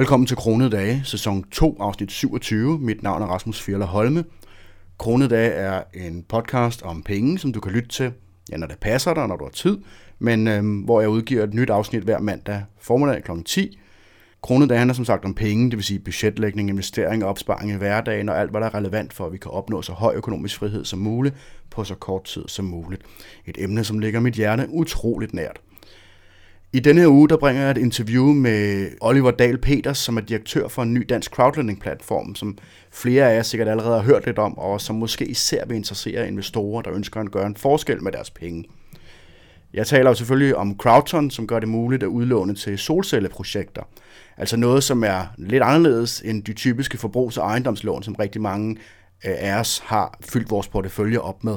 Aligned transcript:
Velkommen 0.00 0.26
til 0.26 0.36
Kronede 0.36 0.70
Dage, 0.70 1.02
sæson 1.04 1.44
2, 1.50 1.76
afsnit 1.80 2.12
27. 2.12 2.78
Mit 2.78 3.02
navn 3.02 3.22
er 3.22 3.26
Rasmus 3.26 3.62
Fjerler 3.62 3.86
Holme. 3.86 4.24
Kronede 4.98 5.28
Dage 5.28 5.50
er 5.50 5.82
en 5.94 6.24
podcast 6.28 6.82
om 6.82 7.02
penge, 7.02 7.38
som 7.38 7.52
du 7.52 7.60
kan 7.60 7.72
lytte 7.72 7.88
til, 7.88 8.12
ja, 8.52 8.56
når 8.56 8.66
det 8.66 8.78
passer 8.78 9.14
dig, 9.14 9.28
når 9.28 9.36
du 9.36 9.44
har 9.44 9.50
tid, 9.50 9.78
men 10.18 10.48
øhm, 10.48 10.78
hvor 10.78 11.00
jeg 11.00 11.10
udgiver 11.10 11.44
et 11.44 11.54
nyt 11.54 11.70
afsnit 11.70 12.02
hver 12.02 12.18
mandag 12.18 12.64
formiddag 12.78 13.24
kl. 13.24 13.30
10. 13.44 13.78
Kronede 14.42 14.68
Dage 14.68 14.78
handler 14.78 14.94
som 14.94 15.04
sagt 15.04 15.24
om 15.24 15.34
penge, 15.34 15.70
det 15.70 15.76
vil 15.76 15.84
sige 15.84 15.98
budgetlægning, 15.98 16.68
investering 16.68 17.24
og 17.24 17.30
opsparing 17.30 17.70
i 17.70 17.74
hverdagen 17.74 18.28
og 18.28 18.40
alt, 18.40 18.50
hvad 18.50 18.60
der 18.60 18.66
er 18.66 18.74
relevant 18.74 19.12
for, 19.12 19.26
at 19.26 19.32
vi 19.32 19.38
kan 19.38 19.50
opnå 19.50 19.82
så 19.82 19.92
høj 19.92 20.14
økonomisk 20.14 20.56
frihed 20.56 20.84
som 20.84 20.98
muligt 20.98 21.34
på 21.70 21.84
så 21.84 21.94
kort 21.94 22.24
tid 22.24 22.44
som 22.46 22.64
muligt. 22.64 23.02
Et 23.46 23.56
emne, 23.58 23.84
som 23.84 23.98
ligger 23.98 24.20
mit 24.20 24.34
hjerte 24.34 24.66
utroligt 24.70 25.34
nært. 25.34 25.60
I 26.72 26.80
denne 26.80 27.00
her 27.00 27.08
uge, 27.08 27.28
der 27.28 27.36
bringer 27.36 27.62
jeg 27.62 27.70
et 27.70 27.78
interview 27.78 28.24
med 28.24 28.88
Oliver 29.00 29.30
Dahl 29.30 29.58
Peters, 29.58 29.98
som 29.98 30.16
er 30.16 30.20
direktør 30.20 30.68
for 30.68 30.82
en 30.82 30.94
ny 30.94 31.06
dansk 31.08 31.30
crowdlending-platform, 31.30 32.34
som 32.34 32.58
flere 32.92 33.30
af 33.30 33.36
jer 33.36 33.42
sikkert 33.42 33.68
allerede 33.68 33.96
har 33.96 34.02
hørt 34.02 34.26
lidt 34.26 34.38
om, 34.38 34.58
og 34.58 34.80
som 34.80 34.96
måske 34.96 35.26
især 35.26 35.66
vil 35.66 35.76
interessere 35.76 36.28
investorer, 36.28 36.82
der 36.82 36.92
ønsker 36.92 37.20
at 37.20 37.30
gøre 37.30 37.46
en 37.46 37.56
forskel 37.56 38.02
med 38.02 38.12
deres 38.12 38.30
penge. 38.30 38.64
Jeg 39.74 39.86
taler 39.86 40.10
jo 40.10 40.14
selvfølgelig 40.14 40.56
om 40.56 40.76
Crowdton, 40.78 41.30
som 41.30 41.46
gør 41.46 41.58
det 41.58 41.68
muligt 41.68 42.02
at 42.02 42.06
udlåne 42.06 42.54
til 42.54 42.78
solcelleprojekter. 42.78 43.82
Altså 44.36 44.56
noget, 44.56 44.84
som 44.84 45.04
er 45.04 45.26
lidt 45.38 45.62
anderledes 45.62 46.22
end 46.24 46.44
de 46.44 46.52
typiske 46.52 46.98
forbrugs- 46.98 47.38
og 47.38 47.46
ejendomslån, 47.46 48.02
som 48.02 48.14
rigtig 48.14 48.40
mange 48.40 48.76
øh, 49.26 49.34
af 49.38 49.60
os 49.60 49.78
har 49.84 50.18
fyldt 50.20 50.50
vores 50.50 50.68
portefølje 50.68 51.18
op 51.18 51.44
med. 51.44 51.56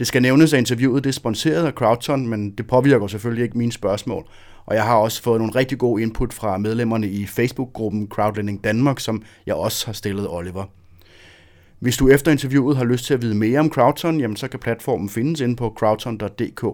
Det 0.00 0.08
skal 0.08 0.22
nævnes, 0.22 0.52
at 0.52 0.58
interviewet 0.58 1.04
det 1.04 1.10
er 1.10 1.14
sponsoreret 1.14 1.66
af 1.66 1.72
Crowdton, 1.72 2.26
men 2.26 2.50
det 2.50 2.66
påvirker 2.66 3.06
selvfølgelig 3.06 3.42
ikke 3.44 3.58
mine 3.58 3.72
spørgsmål. 3.72 4.24
Og 4.66 4.74
jeg 4.74 4.84
har 4.84 4.94
også 4.94 5.22
fået 5.22 5.40
nogle 5.40 5.54
rigtig 5.54 5.78
gode 5.78 6.02
input 6.02 6.32
fra 6.32 6.58
medlemmerne 6.58 7.08
i 7.08 7.26
Facebook-gruppen 7.26 8.08
Crowdlending 8.08 8.64
Danmark, 8.64 9.00
som 9.00 9.22
jeg 9.46 9.54
også 9.54 9.86
har 9.86 9.92
stillet 9.92 10.26
Oliver. 10.28 10.64
Hvis 11.78 11.96
du 11.96 12.08
efter 12.08 12.32
interviewet 12.32 12.76
har 12.76 12.84
lyst 12.84 13.04
til 13.04 13.14
at 13.14 13.22
vide 13.22 13.34
mere 13.34 13.60
om 13.60 13.70
Crowdton, 13.70 14.20
jamen 14.20 14.36
så 14.36 14.48
kan 14.48 14.60
platformen 14.60 15.08
findes 15.08 15.40
inde 15.40 15.56
på 15.56 15.74
crowdton.dk. 15.78 16.64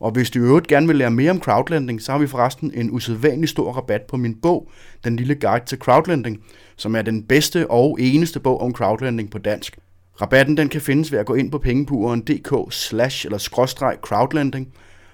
Og 0.00 0.10
hvis 0.10 0.30
du 0.30 0.38
i 0.38 0.42
øvrigt 0.42 0.66
gerne 0.66 0.86
vil 0.86 0.96
lære 0.96 1.10
mere 1.10 1.30
om 1.30 1.40
crowdlending, 1.40 2.02
så 2.02 2.12
har 2.12 2.18
vi 2.18 2.26
forresten 2.26 2.72
en 2.74 2.90
usædvanlig 2.90 3.48
stor 3.48 3.72
rabat 3.72 4.02
på 4.02 4.16
min 4.16 4.34
bog, 4.34 4.70
Den 5.04 5.16
lille 5.16 5.34
guide 5.34 5.64
til 5.64 5.78
crowdlending, 5.78 6.38
som 6.76 6.96
er 6.96 7.02
den 7.02 7.22
bedste 7.22 7.70
og 7.70 7.96
eneste 8.00 8.40
bog 8.40 8.60
om 8.60 8.72
crowdlending 8.72 9.30
på 9.30 9.38
dansk. 9.38 9.78
Rabatten 10.22 10.56
den 10.56 10.68
kan 10.68 10.80
findes 10.80 11.12
ved 11.12 11.18
at 11.18 11.26
gå 11.26 11.34
ind 11.34 11.50
på 11.50 11.58
pengepuren.dk 11.58 12.72
slash 12.72 13.26
eller 13.26 13.38
skråstreg 13.38 13.96
crowdlending, 14.02 14.68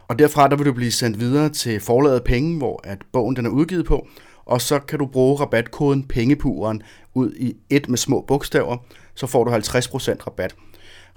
og 0.08 0.18
derfra 0.18 0.48
der 0.48 0.56
vil 0.56 0.66
du 0.66 0.72
blive 0.72 0.90
sendt 0.90 1.20
videre 1.20 1.48
til 1.48 1.80
forlaget 1.80 2.24
penge, 2.24 2.58
hvor 2.58 2.80
at 2.84 2.98
bogen 3.12 3.36
den 3.36 3.46
er 3.46 3.50
udgivet 3.50 3.86
på, 3.86 4.06
og 4.44 4.60
så 4.60 4.78
kan 4.78 4.98
du 4.98 5.06
bruge 5.06 5.40
rabatkoden 5.40 6.02
pengepuren 6.02 6.82
ud 7.14 7.32
i 7.36 7.54
et 7.70 7.88
med 7.88 7.98
små 7.98 8.24
bogstaver, 8.28 8.76
så 9.14 9.26
får 9.26 9.44
du 9.44 9.50
50% 9.50 9.56
rabat. 10.26 10.54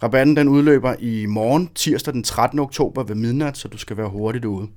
Rabatten 0.04 0.38
den 0.38 0.48
udløber 0.48 0.96
i 1.00 1.26
morgen, 1.26 1.70
tirsdag 1.76 2.14
den 2.14 2.24
13. 2.24 2.60
oktober 2.60 3.04
ved 3.04 3.16
midnat, 3.16 3.58
så 3.58 3.68
du 3.68 3.78
skal 3.78 3.98
være 3.98 4.10
hurtigt 4.10 4.46
ude. 4.46 4.68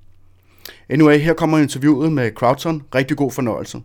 Anyway, 0.89 1.19
her 1.19 1.35
kommer 1.35 1.59
interviewet 1.59 2.13
med 2.13 2.31
Crowdson. 2.31 2.83
Rigtig 2.95 3.17
god 3.17 3.31
fornøjelse. 3.31 3.81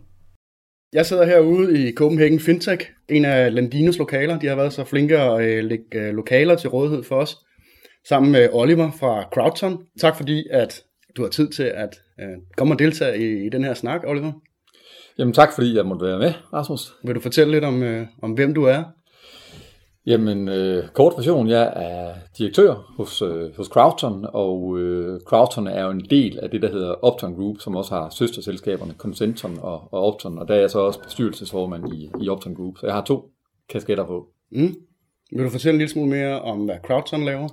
Jeg 0.92 1.06
sidder 1.06 1.24
herude 1.26 1.88
i 1.88 1.92
Copenhagen 1.94 2.40
Fintech, 2.40 2.90
en 3.08 3.24
af 3.24 3.54
Landinos 3.54 3.98
lokaler. 3.98 4.38
De 4.38 4.46
har 4.46 4.56
været 4.56 4.72
så 4.72 4.84
flinke 4.84 5.18
at 5.18 5.42
øh, 5.42 5.64
lægge 5.64 5.84
øh, 5.94 6.14
lokaler 6.14 6.56
til 6.56 6.70
rådighed 6.70 7.02
for 7.02 7.16
os, 7.16 7.36
sammen 8.08 8.32
med 8.32 8.48
Oliver 8.52 8.90
fra 8.90 9.22
Crowdton. 9.34 9.86
Tak 10.00 10.16
fordi, 10.16 10.46
at 10.50 10.82
du 11.16 11.22
har 11.22 11.28
tid 11.28 11.48
til 11.48 11.62
at 11.62 12.00
øh, 12.20 12.36
komme 12.56 12.74
og 12.74 12.78
deltage 12.78 13.18
i, 13.18 13.46
i 13.46 13.48
den 13.48 13.64
her 13.64 13.74
snak, 13.74 14.00
Oliver. 14.06 14.32
Jamen 15.18 15.34
tak 15.34 15.52
fordi 15.54 15.76
jeg 15.76 15.86
måtte 15.86 16.06
være 16.06 16.18
med, 16.18 16.32
Rasmus. 16.52 16.92
Vil 17.04 17.14
du 17.14 17.20
fortælle 17.20 17.52
lidt 17.52 17.64
om, 17.64 17.82
øh, 17.82 18.06
om 18.22 18.32
hvem 18.32 18.54
du 18.54 18.64
er? 18.64 18.82
Jamen, 20.06 20.48
øh, 20.48 20.88
kort 20.88 21.12
version, 21.16 21.48
jeg 21.48 21.72
er 21.76 22.14
direktør 22.38 22.94
hos, 22.96 23.22
øh, 23.22 23.56
hos 23.56 23.66
Crowdton, 23.66 24.26
og 24.32 24.78
øh, 24.78 25.20
Crowdton 25.20 25.66
er 25.66 25.84
jo 25.84 25.90
en 25.90 26.06
del 26.10 26.38
af 26.38 26.50
det, 26.50 26.62
der 26.62 26.70
hedder 26.70 27.04
Opton 27.04 27.34
Group, 27.34 27.60
som 27.60 27.76
også 27.76 27.94
har 27.94 28.10
søsterselskaberne 28.10 28.94
Concenton 28.98 29.58
og, 29.60 29.88
og 29.92 30.04
Opton, 30.04 30.38
og 30.38 30.48
der 30.48 30.54
er 30.54 30.60
jeg 30.60 30.70
så 30.70 30.78
også 30.78 31.02
bestyrelsesformand 31.02 31.94
i, 31.94 32.10
i 32.20 32.28
Opton 32.28 32.54
Group, 32.54 32.78
så 32.78 32.86
jeg 32.86 32.94
har 32.94 33.04
to 33.04 33.30
kasketter 33.68 34.06
på. 34.06 34.26
Mm. 34.52 34.74
Vil 35.32 35.44
du 35.44 35.50
fortælle 35.50 35.74
en 35.74 35.78
lille 35.78 35.92
smule 35.92 36.10
mere 36.10 36.42
om, 36.42 36.64
hvad 36.64 36.76
Crowdton 36.86 37.24
laver? 37.24 37.48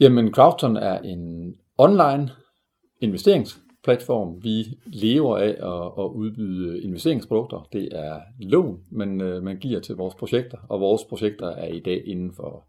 Jamen, 0.00 0.32
Crowdton 0.32 0.76
er 0.76 0.98
en 0.98 1.54
online 1.78 2.30
investerings 3.00 3.58
platform. 3.84 4.44
Vi 4.44 4.64
lever 4.86 5.38
af 5.38 5.48
at, 5.48 6.04
at 6.04 6.10
udbyde 6.14 6.82
investeringsprodukter. 6.82 7.68
Det 7.72 7.88
er 7.92 8.20
lån, 8.40 8.80
man, 8.90 9.20
øh, 9.20 9.42
man 9.42 9.56
giver 9.56 9.80
til 9.80 9.94
vores 9.94 10.14
projekter, 10.14 10.58
og 10.68 10.80
vores 10.80 11.04
projekter 11.04 11.48
er 11.48 11.68
i 11.68 11.80
dag 11.80 12.02
inden 12.06 12.32
for 12.36 12.64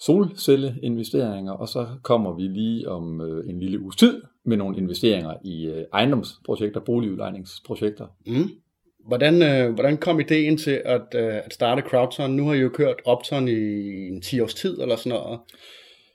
solcelleinvesteringer, 0.00 1.52
og 1.52 1.68
så 1.68 1.86
kommer 2.02 2.36
vi 2.36 2.42
lige 2.42 2.88
om 2.88 3.20
øh, 3.20 3.50
en 3.50 3.60
lille 3.60 3.80
uges 3.80 3.96
tid 3.96 4.22
med 4.44 4.56
nogle 4.56 4.76
investeringer 4.76 5.34
i 5.44 5.66
øh, 5.66 5.84
ejendomsprojekter, 5.92 6.80
boligudlejningsprojekter. 6.80 8.06
Mm. 8.26 8.50
Hvordan, 9.06 9.42
øh, 9.42 9.74
hvordan 9.74 9.96
kom 9.96 10.20
ideen 10.20 10.56
til 10.56 10.82
at, 10.84 11.14
øh, 11.14 11.34
at 11.34 11.54
starte 11.54 11.82
Crowdson? 11.82 12.30
Nu 12.30 12.46
har 12.46 12.54
I 12.54 12.58
jo 12.58 12.68
kørt 12.68 12.96
Opton 13.04 13.48
i 13.48 13.52
en 14.08 14.20
10 14.20 14.40
års 14.40 14.54
tid 14.54 14.80
eller 14.80 14.96
sådan 14.96 15.18
noget. 15.18 15.40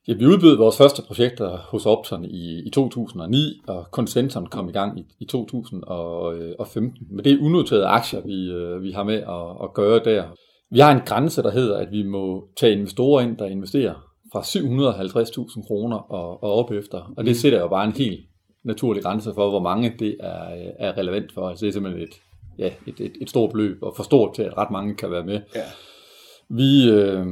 Ja, 0.08 0.14
vi 0.14 0.26
udbød 0.26 0.58
vores 0.58 0.78
første 0.78 1.02
projekter 1.02 1.58
hos 1.58 1.86
Opton 1.86 2.26
i, 2.26 2.62
i 2.66 2.70
2009, 2.70 3.62
og 3.68 3.86
Consenton 3.92 4.46
kom 4.46 4.70
i 4.70 4.72
gang 4.72 5.00
i, 5.00 5.06
i 5.20 5.26
2015. 5.26 7.08
Men 7.12 7.26
det 7.26 7.34
er 7.34 7.38
unoterede 7.42 7.86
aktier, 7.86 8.22
vi, 8.22 8.52
øh, 8.52 8.84
vi 8.84 8.92
har 8.92 9.04
med 9.04 9.16
at, 9.16 9.64
at 9.64 9.74
gøre 9.74 10.00
der. 10.04 10.24
Vi 10.72 10.80
har 10.80 10.92
en 10.92 11.02
grænse, 11.06 11.44
der 11.44 11.52
hedder, 11.52 11.78
at 11.78 11.92
vi 11.92 12.04
må 12.04 12.48
tage 12.58 12.72
investorer 12.72 13.22
ind, 13.22 13.38
der 13.38 13.46
investerer 13.46 13.94
fra 14.32 14.42
750.000 14.42 15.68
kroner 15.68 15.98
og, 15.98 16.44
og 16.44 16.54
op 16.54 16.72
efter. 16.72 17.14
Og 17.18 17.26
det 17.26 17.32
mm. 17.32 17.36
sætter 17.36 17.60
jo 17.60 17.68
bare 17.68 17.86
en 17.86 17.92
helt 17.92 18.20
naturlig 18.64 19.04
grænse 19.04 19.32
for, 19.36 19.50
hvor 19.50 19.62
mange 19.62 19.94
det 20.00 20.18
er, 20.20 20.72
er 20.80 20.98
relevant 20.98 21.34
for. 21.34 21.50
Altså 21.50 21.66
det 21.66 21.70
er 21.70 21.74
simpelthen 21.74 22.04
et, 22.04 22.14
ja, 22.60 22.72
et, 22.88 23.00
et, 23.00 23.14
et 23.22 23.30
stort 23.30 23.52
beløb, 23.52 23.78
og 23.82 23.94
for 23.96 24.04
stort 24.04 24.36
til, 24.36 24.44
at 24.44 24.58
ret 24.58 24.72
mange 24.72 24.96
kan 24.96 25.12
være 25.12 25.26
med. 25.26 25.42
Ja. 25.56 25.64
Vi... 26.50 26.90
Øh, 26.92 27.26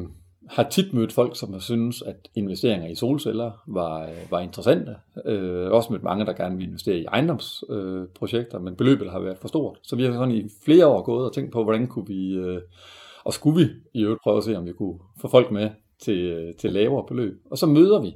har 0.49 0.63
tit 0.69 0.93
mødt 0.93 1.11
folk, 1.11 1.35
som 1.35 1.53
har 1.53 1.59
synes, 1.59 2.01
at 2.01 2.15
investeringer 2.35 2.87
i 2.87 2.95
solceller 2.95 3.51
var, 3.67 4.09
var 4.29 4.39
interessante. 4.39 4.95
Øh, 5.25 5.71
også 5.71 5.93
mødt 5.93 6.03
mange, 6.03 6.25
der 6.25 6.33
gerne 6.33 6.57
vil 6.57 6.67
investere 6.67 6.97
i 6.97 7.05
ejendomsprojekter, 7.05 8.57
øh, 8.57 8.63
men 8.63 8.75
beløbet 8.75 9.11
har 9.11 9.19
været 9.19 9.37
for 9.37 9.47
stort. 9.47 9.77
Så 9.83 9.95
vi 9.95 10.03
har 10.03 10.13
sådan 10.13 10.35
i 10.35 10.43
flere 10.65 10.87
år 10.87 11.01
gået 11.01 11.25
og 11.25 11.33
tænkt 11.33 11.51
på, 11.51 11.63
hvordan 11.63 11.87
kunne 11.87 12.07
vi, 12.07 12.33
øh, 12.33 12.61
og 13.23 13.33
skulle 13.33 13.65
vi 13.65 13.71
i 13.93 14.03
øvrigt 14.03 14.21
prøve 14.23 14.37
at 14.37 14.43
se, 14.43 14.57
om 14.57 14.65
vi 14.65 14.73
kunne 14.73 14.99
få 15.21 15.27
folk 15.27 15.51
med 15.51 15.69
til, 16.01 16.53
til 16.59 16.71
lavere 16.71 17.05
beløb. 17.07 17.33
Og 17.51 17.57
så 17.57 17.65
møder 17.65 18.01
vi 18.01 18.15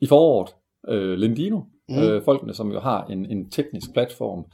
i 0.00 0.06
foråret 0.06 0.50
øh, 0.88 1.18
Lendino, 1.18 1.60
mm. 1.88 1.98
øh, 1.98 2.22
folkene, 2.22 2.54
som 2.54 2.72
jo 2.72 2.80
har 2.80 3.04
en, 3.04 3.26
en 3.26 3.50
teknisk 3.50 3.92
platform. 3.92 4.44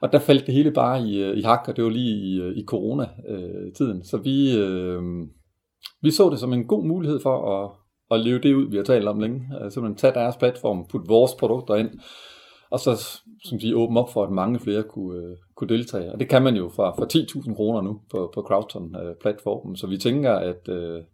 Og 0.00 0.12
der 0.12 0.18
faldt 0.18 0.46
det 0.46 0.54
hele 0.54 0.70
bare 0.70 1.02
i, 1.02 1.22
øh, 1.22 1.38
i 1.38 1.42
hak, 1.42 1.68
og 1.68 1.76
det 1.76 1.84
var 1.84 1.90
lige 1.90 2.16
i, 2.16 2.40
øh, 2.40 2.56
i 2.56 2.64
corona-tiden. 2.64 4.04
Så 4.04 4.16
vi... 4.16 4.56
Øh, 4.58 5.02
vi 6.02 6.10
så 6.10 6.30
det 6.30 6.38
som 6.38 6.52
en 6.52 6.66
god 6.66 6.84
mulighed 6.84 7.20
for 7.20 7.64
at, 7.64 7.70
at 8.10 8.24
leve 8.24 8.38
det 8.38 8.54
ud, 8.54 8.70
vi 8.70 8.76
har 8.76 8.84
talt 8.84 9.08
om 9.08 9.20
længe. 9.20 9.48
Altså 9.52 9.70
simpelthen 9.70 9.98
tage 9.98 10.14
deres 10.14 10.36
platform, 10.36 10.86
putte 10.90 11.08
vores 11.08 11.34
produkter 11.34 11.74
ind, 11.74 11.90
og 12.70 12.80
så 12.80 13.20
som 13.44 13.60
sige, 13.60 13.76
åbne 13.76 14.00
op 14.00 14.12
for, 14.12 14.24
at 14.24 14.32
mange 14.32 14.60
flere 14.60 14.82
kunne, 14.82 15.30
uh, 15.30 15.36
kunne 15.56 15.68
deltage. 15.68 16.12
Og 16.12 16.20
det 16.20 16.28
kan 16.28 16.42
man 16.42 16.56
jo 16.56 16.70
fra, 16.76 16.94
for 16.98 17.04
10.000 17.44 17.54
kroner 17.54 17.80
nu 17.80 18.00
på, 18.10 18.30
på 18.34 18.42
Crowdton-platformen. 18.42 19.76
Så 19.76 19.86
vi 19.86 19.98
tænker, 19.98 20.32
at, 20.32 20.68
uh, 20.68 21.04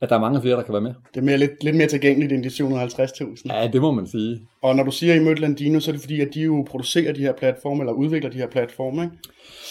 at 0.00 0.08
der 0.08 0.16
er 0.16 0.20
mange 0.20 0.40
flere, 0.40 0.56
der 0.56 0.62
kan 0.62 0.72
være 0.72 0.82
med. 0.82 0.94
Det 1.14 1.20
er 1.20 1.24
mere, 1.24 1.38
lidt, 1.38 1.64
lidt 1.64 1.76
mere 1.76 1.86
tilgængeligt 1.86 2.32
end 2.32 2.44
de 2.44 2.48
750.000. 2.48 3.54
Ja, 3.54 3.70
det 3.72 3.80
må 3.80 3.90
man 3.90 4.06
sige. 4.06 4.40
Og 4.62 4.76
når 4.76 4.84
du 4.84 4.90
siger, 4.90 5.14
I 5.14 5.24
mødte 5.24 5.40
Landino, 5.40 5.80
så 5.80 5.90
er 5.90 5.92
det 5.92 6.00
fordi, 6.00 6.20
at 6.20 6.34
de 6.34 6.40
jo 6.40 6.66
producerer 6.70 7.12
de 7.12 7.20
her 7.20 7.32
platforme, 7.32 7.82
eller 7.82 7.92
udvikler 7.92 8.30
de 8.30 8.38
her 8.38 8.48
platforme, 8.48 9.02
ikke? 9.02 9.16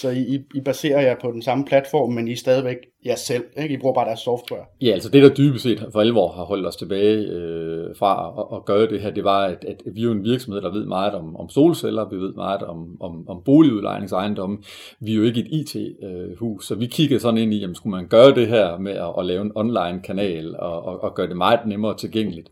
Så 0.02 0.10
I, 0.10 0.44
I 0.56 0.62
baserer 0.66 1.02
jer 1.02 1.16
på 1.22 1.32
den 1.32 1.42
samme 1.42 1.66
platform, 1.66 2.14
men 2.14 2.28
I 2.28 2.32
er 2.32 2.36
stadigvæk 2.36 2.78
jer 3.06 3.16
selv, 3.16 3.44
ikke? 3.58 3.76
I 3.76 3.78
bruger 3.78 3.94
bare 3.94 4.06
deres 4.06 4.20
software. 4.20 4.66
Ja, 4.82 4.92
altså 4.92 5.10
det, 5.10 5.24
der 5.24 5.30
dybest 5.30 5.64
set 5.64 5.88
for 5.94 6.02
alvor 6.02 6.32
har 6.32 6.44
holdt 6.44 6.68
os 6.68 6.76
tilbage 6.76 7.18
øh, 7.18 7.96
fra 7.96 8.34
at, 8.40 8.58
at 8.58 8.66
gøre 8.66 8.88
det 8.88 9.02
her, 9.02 9.12
det 9.12 9.24
var, 9.24 9.46
at, 9.46 9.66
at 9.68 9.82
vi 9.94 10.02
er 10.02 10.06
jo 10.06 10.12
en 10.12 10.24
virksomhed, 10.24 10.62
der 10.62 10.72
ved 10.72 10.86
meget 10.86 11.14
om, 11.14 11.36
om 11.36 11.50
solceller, 11.50 12.10
vi 12.10 12.16
ved 12.16 12.34
meget 12.34 12.62
om, 12.64 12.98
om, 13.00 13.30
om 13.30 13.42
boligudlejningsejendomme. 13.46 14.58
Vi 15.00 15.12
er 15.12 15.16
jo 15.16 15.24
ikke 15.24 15.40
et 15.40 15.48
IT-hus, 15.76 16.68
så 16.68 16.76
vi 16.76 16.86
kiggede 16.86 17.20
sådan 17.20 17.38
ind 17.38 17.54
i, 17.54 17.60
jamen 17.60 17.76
skulle 17.76 17.96
man 17.96 18.08
gøre 18.08 18.36
det 18.36 18.48
her 18.48 18.78
med 18.78 18.94
at, 18.94 19.14
at 19.20 19.26
lave 19.26 19.42
en 19.42 19.52
online-kanal 19.56 20.56
og, 20.56 20.86
og, 20.86 21.04
og 21.04 21.16
gøre 21.16 21.28
det 21.28 21.38
meget 21.38 21.60
nemmere 21.66 21.98
tilgængeligt 21.98 22.50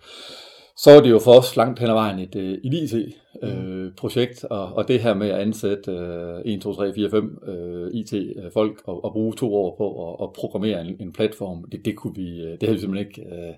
så 0.83 0.91
er 0.91 1.01
det 1.01 1.09
jo 1.09 1.19
for 1.19 1.31
os 1.31 1.55
langt 1.55 1.79
hen 1.79 1.89
ad 1.89 1.93
vejen 1.93 2.19
et, 2.19 2.35
et 2.35 2.73
IT-projekt, 2.73 4.43
øh, 4.43 4.57
og, 4.57 4.73
og 4.73 4.87
det 4.87 4.99
her 4.99 5.13
med 5.13 5.29
at 5.29 5.39
ansætte 5.39 5.91
øh, 5.91 6.53
1, 6.53 6.61
2, 6.61 6.73
3, 6.75 6.93
4, 6.93 7.09
5 7.09 7.43
øh, 7.47 7.91
IT-folk 7.93 8.81
og, 8.85 9.05
og 9.05 9.11
bruge 9.11 9.33
to 9.33 9.55
år 9.55 9.75
på 9.77 10.09
at, 10.09 10.27
at 10.27 10.33
programmere 10.33 10.81
en, 10.81 10.95
en 10.99 11.13
platform, 11.13 11.63
det, 11.71 11.85
det, 11.85 11.95
kunne 11.95 12.15
vi, 12.15 12.41
øh, 12.41 12.51
det 12.51 12.63
havde 12.63 12.73
vi 12.73 12.79
simpelthen 12.79 13.07
ikke 13.07 13.21
øh, 13.21 13.53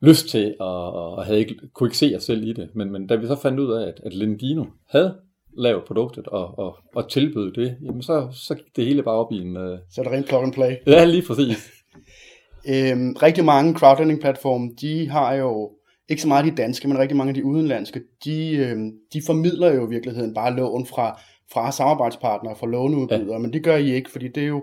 lyst 0.00 0.28
til, 0.28 0.54
og, 0.60 0.92
og 0.92 1.24
havde 1.24 1.38
ikke, 1.38 1.54
kunne 1.74 1.86
ikke 1.86 1.98
se 1.98 2.12
os 2.16 2.22
selv 2.22 2.48
i 2.48 2.52
det. 2.52 2.68
Men, 2.74 2.92
men 2.92 3.06
da 3.06 3.14
vi 3.14 3.26
så 3.26 3.36
fandt 3.36 3.60
ud 3.60 3.72
af, 3.72 3.88
at, 3.88 4.00
at 4.04 4.14
Lendino 4.14 4.64
havde 4.88 5.14
lavet 5.58 5.84
produktet 5.84 6.26
og, 6.26 6.58
og, 6.58 6.76
og 6.94 7.10
tilbyde 7.10 7.52
det, 7.54 7.76
jamen 7.84 8.02
så, 8.02 8.28
så 8.32 8.54
gik 8.54 8.76
det 8.76 8.84
hele 8.84 9.02
bare 9.02 9.14
op 9.14 9.32
i 9.32 9.40
en... 9.40 9.56
Uh... 9.56 9.78
Så 9.90 10.00
er 10.00 10.02
det 10.02 10.12
rent 10.12 10.28
plug 10.28 10.42
and 10.42 10.52
play. 10.52 10.72
Ja, 10.86 11.04
lige 11.04 11.24
præcis. 11.26 11.70
øhm, 12.72 13.16
rigtig 13.22 13.44
mange 13.44 13.74
crowdlending-platforme, 13.78 14.70
de 14.80 15.08
har 15.08 15.34
jo 15.34 15.70
ikke 16.08 16.22
så 16.22 16.28
meget 16.28 16.44
de 16.44 16.62
danske, 16.62 16.88
men 16.88 16.98
rigtig 16.98 17.16
mange 17.16 17.28
af 17.28 17.34
de 17.34 17.44
udenlandske, 17.44 18.00
de, 18.24 18.56
øhm, 18.56 18.92
de 19.12 19.22
formidler 19.26 19.74
jo 19.74 19.86
i 19.86 19.90
virkeligheden 19.90 20.34
bare 20.34 20.56
lån 20.56 20.86
fra, 20.86 21.20
fra 21.52 21.72
samarbejdspartnere, 21.72 22.56
fra 22.56 22.66
låneudbydere, 22.66 23.32
ja. 23.32 23.38
men 23.38 23.52
det 23.52 23.64
gør 23.64 23.76
I 23.76 23.94
ikke, 23.94 24.10
fordi 24.10 24.28
det 24.28 24.42
er 24.42 24.46
jo 24.48 24.62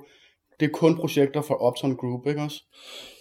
det 0.59 0.65
er 0.65 0.73
kun 0.73 0.95
projekter 0.95 1.41
for 1.41 1.53
Opton 1.53 1.95
Group, 1.95 2.27
ikke 2.27 2.41
også? 2.41 2.63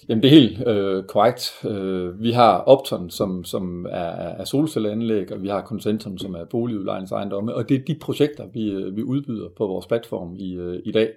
Jamen 0.09 0.23
det 0.23 0.29
er 0.29 0.41
helt 0.41 0.69
øh, 0.69 1.05
korrekt. 1.05 1.67
Øh, 1.71 2.23
vi 2.23 2.31
har 2.31 2.59
Opton, 2.59 3.11
som, 3.11 3.45
som 3.45 3.87
er, 3.91 4.13
er 4.41 4.45
solcelleanlæg, 4.45 5.33
og 5.33 5.43
vi 5.43 5.49
har 5.49 5.63
Concentum, 5.63 6.19
som 6.19 6.35
er 6.35 6.45
boligudlejningsejendomme, 6.45 7.55
og 7.55 7.69
det 7.69 7.75
er 7.75 7.85
de 7.85 7.99
projekter, 8.01 8.47
vi, 8.53 8.71
øh, 8.71 8.97
vi 8.97 9.03
udbyder 9.03 9.49
på 9.57 9.67
vores 9.67 9.87
platform 9.87 10.37
i, 10.37 10.55
øh, 10.55 10.81
i 10.85 10.93
dag. 10.93 11.11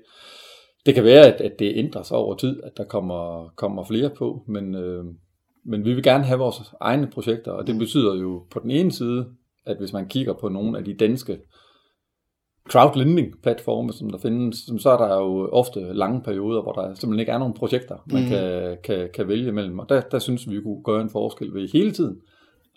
Det 0.85 0.93
kan 0.95 1.03
være, 1.03 1.33
at, 1.33 1.41
at 1.41 1.59
det 1.59 1.73
ændrer 1.75 2.03
sig 2.03 2.17
over 2.17 2.35
tid, 2.35 2.63
at 2.63 2.71
der 2.77 2.83
kommer, 2.83 3.53
kommer 3.55 3.83
flere 3.83 4.09
på, 4.09 4.43
men, 4.47 4.75
øh, 4.75 5.03
men 5.65 5.85
vi 5.85 5.93
vil 5.93 6.03
gerne 6.03 6.23
have 6.23 6.39
vores 6.39 6.73
egne 6.79 7.07
projekter, 7.07 7.51
og 7.51 7.67
det 7.67 7.75
mm. 7.75 7.79
betyder 7.79 8.15
jo 8.15 8.43
på 8.51 8.59
den 8.59 8.71
ene 8.71 8.91
side, 8.91 9.25
at 9.65 9.77
hvis 9.77 9.93
man 9.93 10.07
kigger 10.07 10.33
på 10.33 10.49
nogle 10.49 10.77
af 10.77 10.83
de 10.83 10.93
danske 10.93 11.39
crowdlending-platforme, 12.69 13.93
som 13.93 14.09
der 14.09 14.17
findes, 14.17 14.57
så 14.79 14.89
er 14.89 14.97
der 14.97 15.15
jo 15.15 15.49
ofte 15.49 15.93
lange 15.93 16.21
perioder, 16.21 16.61
hvor 16.61 16.71
der 16.71 16.93
simpelthen 16.93 17.19
ikke 17.19 17.31
er 17.31 17.37
nogen 17.37 17.53
projekter, 17.53 17.95
man 18.11 18.23
mm. 18.23 18.29
kan, 18.29 18.77
kan, 18.83 19.09
kan 19.13 19.27
vælge 19.27 19.51
mellem. 19.51 19.79
Og 19.79 19.89
der, 19.89 20.01
der 20.01 20.19
synes 20.19 20.49
vi, 20.49 20.55
vi 20.55 20.61
kunne 20.61 20.83
gøre 20.83 21.01
en 21.01 21.09
forskel 21.09 21.53
ved 21.53 21.69
hele 21.73 21.91
tiden 21.91 22.21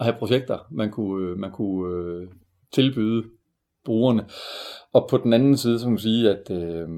at 0.00 0.06
have 0.06 0.16
projekter, 0.18 0.58
man 0.70 0.90
kunne, 0.90 1.36
man 1.36 1.50
kunne 1.50 1.94
øh, 1.94 2.28
tilbyde 2.72 3.24
brugerne. 3.84 4.24
Og 4.92 5.06
på 5.10 5.16
den 5.16 5.32
anden 5.32 5.56
side, 5.56 5.78
så 5.78 5.84
kan 5.84 5.92
man 5.92 5.98
sige, 5.98 6.30
at 6.30 6.50
øh, 6.50 6.88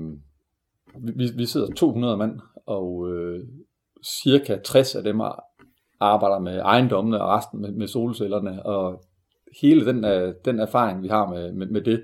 vi, 1.17 1.29
vi 1.37 1.47
sidder 1.47 1.75
200 1.77 2.17
mand, 2.17 2.41
og 2.67 3.13
øh, 3.13 3.41
cirka 4.23 4.59
60 4.65 4.95
af 4.95 5.03
dem 5.03 5.21
arbejder 6.00 6.38
med 6.38 6.58
ejendommene, 6.58 7.23
og 7.23 7.29
resten 7.29 7.61
med, 7.61 7.73
med 7.73 7.87
solcellerne, 7.87 8.67
og 8.67 9.05
hele 9.62 9.87
den, 9.87 10.05
øh, 10.05 10.35
den 10.44 10.58
erfaring, 10.58 11.02
vi 11.02 11.08
har 11.08 11.29
med, 11.29 11.52
med, 11.52 11.67
med 11.67 11.81
det, 11.81 12.02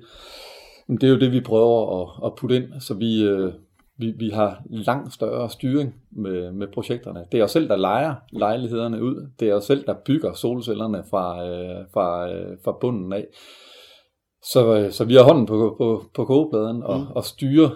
det 0.89 1.05
er 1.05 1.09
jo 1.09 1.19
det, 1.19 1.33
vi 1.33 1.41
prøver 1.41 2.03
at, 2.03 2.27
at 2.27 2.33
putte 2.35 2.57
ind, 2.57 2.81
så 2.81 2.95
vi, 2.95 3.25
øh, 3.25 3.53
vi, 3.99 4.11
vi 4.11 4.31
har 4.31 4.63
langt 4.69 5.15
større 5.15 5.51
styring 5.51 5.95
med, 6.11 6.53
med 6.53 6.67
projekterne. 6.75 7.25
Det 7.33 7.41
er 7.41 7.45
os 7.45 7.51
selv, 7.51 7.69
der 7.69 7.77
leger 7.77 8.15
lejlighederne 8.33 9.03
ud. 9.03 9.29
Det 9.41 9.49
er 9.49 9.55
os 9.55 9.65
selv, 9.65 9.87
der 9.87 9.95
bygger 10.07 10.33
solcellerne 10.33 11.05
fra, 11.11 11.47
øh, 11.49 11.85
fra, 11.93 12.33
øh, 12.33 12.57
fra 12.65 12.77
bunden 12.81 13.13
af. 13.13 13.27
Så, 14.43 14.77
øh, 14.77 14.91
så 14.91 15.05
vi 15.05 15.15
har 15.15 15.23
hånden 15.23 15.47
på, 15.47 15.75
på, 15.79 16.05
på 16.15 16.25
kogepladen 16.25 16.83
og, 16.83 17.01
mm. 17.01 17.07
og 17.07 17.25
styrer 17.25 17.71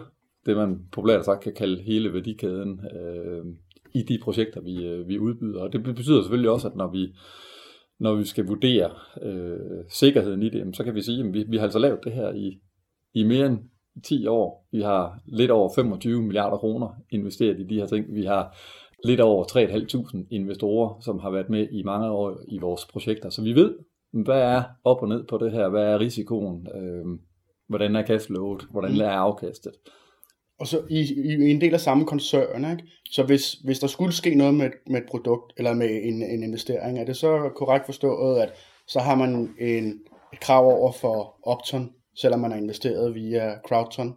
det, 0.47 0.57
man 0.57 0.79
populært 0.93 1.25
sagt 1.25 1.43
kan 1.43 1.55
kalde 1.55 1.83
hele 1.83 2.13
værdikæden 2.13 2.81
øh, 2.97 3.45
i 3.95 4.03
de 4.03 4.19
projekter, 4.23 4.61
vi, 4.61 4.87
øh, 4.87 5.09
vi 5.09 5.19
udbyder. 5.19 5.63
Og 5.63 5.73
det 5.73 5.83
betyder 5.83 6.23
selvfølgelig 6.23 6.51
også, 6.51 6.69
at 6.69 6.77
når 6.77 6.91
vi, 6.91 7.09
når 7.99 8.15
vi 8.15 8.25
skal 8.25 8.47
vurdere 8.47 8.91
øh, 9.23 9.85
sikkerheden 9.89 10.43
i 10.43 10.49
det, 10.49 10.77
så 10.77 10.85
kan 10.85 10.95
vi 10.95 11.03
sige, 11.03 11.25
at 11.25 11.35
vi, 11.35 11.45
vi 11.49 11.57
har 11.57 11.65
altså 11.65 11.79
lavet 11.79 12.05
det 12.05 12.13
her 12.13 12.33
i 12.33 12.61
i 13.15 13.25
mere 13.25 13.47
end 13.47 13.59
10 14.05 14.27
år. 14.27 14.69
Vi 14.73 14.81
har 14.81 15.19
lidt 15.27 15.51
over 15.51 15.71
25 15.75 16.23
milliarder 16.23 16.57
kroner 16.57 16.89
investeret 17.11 17.61
i 17.61 17.65
de 17.65 17.75
her 17.75 17.87
ting. 17.87 18.15
Vi 18.15 18.25
har 18.25 18.57
lidt 19.05 19.21
over 19.21 19.45
3.500 19.45 20.27
investorer, 20.31 21.01
som 21.01 21.19
har 21.19 21.31
været 21.31 21.51
med 21.51 21.69
i 21.73 21.83
mange 21.83 22.11
år 22.11 22.41
i 22.49 22.59
vores 22.59 22.87
projekter. 22.87 23.31
Så 23.31 23.43
vi 23.43 23.53
ved, 23.53 23.75
hvad 24.13 24.43
er 24.43 24.63
op 24.85 25.03
og 25.03 25.09
ned 25.09 25.25
på 25.27 25.39
det 25.39 25.53
her? 25.53 25.69
Hvad 25.69 25.83
er 25.83 26.01
risikoen? 26.01 26.67
Øh, 26.75 27.05
hvordan 27.69 27.97
er 27.97 28.07
cashflowet? 28.07 28.63
Hvordan 28.71 28.93
mm. 28.93 29.01
er 29.01 29.11
afkastet? 29.11 29.73
Og 30.61 30.67
så 30.67 30.81
i, 30.91 31.01
i 31.25 31.51
en 31.51 31.61
del 31.61 31.75
af 31.75 31.81
samme 31.81 32.07
koncern, 32.07 32.71
ikke? 32.71 32.85
Så 33.11 33.23
hvis, 33.23 33.53
hvis 33.53 33.79
der 33.79 33.87
skulle 33.87 34.13
ske 34.13 34.35
noget 34.35 34.55
med, 34.55 34.71
med 34.87 35.01
et 35.01 35.07
produkt, 35.11 35.53
eller 35.57 35.75
med 35.75 36.01
en, 36.03 36.23
en 36.23 36.43
investering, 36.43 36.99
er 36.99 37.05
det 37.05 37.17
så 37.17 37.51
korrekt 37.57 37.87
forstået, 37.87 38.41
at 38.41 38.53
så 38.89 38.99
har 39.01 39.15
man 39.15 39.55
en, 39.61 40.01
et 40.33 40.41
krav 40.41 40.65
over 40.65 40.93
for 40.93 41.35
Opton, 41.43 41.91
selvom 42.21 42.41
man 42.41 42.51
har 42.51 42.59
investeret 42.59 43.15
via 43.15 43.55
Crowdton? 43.69 44.15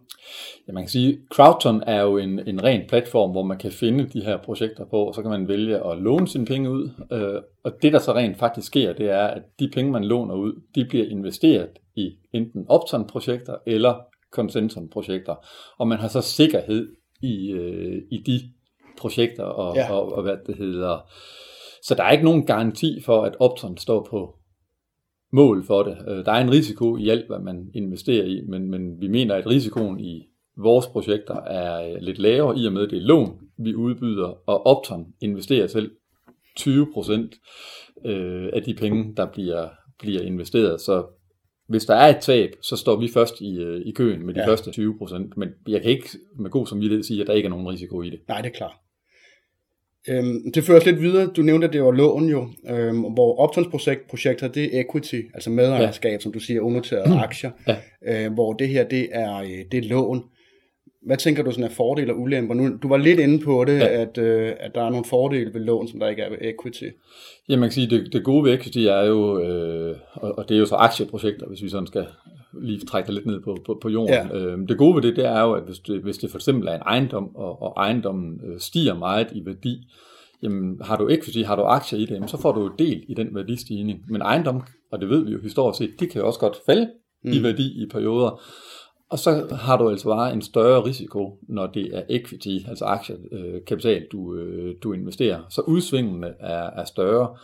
Ja, 0.68 0.72
man 0.72 0.82
kan 0.82 0.90
sige, 0.90 1.08
at 1.12 1.18
Crowdton 1.32 1.82
er 1.86 2.02
jo 2.02 2.18
en, 2.18 2.48
en 2.48 2.64
ren 2.64 2.82
platform, 2.88 3.30
hvor 3.30 3.42
man 3.42 3.58
kan 3.58 3.72
finde 3.72 4.08
de 4.08 4.24
her 4.24 4.38
projekter 4.44 4.84
på, 4.84 4.96
og 4.96 5.14
så 5.14 5.22
kan 5.22 5.30
man 5.30 5.48
vælge 5.48 5.90
at 5.90 5.98
låne 5.98 6.28
sine 6.28 6.46
penge 6.46 6.70
ud. 6.70 6.90
Øh, 7.12 7.42
og 7.64 7.72
det, 7.82 7.92
der 7.92 7.98
så 7.98 8.14
rent 8.14 8.38
faktisk 8.38 8.66
sker, 8.66 8.92
det 8.92 9.10
er, 9.10 9.26
at 9.26 9.42
de 9.58 9.70
penge, 9.74 9.92
man 9.92 10.04
låner 10.04 10.34
ud, 10.34 10.62
de 10.74 10.84
bliver 10.84 11.06
investeret 11.06 11.68
i 11.96 12.10
enten 12.32 12.64
Opton-projekter 12.68 13.54
eller 13.66 13.94
Consentum-projekter. 14.34 15.34
Og 15.78 15.88
man 15.88 15.98
har 15.98 16.08
så 16.08 16.20
sikkerhed 16.20 16.88
i, 17.22 17.50
øh, 17.50 18.02
i 18.10 18.22
de 18.26 18.40
projekter, 18.98 19.44
og, 19.44 19.76
ja. 19.76 19.92
og, 19.92 20.12
og 20.12 20.22
hvad 20.22 20.36
det 20.46 20.56
hedder. 20.56 21.10
Så 21.82 21.94
der 21.94 22.04
er 22.04 22.12
ikke 22.12 22.24
nogen 22.24 22.46
garanti 22.46 23.00
for, 23.04 23.22
at 23.22 23.36
Opton 23.40 23.76
står 23.76 24.06
på 24.10 24.38
mål 25.32 25.64
for 25.64 25.82
det. 25.82 25.96
Øh, 26.08 26.24
der 26.24 26.32
er 26.32 26.40
en 26.40 26.50
risiko 26.50 26.96
i 26.96 27.08
alt, 27.08 27.26
hvad 27.26 27.38
man 27.38 27.70
investerer 27.74 28.24
i, 28.24 28.40
men, 28.48 28.70
men 28.70 29.00
vi 29.00 29.08
mener, 29.08 29.34
at 29.34 29.46
risikoen 29.46 30.00
i 30.00 30.26
vores 30.56 30.86
projekter 30.86 31.40
er 31.40 31.88
øh, 31.88 32.00
lidt 32.00 32.18
lavere, 32.18 32.58
i 32.58 32.66
og 32.66 32.72
med 32.72 32.82
at 32.82 32.90
det 32.90 32.96
er 32.96 33.06
lån, 33.06 33.38
vi 33.58 33.74
udbyder, 33.74 34.48
og 34.48 34.66
Opton 34.66 35.06
investerer 35.20 35.66
selv 35.66 35.90
20% 36.60 38.04
øh, 38.04 38.50
af 38.52 38.62
de 38.62 38.74
penge, 38.74 39.14
der 39.16 39.26
bliver, 39.26 39.68
bliver 39.98 40.22
investeret. 40.22 40.80
Så 40.80 41.06
hvis 41.68 41.84
der 41.84 41.94
er 41.94 42.16
et 42.16 42.20
tab, 42.20 42.50
så 42.62 42.76
står 42.76 42.96
vi 42.96 43.08
først 43.14 43.40
i, 43.40 43.80
i 43.84 43.92
køen 43.92 44.26
med 44.26 44.34
de 44.34 44.40
ja. 44.40 44.48
første 44.48 44.70
20% 44.70 45.28
men 45.36 45.48
jeg 45.68 45.82
kan 45.82 45.90
ikke 45.90 46.08
med 46.38 46.50
god 46.50 46.66
samvittighed 46.66 47.02
sige, 47.02 47.20
at 47.20 47.26
der 47.26 47.32
ikke 47.32 47.46
er 47.46 47.50
nogen 47.50 47.68
risiko 47.68 48.02
i 48.02 48.10
det. 48.10 48.20
Nej, 48.28 48.40
det 48.40 48.48
er 48.48 48.54
klart. 48.54 48.74
Øhm, 50.08 50.52
det 50.54 50.64
fører 50.64 50.78
os 50.78 50.86
lidt 50.86 51.00
videre. 51.00 51.26
Du 51.26 51.42
nævnte, 51.42 51.66
at 51.66 51.72
det 51.72 51.82
var 51.82 51.90
lån 51.90 52.28
jo, 52.28 52.48
øhm, 52.68 53.00
hvor 53.00 53.38
Optons 53.38 53.66
projekt, 53.70 54.08
projekter, 54.10 54.48
det 54.48 54.76
er 54.76 54.80
equity, 54.80 55.20
altså 55.34 55.50
medejerskab, 55.50 56.12
ja. 56.12 56.18
som 56.18 56.32
du 56.32 56.38
siger, 56.38 56.60
unoterede 56.60 57.20
aktier, 57.26 57.50
ja. 57.66 58.26
øh, 58.26 58.32
hvor 58.32 58.52
det 58.52 58.68
her, 58.68 58.88
det 58.88 59.08
er, 59.12 59.36
øh, 59.36 59.64
det 59.72 59.84
er 59.84 59.88
lån. 59.88 60.22
Hvad 61.06 61.16
tænker 61.16 61.42
du 61.42 61.50
sådan 61.50 61.64
af 61.64 61.72
fordele 61.72 62.12
og 62.12 62.20
ulemper? 62.20 62.54
Nu, 62.54 62.76
du 62.82 62.88
var 62.88 62.96
lidt 62.96 63.20
inde 63.20 63.44
på 63.44 63.64
det, 63.64 63.78
ja. 63.78 63.86
at, 63.86 64.18
øh, 64.18 64.52
at 64.60 64.74
der 64.74 64.82
er 64.82 64.90
nogle 64.90 65.04
fordele 65.04 65.54
ved 65.54 65.60
lån, 65.60 65.88
som 65.88 66.00
der 66.00 66.08
ikke 66.08 66.22
er 66.22 66.30
ved 66.30 66.38
equity. 66.40 66.84
Ja, 67.48 67.56
man 67.56 67.68
kan 67.68 67.72
sige, 67.72 67.90
det, 67.90 68.12
det 68.12 68.24
gode 68.24 68.44
ved 68.44 68.54
equity 68.54 68.78
er 68.78 69.02
jo, 69.02 69.40
øh, 69.40 69.96
og, 70.12 70.38
og 70.38 70.48
det 70.48 70.54
er 70.54 70.58
jo 70.58 70.66
så 70.66 70.74
aktieprojekter, 70.74 71.46
hvis 71.46 71.62
vi 71.62 71.68
sådan 71.68 71.86
skal 71.86 72.06
lige 72.62 72.80
trække 72.86 73.06
det 73.06 73.14
lidt 73.14 73.26
ned 73.26 73.40
på, 73.40 73.56
på, 73.66 73.78
på 73.82 73.88
jorden. 73.88 74.14
Ja. 74.14 74.36
Øh, 74.36 74.58
det 74.68 74.78
gode 74.78 74.94
ved 74.94 75.02
det, 75.02 75.16
det 75.16 75.26
er 75.26 75.40
jo, 75.40 75.52
at 75.52 75.62
hvis 75.62 75.78
det, 75.78 76.02
hvis 76.02 76.18
det 76.18 76.30
for 76.30 76.38
eksempel 76.38 76.68
er 76.68 76.74
en 76.74 76.82
ejendom, 76.86 77.36
og, 77.36 77.62
og 77.62 77.72
ejendommen 77.76 78.40
øh, 78.46 78.60
stiger 78.60 78.94
meget 78.94 79.28
i 79.32 79.46
værdi, 79.46 79.88
jamen 80.42 80.78
har 80.80 80.96
du 80.96 81.08
equity, 81.08 81.38
har 81.38 81.56
du 81.56 81.62
aktier 81.62 81.98
i 81.98 82.02
det, 82.02 82.10
jamen, 82.10 82.28
så 82.28 82.36
får 82.36 82.52
du 82.52 82.70
del 82.78 83.04
i 83.08 83.14
den 83.14 83.28
værdistigning. 83.34 84.00
Men 84.08 84.22
ejendom, 84.22 84.62
og 84.92 85.00
det 85.00 85.08
ved 85.08 85.24
vi 85.24 85.32
jo 85.32 85.40
historisk 85.42 85.78
set, 85.78 86.00
det 86.00 86.10
kan 86.10 86.20
jo 86.20 86.26
også 86.26 86.40
godt 86.40 86.56
falde 86.66 86.88
mm. 87.24 87.32
i 87.32 87.42
værdi 87.42 87.82
i 87.82 87.86
perioder. 87.92 88.42
Og 89.10 89.18
så 89.18 89.56
har 89.60 89.76
du 89.76 89.88
altså 89.88 90.08
bare 90.08 90.32
en 90.32 90.42
større 90.42 90.84
risiko, 90.84 91.38
når 91.48 91.66
det 91.66 91.96
er 91.96 92.02
equity, 92.10 92.58
altså 92.68 92.84
aktiekapital, 92.84 94.02
øh, 94.02 94.08
du, 94.12 94.34
øh, 94.34 94.74
du 94.82 94.92
investerer. 94.92 95.40
Så 95.48 95.60
udsvingene 95.60 96.26
er, 96.40 96.70
er 96.70 96.84
større. 96.84 97.36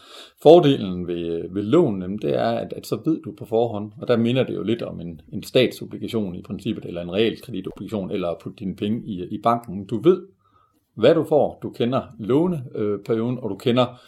Fordelen 0.43 1.07
ved, 1.07 1.55
ved 1.55 1.63
lån, 1.63 2.19
det 2.19 2.37
er, 2.37 2.51
at, 2.51 2.73
at 2.73 2.87
så 2.87 3.01
ved 3.05 3.23
du 3.23 3.35
på 3.39 3.45
forhånd, 3.45 3.93
og 4.01 4.09
der 4.09 4.17
minder 4.17 4.45
det 4.45 4.55
jo 4.55 4.63
lidt 4.63 4.83
om 4.83 5.01
en, 5.01 5.21
en 5.33 5.43
statsobligation 5.43 6.35
i 6.35 6.43
princippet, 6.43 6.85
eller 6.85 7.03
en 7.03 7.13
realkreditobligation, 7.13 8.11
eller 8.11 8.29
at 8.29 8.39
putte 8.43 8.59
dine 8.59 8.77
penge 8.77 9.03
i, 9.07 9.23
i 9.23 9.41
banken. 9.43 9.87
Du 9.87 10.01
ved, 10.03 10.23
hvad 10.97 11.15
du 11.15 11.25
får, 11.25 11.59
du 11.63 11.71
kender 11.71 12.03
låneperioden, 12.19 13.37
øh, 13.37 13.45
og 13.45 13.51
du 13.51 13.57
kender 13.57 14.01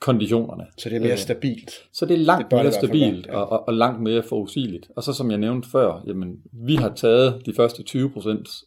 konditionerne. 0.00 0.66
Så 0.78 0.88
det 0.88 0.96
er 0.96 1.00
mere 1.00 1.12
øh, 1.12 1.18
stabilt. 1.18 1.70
Så 1.92 2.06
det 2.06 2.14
er 2.14 2.18
langt 2.18 2.50
det 2.50 2.62
mere 2.62 2.72
stabilt 2.72 3.26
ja. 3.26 3.36
og, 3.36 3.52
og, 3.52 3.68
og 3.68 3.74
langt 3.74 4.02
mere 4.02 4.22
forudsigeligt. 4.22 4.90
Og 4.96 5.02
så 5.02 5.12
som 5.12 5.30
jeg 5.30 5.38
nævnte 5.38 5.70
før, 5.70 6.02
jamen, 6.06 6.36
vi 6.52 6.74
har 6.74 6.94
taget 6.94 7.42
de 7.46 7.54
første 7.54 7.82
20% 7.88 7.94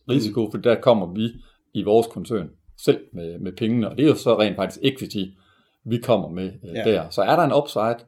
risiko, 0.09 0.45
mm. 0.45 0.51
for 0.51 0.57
der 0.57 0.75
kommer 0.75 1.13
vi 1.13 1.29
i 1.73 1.83
vores 1.83 2.07
koncern 2.07 2.49
selv 2.77 2.99
med, 3.13 3.39
med 3.39 3.51
pengene, 3.51 3.89
og 3.89 3.97
det 3.97 4.03
er 4.03 4.09
jo 4.09 4.15
så 4.15 4.39
rent 4.39 4.55
faktisk 4.55 4.79
equity, 4.83 5.23
vi 5.85 5.97
kommer 5.97 6.29
med 6.29 6.51
øh, 6.69 6.75
ja. 6.75 6.83
der. 6.83 7.09
Så 7.09 7.21
er 7.21 7.35
der 7.35 7.43
en 7.43 7.53
upside, 7.53 8.05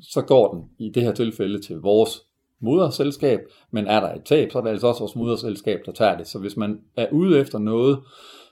så 0.00 0.22
går 0.22 0.54
den 0.54 0.64
i 0.78 0.90
det 0.94 1.02
her 1.02 1.12
tilfælde 1.12 1.60
til 1.60 1.76
vores 1.76 2.22
moderselskab, 2.60 3.40
men 3.70 3.86
er 3.86 4.00
der 4.00 4.14
et 4.14 4.24
tab, 4.24 4.52
så 4.52 4.58
er 4.58 4.62
det 4.62 4.70
altså 4.70 4.86
også 4.86 5.00
vores 5.00 5.16
moderselskab, 5.16 5.80
der 5.86 5.92
tager 5.92 6.16
det. 6.16 6.26
Så 6.26 6.38
hvis 6.38 6.56
man 6.56 6.80
er 6.96 7.06
ude 7.12 7.40
efter 7.40 7.58
noget, 7.58 7.98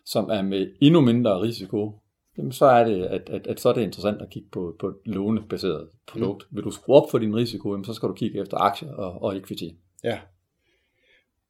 som 0.04 0.30
er 0.30 0.42
med 0.42 0.66
endnu 0.80 1.00
mindre 1.00 1.40
risiko, 1.40 2.00
jamen 2.40 2.52
så 2.52 2.64
er 2.64 2.85
det, 2.85 3.04
at, 3.04 3.30
at, 3.30 3.47
at 3.47 3.61
så 3.61 3.68
er 3.68 3.73
det 3.73 3.82
interessant 3.82 4.23
at 4.23 4.30
kigge 4.30 4.49
på, 4.52 4.76
på 4.80 4.88
et 4.88 4.94
lånebaseret 5.04 5.88
produkt. 6.06 6.47
Mm. 6.50 6.56
Vil 6.56 6.64
du 6.64 6.70
skrue 6.70 6.97
op 6.97 7.11
for 7.11 7.18
din 7.18 7.37
risiko, 7.37 7.73
jamen 7.73 7.85
så 7.85 7.94
skal 7.94 8.09
du 8.09 8.14
kigge 8.14 8.40
efter 8.40 8.59
aktier 8.59 8.92
og, 8.92 9.23
og 9.23 9.37
equity. 9.37 9.64
Ja. 10.04 10.18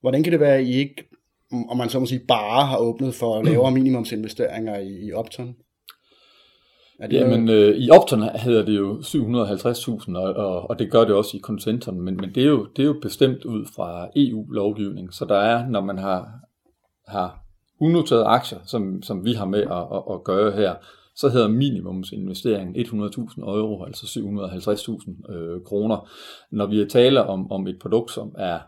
Hvordan 0.00 0.23
kan 0.23 0.32
det 0.32 0.40
være, 0.40 0.56
at 0.56 0.64
I 0.64 0.73
ikke, 0.73 1.04
om 1.68 1.76
man 1.76 1.88
så 1.88 1.99
må 2.00 2.06
sige, 2.06 2.25
bare 2.28 2.66
har 2.66 2.78
åbnet 2.78 3.14
for 3.14 3.42
lavere 3.42 3.73
minimumsinvesteringer 3.73 4.78
i, 4.78 5.06
i 5.06 5.12
Opton? 5.12 5.56
Er 6.99 7.06
det 7.06 7.16
Jamen, 7.16 7.49
øh, 7.49 7.76
i 7.76 7.90
Opton 7.90 8.23
hedder 8.23 8.64
det 8.64 8.76
jo 8.76 8.99
750.000, 8.99 10.16
og, 10.16 10.35
og, 10.35 10.70
og 10.70 10.78
det 10.78 10.90
gør 10.90 11.04
det 11.04 11.14
også 11.14 11.37
i 11.37 11.40
Concenton, 11.40 12.00
men, 12.00 12.16
men 12.16 12.35
det, 12.35 12.42
er 12.42 12.49
jo, 12.49 12.66
det 12.76 12.82
er 12.82 12.87
jo 12.87 12.99
bestemt 13.02 13.44
ud 13.44 13.66
fra 13.76 14.09
EU-lovgivning, 14.16 15.14
så 15.14 15.25
der 15.25 15.38
er, 15.38 15.68
når 15.68 15.80
man 15.80 15.99
har, 15.99 16.30
har 17.09 17.50
unoterede 17.80 18.25
aktier, 18.25 18.58
som, 18.64 19.02
som 19.02 19.25
vi 19.25 19.32
har 19.32 19.46
med 19.46 19.62
at, 19.62 19.87
at, 19.92 20.02
at 20.14 20.25
gøre 20.25 20.52
her, 20.52 20.75
så 21.16 21.28
hedder 21.28 21.49
minimumsinvesteringen 21.49 22.76
100.000 22.76 23.40
euro, 23.40 23.84
altså 23.84 24.06
750.000 24.06 25.32
øh, 25.32 25.60
kroner. 25.64 26.08
Når 26.50 26.66
vi 26.66 26.87
taler 26.90 27.20
om, 27.20 27.52
om 27.52 27.66
et 27.66 27.78
produkt, 27.80 28.10
som 28.10 28.34
er 28.38 28.58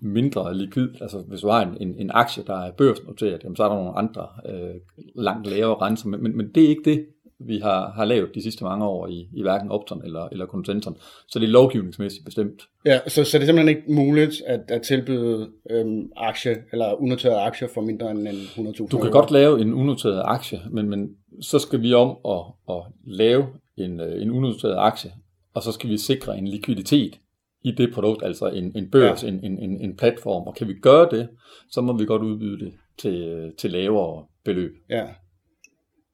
mindre 0.00 0.54
likvid, 0.54 0.88
altså 1.00 1.18
hvis 1.28 1.40
du 1.40 1.48
har 1.48 1.62
en, 1.62 1.76
en, 1.80 1.94
en 1.98 2.10
aktie, 2.14 2.44
der 2.46 2.56
er 2.56 2.72
børsnoteret, 2.72 3.44
jamen, 3.44 3.56
så 3.56 3.64
er 3.64 3.68
der 3.68 3.76
nogle 3.76 3.98
andre 3.98 4.26
øh, 4.48 4.74
langt 5.14 5.46
lavere 5.46 5.86
renser, 5.86 6.08
men, 6.08 6.22
men, 6.22 6.36
men 6.36 6.50
det 6.54 6.64
er 6.64 6.68
ikke 6.68 6.90
det, 6.90 7.06
vi 7.38 7.58
har, 7.58 7.90
har 7.90 8.04
lavet 8.04 8.34
de 8.34 8.42
sidste 8.42 8.64
mange 8.64 8.84
år 8.84 9.06
i, 9.06 9.28
i 9.34 9.42
hverken 9.42 9.70
Opton 9.70 10.02
eller, 10.04 10.28
eller 10.32 10.46
Consenton. 10.46 10.96
Så 11.28 11.38
det 11.38 11.46
er 11.46 11.50
lovgivningsmæssigt 11.50 12.24
bestemt. 12.24 12.62
Ja, 12.84 13.00
så, 13.06 13.24
så 13.24 13.38
det 13.38 13.42
er 13.42 13.46
simpelthen 13.46 13.68
ikke 13.68 13.92
muligt 13.92 14.42
at, 14.46 14.60
at 14.68 14.82
tilbyde 14.82 15.48
øhm, 15.70 16.10
aktie 16.16 16.56
eller 16.72 17.00
unoterede 17.00 17.40
aktier 17.40 17.68
for 17.74 17.80
mindre 17.80 18.10
end 18.10 18.28
100.000 18.28 18.88
Du 18.88 18.98
kan 18.98 19.10
godt 19.10 19.30
lave 19.30 19.60
en 19.60 19.74
unoteret 19.74 20.22
aktie, 20.24 20.60
men, 20.70 20.88
men 20.88 21.08
så 21.40 21.58
skal 21.58 21.82
vi 21.82 21.94
om 21.94 22.16
at, 22.28 22.74
at 22.76 22.82
lave 23.06 23.46
en, 23.76 24.00
øh, 24.00 24.22
en 24.22 24.30
unoteret 24.30 24.76
aktie, 24.78 25.12
og 25.54 25.62
så 25.62 25.72
skal 25.72 25.90
vi 25.90 25.98
sikre 25.98 26.38
en 26.38 26.48
likviditet 26.48 27.18
i 27.64 27.70
det 27.70 27.94
produkt, 27.94 28.24
altså 28.24 28.48
en, 28.48 28.72
en 28.76 28.90
børs, 28.90 29.22
ja. 29.22 29.28
en, 29.28 29.44
en, 29.44 29.80
en 29.80 29.96
platform. 29.96 30.46
Og 30.46 30.54
kan 30.54 30.68
vi 30.68 30.74
gøre 30.82 31.08
det, 31.10 31.28
så 31.70 31.80
må 31.80 31.98
vi 31.98 32.04
godt 32.04 32.22
udbyde 32.22 32.64
det 32.64 32.72
til, 32.98 33.52
til 33.58 33.70
lavere 33.70 34.24
beløb. 34.44 34.72
Ja, 34.90 35.04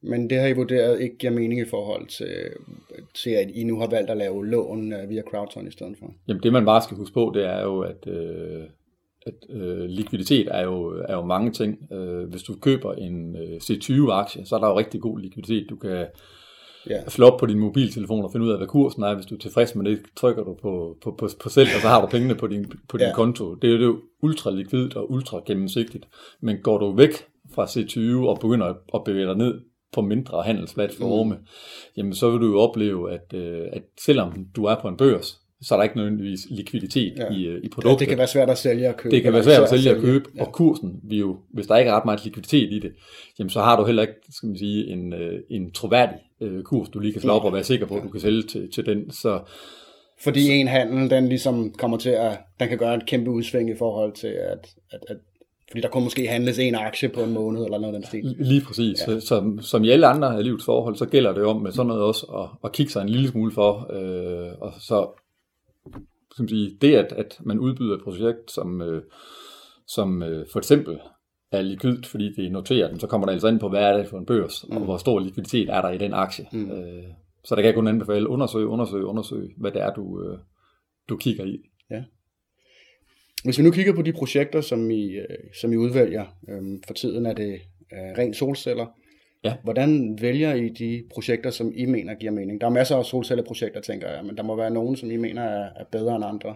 men 0.03 0.29
det 0.29 0.39
har 0.39 0.47
I 0.47 0.53
vurderet 0.53 1.01
ikke 1.01 1.17
giver 1.17 1.33
mening 1.33 1.61
i 1.61 1.65
forhold 1.65 2.07
til, 2.07 2.35
til 3.13 3.29
at 3.29 3.49
I 3.53 3.63
nu 3.63 3.79
har 3.79 3.87
valgt 3.87 4.09
at 4.09 4.17
lave 4.17 4.47
lån 4.47 4.93
øh, 4.93 5.09
via 5.09 5.21
crowdfunding 5.21 5.69
i 5.69 5.71
stedet 5.71 5.95
for? 5.99 6.13
Jamen 6.27 6.43
det 6.43 6.53
man 6.53 6.65
bare 6.65 6.81
skal 6.81 6.97
huske 6.97 7.13
på, 7.13 7.31
det 7.35 7.45
er 7.45 7.61
jo, 7.61 7.79
at, 7.79 8.07
øh, 8.07 8.63
at 9.25 9.33
øh, 9.49 9.85
likviditet 9.85 10.47
er 10.51 10.63
jo, 10.63 11.03
er 11.07 11.13
jo 11.13 11.25
mange 11.25 11.51
ting. 11.51 11.93
Øh, 11.93 12.29
hvis 12.29 12.43
du 12.43 12.55
køber 12.61 12.93
en 12.93 13.35
øh, 13.35 13.55
C20-aktie, 13.55 14.45
så 14.45 14.55
er 14.55 14.59
der 14.59 14.67
jo 14.67 14.77
rigtig 14.77 15.01
god 15.01 15.19
likviditet. 15.19 15.69
Du 15.69 15.75
kan 15.75 16.05
yeah. 16.91 17.07
slå 17.07 17.27
op 17.27 17.39
på 17.39 17.45
din 17.45 17.59
mobiltelefon 17.59 18.23
og 18.23 18.31
finde 18.31 18.45
ud 18.45 18.51
af, 18.51 18.57
hvad 18.57 18.67
kursen 18.67 19.03
er. 19.03 19.15
Hvis 19.15 19.25
du 19.25 19.35
er 19.35 19.39
tilfreds 19.39 19.75
med 19.75 19.91
det, 19.91 19.99
trykker 20.15 20.43
du 20.43 20.53
på, 20.53 20.97
på, 21.03 21.15
på, 21.19 21.29
på 21.43 21.49
selv, 21.49 21.69
og 21.75 21.81
så 21.81 21.87
har 21.87 22.01
du 22.01 22.07
pengene 22.07 22.35
på 22.35 22.47
din, 22.47 22.71
på 22.89 22.97
din 22.97 23.05
yeah. 23.05 23.15
konto. 23.15 23.55
Det 23.55 23.73
er 23.73 23.79
jo 23.79 24.01
ultra 24.21 24.51
likvidt 24.51 24.95
og 24.95 25.11
ultra 25.11 25.41
gennemsigtigt. 25.45 26.07
Men 26.41 26.57
går 26.63 26.77
du 26.77 26.95
væk 26.95 27.11
fra 27.55 27.65
C20 27.65 28.27
og 28.27 28.39
begynder 28.39 28.73
at 28.93 29.03
bevæge 29.03 29.25
dig 29.25 29.35
ned 29.35 29.61
på 29.93 30.01
mindre 30.01 30.43
handelsplatforme, 30.43 31.35
mm. 31.35 31.45
jamen 31.97 32.15
så 32.15 32.29
vil 32.29 32.39
du 32.41 32.51
jo 32.51 32.59
opleve, 32.59 33.11
at, 33.13 33.33
øh, 33.33 33.67
at 33.73 33.83
selvom 33.99 34.45
du 34.55 34.65
er 34.65 34.75
på 34.81 34.87
en 34.87 34.97
børs, 34.97 35.39
så 35.61 35.75
er 35.75 35.77
der 35.77 35.83
ikke 35.83 35.97
nødvendigvis 35.97 36.39
likviditet 36.49 37.13
ja. 37.17 37.33
i, 37.33 37.43
øh, 37.43 37.63
i 37.63 37.69
produktet. 37.69 37.91
Ja, 37.91 37.99
det 37.99 38.07
kan 38.07 38.17
være 38.17 38.27
svært 38.27 38.49
at 38.49 38.57
sælge 38.57 38.89
og 38.89 38.97
købe. 38.97 39.15
Det 39.15 39.23
kan 39.23 39.33
være 39.33 39.43
svært 39.43 39.63
at 39.63 39.69
sælge 39.69 39.95
og 39.95 40.01
købe, 40.01 40.29
ja. 40.35 40.41
og 40.41 40.53
kursen, 40.53 40.99
vi 41.03 41.17
jo, 41.17 41.37
hvis 41.53 41.67
der 41.67 41.77
ikke 41.77 41.91
er 41.91 41.95
ret 41.95 42.05
meget 42.05 42.25
likviditet 42.25 42.71
i 42.71 42.79
det, 42.79 42.91
jamen 43.39 43.49
så 43.49 43.61
har 43.61 43.79
du 43.79 43.85
heller 43.85 44.01
ikke, 44.01 44.13
skal 44.29 44.47
man 44.47 44.57
sige, 44.57 44.87
en, 44.87 45.13
øh, 45.13 45.39
en 45.49 45.71
troværdig 45.71 46.17
øh, 46.41 46.63
kurs, 46.63 46.89
du 46.89 46.99
lige 46.99 47.13
kan 47.13 47.21
slå 47.21 47.33
op 47.33 47.43
og 47.43 47.53
være 47.53 47.63
sikker 47.63 47.85
på, 47.85 47.95
at 47.95 48.03
du 48.03 48.09
kan 48.09 48.21
sælge 48.21 48.43
til, 48.43 48.71
til 48.71 48.85
den. 48.85 49.11
Så, 49.11 49.39
fordi 50.19 50.49
en 50.49 50.67
handel, 50.67 51.09
den 51.09 51.29
ligesom 51.29 51.73
kommer 51.77 51.97
til 51.97 52.09
at, 52.09 52.39
den 52.59 52.69
kan 52.69 52.77
gøre 52.77 52.95
et 52.95 53.05
kæmpe 53.05 53.31
udsving 53.31 53.69
i 53.69 53.75
forhold 53.77 54.13
til, 54.13 54.27
at, 54.27 54.75
at, 54.91 54.99
at 55.07 55.17
fordi 55.73 55.81
der 55.81 55.89
kunne 55.89 56.03
måske 56.03 56.27
handles 56.27 56.59
en 56.59 56.75
aktie 56.75 57.09
på 57.09 57.19
en 57.19 57.33
måned, 57.33 57.65
eller 57.65 57.77
noget 57.77 57.93
af 57.93 57.99
den 57.99 58.07
stil. 58.07 58.35
Lige 58.39 58.61
præcis. 58.61 59.07
Ja. 59.07 59.19
Som, 59.19 59.61
som 59.61 59.83
i 59.83 59.89
alle 59.89 60.07
andre 60.07 60.37
af 60.37 60.43
livets 60.43 60.65
forhold, 60.65 60.95
så 60.95 61.05
gælder 61.05 61.33
det 61.33 61.43
om 61.43 61.61
med 61.61 61.71
sådan 61.71 61.87
noget 61.87 62.03
også 62.03 62.25
at, 62.25 62.49
at 62.63 62.71
kigge 62.71 62.91
sig 62.91 63.01
en 63.01 63.09
lille 63.09 63.27
smule 63.27 63.51
for. 63.51 63.87
Øh, 63.93 64.51
og 64.61 64.73
så 64.79 65.07
skal 66.31 66.43
man 66.43 66.49
sige, 66.49 66.77
det, 66.81 66.95
at, 66.95 67.11
at 67.11 67.39
man 67.43 67.59
udbyder 67.59 67.95
et 67.95 68.03
projekt, 68.03 68.51
som, 68.51 68.81
øh, 68.81 69.01
som 69.87 70.23
øh, 70.23 70.45
for 70.51 70.59
eksempel 70.59 70.99
er 71.51 71.61
likvidt, 71.61 72.05
fordi 72.05 72.33
det 72.35 72.45
er 72.45 72.51
noteret, 72.51 73.01
så 73.01 73.07
kommer 73.07 73.27
der 73.27 73.33
altså 73.33 73.47
ind 73.47 73.59
på, 73.59 73.69
hvad 73.69 73.83
er 73.83 73.97
det 73.97 74.07
for 74.07 74.17
en 74.17 74.25
børs, 74.25 74.65
mm. 74.69 74.77
og 74.77 74.83
hvor 74.83 74.97
stor 74.97 75.19
likviditet 75.19 75.69
er 75.69 75.81
der 75.81 75.89
i 75.89 75.97
den 75.97 76.13
aktie. 76.13 76.45
Mm. 76.51 76.71
Øh, 76.71 77.03
så 77.43 77.55
der 77.55 77.61
kan 77.61 77.67
jeg 77.67 77.75
kun 77.75 77.87
anbefale, 77.87 78.29
undersøge, 78.29 78.67
undersøge, 78.67 79.05
undersøge, 79.05 79.49
hvad 79.57 79.71
det 79.71 79.81
er, 79.81 79.93
du, 79.93 80.23
øh, 80.23 80.37
du 81.09 81.17
kigger 81.17 81.45
i. 81.45 81.57
Hvis 83.43 83.57
vi 83.57 83.63
nu 83.63 83.71
kigger 83.71 83.95
på 83.95 84.01
de 84.01 84.13
projekter, 84.13 84.61
som 84.61 84.91
I, 84.91 85.11
øh, 85.11 85.37
som 85.61 85.73
I 85.73 85.75
udvælger, 85.75 86.25
øh, 86.49 86.61
for 86.87 86.93
tiden 86.93 87.25
er 87.25 87.33
det 87.33 87.53
øh, 87.93 88.17
ren 88.17 88.33
solceller. 88.33 88.85
Ja. 89.43 89.53
Hvordan 89.63 90.17
vælger 90.21 90.53
I 90.53 90.69
de 90.69 91.03
projekter, 91.13 91.49
som 91.49 91.71
I 91.75 91.85
mener 91.85 92.13
giver 92.13 92.31
mening? 92.31 92.61
Der 92.61 92.67
er 92.67 92.71
masser 92.71 92.95
af 92.95 93.05
solcelleprojekter, 93.05 93.81
tænker 93.81 94.09
jeg, 94.09 94.25
men 94.25 94.37
der 94.37 94.43
må 94.43 94.55
være 94.55 94.71
nogen, 94.71 94.95
som 94.95 95.11
I 95.11 95.17
mener 95.17 95.41
er, 95.41 95.69
er 95.75 95.83
bedre 95.91 96.15
end 96.15 96.25
andre. 96.25 96.55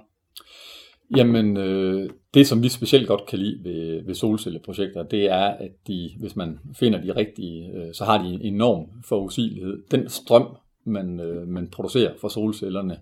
Jamen, 1.17 1.57
øh, 1.57 2.09
det 2.33 2.47
som 2.47 2.63
vi 2.63 2.69
specielt 2.69 3.07
godt 3.07 3.25
kan 3.25 3.39
lide 3.39 3.63
ved, 3.63 4.05
ved 4.05 4.15
solcelleprojekter, 4.15 5.03
det 5.03 5.25
er, 5.25 5.45
at 5.45 5.71
de, 5.87 6.09
hvis 6.19 6.35
man 6.35 6.59
finder 6.79 7.01
de 7.01 7.11
rigtige, 7.15 7.71
øh, 7.73 7.93
så 7.93 8.03
har 8.03 8.23
de 8.23 8.29
en 8.33 8.41
enorm 8.41 8.85
forudsigelighed. 9.05 9.83
Den 9.91 10.09
strøm, 10.09 10.47
man, 10.87 11.19
øh, 11.19 11.47
man 11.47 11.67
producerer 11.67 12.13
fra 12.21 12.29
solcellerne, 12.29 12.99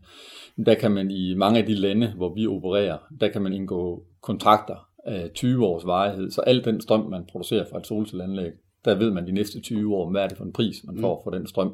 der 0.66 0.74
kan 0.74 0.92
man 0.92 1.12
i 1.12 1.34
mange 1.34 1.60
af 1.60 1.66
de 1.66 1.74
lande, 1.74 2.14
hvor 2.16 2.34
vi 2.34 2.48
opererer, 2.48 2.98
der 3.20 3.28
kan 3.28 3.42
man 3.42 3.54
indgå 3.54 4.04
kontrakter 4.22 4.90
af 5.06 5.32
20 5.36 5.66
års 5.66 5.86
varighed, 5.86 6.32
så 6.32 6.42
al 6.42 6.66
den 6.66 6.82
strøm, 6.82 7.10
man 7.10 7.26
producerer 7.32 7.66
fra 7.72 7.78
et 7.78 7.88
solcelleanlæg, 7.88 8.52
der 8.86 8.96
ved 8.96 9.12
man 9.12 9.28
de 9.28 9.32
næste 9.32 9.62
20 9.62 9.96
år, 9.96 10.10
hvad 10.10 10.24
er 10.24 10.28
det 10.28 10.38
for 10.38 10.46
en 10.46 10.54
pris, 10.54 10.84
man 10.84 11.00
får 11.00 11.16
mm. 11.16 11.24
for 11.24 11.38
den 11.38 11.48
strøm. 11.48 11.74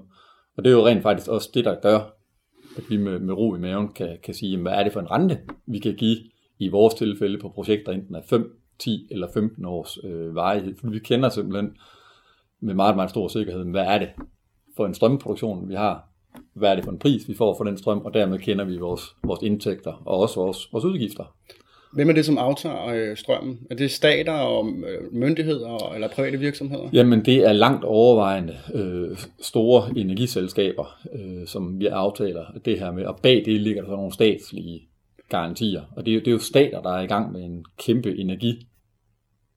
Og 0.57 0.63
det 0.63 0.69
er 0.69 0.73
jo 0.73 0.87
rent 0.87 1.03
faktisk 1.03 1.27
også 1.27 1.49
det, 1.53 1.65
der 1.65 1.75
gør, 1.81 1.99
at 2.77 2.83
vi 2.89 2.97
med, 2.97 3.19
med 3.19 3.33
ro 3.33 3.55
i 3.55 3.59
maven 3.59 3.87
kan, 3.87 4.17
kan 4.23 4.33
sige, 4.33 4.57
hvad 4.57 4.71
er 4.71 4.83
det 4.83 4.93
for 4.93 4.99
en 4.99 5.11
rente, 5.11 5.39
vi 5.65 5.79
kan 5.79 5.95
give 5.95 6.17
i 6.59 6.67
vores 6.67 6.93
tilfælde 6.93 7.39
på 7.39 7.49
projekter, 7.49 7.91
enten 7.91 8.15
af 8.15 8.23
5, 8.25 8.61
10 8.79 9.07
eller 9.11 9.27
15 9.33 9.65
års 9.65 9.97
øh, 10.03 10.35
varighed. 10.35 10.75
For 10.79 10.89
vi 10.89 10.99
kender 10.99 11.29
simpelthen 11.29 11.77
med 12.59 12.73
meget, 12.73 12.95
meget 12.95 13.09
stor 13.09 13.27
sikkerhed, 13.27 13.65
hvad 13.65 13.85
er 13.85 13.97
det 13.97 14.09
for 14.77 14.85
en 14.85 14.93
strømproduktion, 14.93 15.69
vi 15.69 15.73
har, 15.73 16.07
hvad 16.53 16.69
er 16.71 16.75
det 16.75 16.83
for 16.83 16.91
en 16.91 16.99
pris, 16.99 17.27
vi 17.27 17.33
får 17.33 17.57
for 17.57 17.63
den 17.63 17.77
strøm, 17.77 18.01
og 18.05 18.13
dermed 18.13 18.39
kender 18.39 18.65
vi 18.65 18.77
vores, 18.77 19.01
vores 19.23 19.41
indtægter 19.41 20.01
og 20.05 20.19
også 20.19 20.39
vores, 20.39 20.73
vores 20.73 20.85
udgifter. 20.85 21.23
Hvem 21.93 22.09
er 22.09 22.13
det, 22.13 22.25
som 22.25 22.37
aftager 22.37 22.85
øh, 22.85 23.17
strømmen? 23.17 23.59
Er 23.69 23.75
det 23.75 23.91
stater 23.91 24.33
og 24.33 24.67
øh, 24.67 25.13
myndigheder 25.13 25.93
eller 25.93 26.07
private 26.07 26.37
virksomheder? 26.37 26.89
Jamen, 26.93 27.25
det 27.25 27.35
er 27.35 27.53
langt 27.53 27.83
overvejende 27.83 28.57
øh, 28.73 29.17
store 29.41 29.89
energiselskaber, 29.95 30.99
øh, 31.13 31.47
som 31.47 31.79
vi 31.79 31.87
aftaler 31.87 32.45
det 32.65 32.79
her 32.79 32.91
med. 32.91 33.05
Og 33.05 33.19
bag 33.23 33.43
det 33.45 33.61
ligger 33.61 33.81
der 33.81 33.89
så 33.89 33.95
nogle 33.95 34.13
statslige 34.13 34.81
garantier. 35.29 35.81
Og 35.95 36.05
det 36.05 36.15
er, 36.15 36.19
det 36.19 36.27
er 36.27 36.31
jo 36.31 36.39
stater, 36.39 36.81
der 36.81 36.89
er 36.89 37.01
i 37.01 37.07
gang 37.07 37.31
med 37.31 37.41
en 37.41 37.65
kæmpe 37.77 38.17
energi 38.17 38.67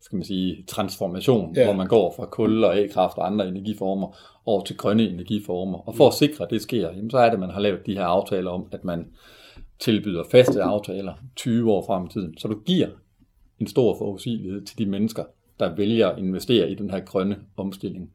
skal 0.04 0.16
man 0.16 0.24
sige, 0.24 0.64
transformation, 0.68 1.56
ja. 1.56 1.64
hvor 1.64 1.72
man 1.72 1.86
går 1.86 2.14
fra 2.16 2.26
kul 2.26 2.64
og 2.64 2.78
A-kraft 2.78 3.18
og 3.18 3.26
andre 3.26 3.48
energiformer 3.48 4.16
over 4.46 4.64
til 4.64 4.76
grønne 4.76 5.08
energiformer. 5.08 5.88
Og 5.88 5.96
for 5.96 6.08
at 6.08 6.14
sikre, 6.14 6.44
at 6.44 6.50
det 6.50 6.62
sker, 6.62 6.90
jamen, 6.90 7.10
så 7.10 7.18
er 7.18 7.24
det, 7.24 7.32
at 7.32 7.40
man 7.40 7.50
har 7.50 7.60
lavet 7.60 7.86
de 7.86 7.94
her 7.94 8.04
aftaler 8.04 8.50
om, 8.50 8.66
at 8.72 8.84
man 8.84 9.06
tilbyder 9.78 10.24
faste 10.30 10.62
aftaler 10.62 11.12
20 11.36 11.72
år 11.72 11.86
frem 11.86 12.06
i 12.06 12.08
tiden. 12.08 12.38
Så 12.38 12.48
du 12.48 12.58
giver 12.66 12.88
en 13.60 13.66
stor 13.66 13.98
forudsigelighed 13.98 14.62
til 14.62 14.78
de 14.78 14.86
mennesker, 14.86 15.24
der 15.60 15.74
vælger 15.74 16.08
at 16.08 16.18
investere 16.18 16.70
i 16.70 16.74
den 16.74 16.90
her 16.90 17.00
grønne 17.00 17.36
omstilling. 17.56 18.10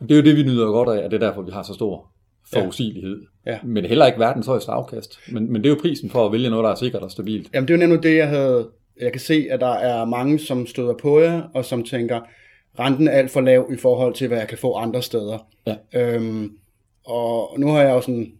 Og 0.00 0.08
det 0.08 0.14
er 0.14 0.18
jo 0.18 0.24
det, 0.24 0.36
vi 0.36 0.42
nyder 0.42 0.66
godt 0.66 0.88
af, 0.88 1.04
og 1.04 1.10
det 1.10 1.22
er 1.22 1.26
derfor, 1.28 1.42
vi 1.42 1.52
har 1.52 1.62
så 1.62 1.74
stor 1.74 2.10
forudsigelighed. 2.52 3.22
Ja. 3.46 3.52
Ja. 3.52 3.58
Men 3.64 3.84
er 3.84 3.88
heller 3.88 4.06
ikke 4.06 4.20
verdens 4.20 4.46
højeste 4.46 4.72
afkast. 4.72 5.18
Men, 5.32 5.52
men 5.52 5.62
det 5.62 5.70
er 5.70 5.74
jo 5.74 5.80
prisen 5.82 6.10
for 6.10 6.26
at 6.26 6.32
vælge 6.32 6.50
noget, 6.50 6.64
der 6.64 6.70
er 6.70 6.74
sikkert 6.74 7.02
og 7.02 7.10
stabilt. 7.10 7.50
Jamen 7.54 7.68
det 7.68 7.74
er 7.74 7.78
jo 7.78 7.86
nemlig 7.86 8.02
det, 8.02 8.16
jeg 8.16 8.28
havde... 8.28 8.68
Jeg 9.00 9.12
kan 9.12 9.20
se, 9.20 9.46
at 9.50 9.60
der 9.60 9.72
er 9.72 10.04
mange, 10.04 10.38
som 10.38 10.66
støder 10.66 10.94
på 10.94 11.20
jer, 11.20 11.42
og 11.54 11.64
som 11.64 11.84
tænker, 11.84 12.20
renten 12.78 13.08
er 13.08 13.12
alt 13.12 13.30
for 13.30 13.40
lav 13.40 13.70
i 13.72 13.76
forhold 13.76 14.14
til, 14.14 14.28
hvad 14.28 14.38
jeg 14.38 14.48
kan 14.48 14.58
få 14.58 14.74
andre 14.74 15.02
steder. 15.02 15.38
Ja. 15.66 15.74
Øhm, 15.94 16.50
og 17.06 17.60
nu 17.60 17.68
har 17.68 17.82
jeg 17.82 17.90
jo 17.90 18.00
sådan 18.00 18.32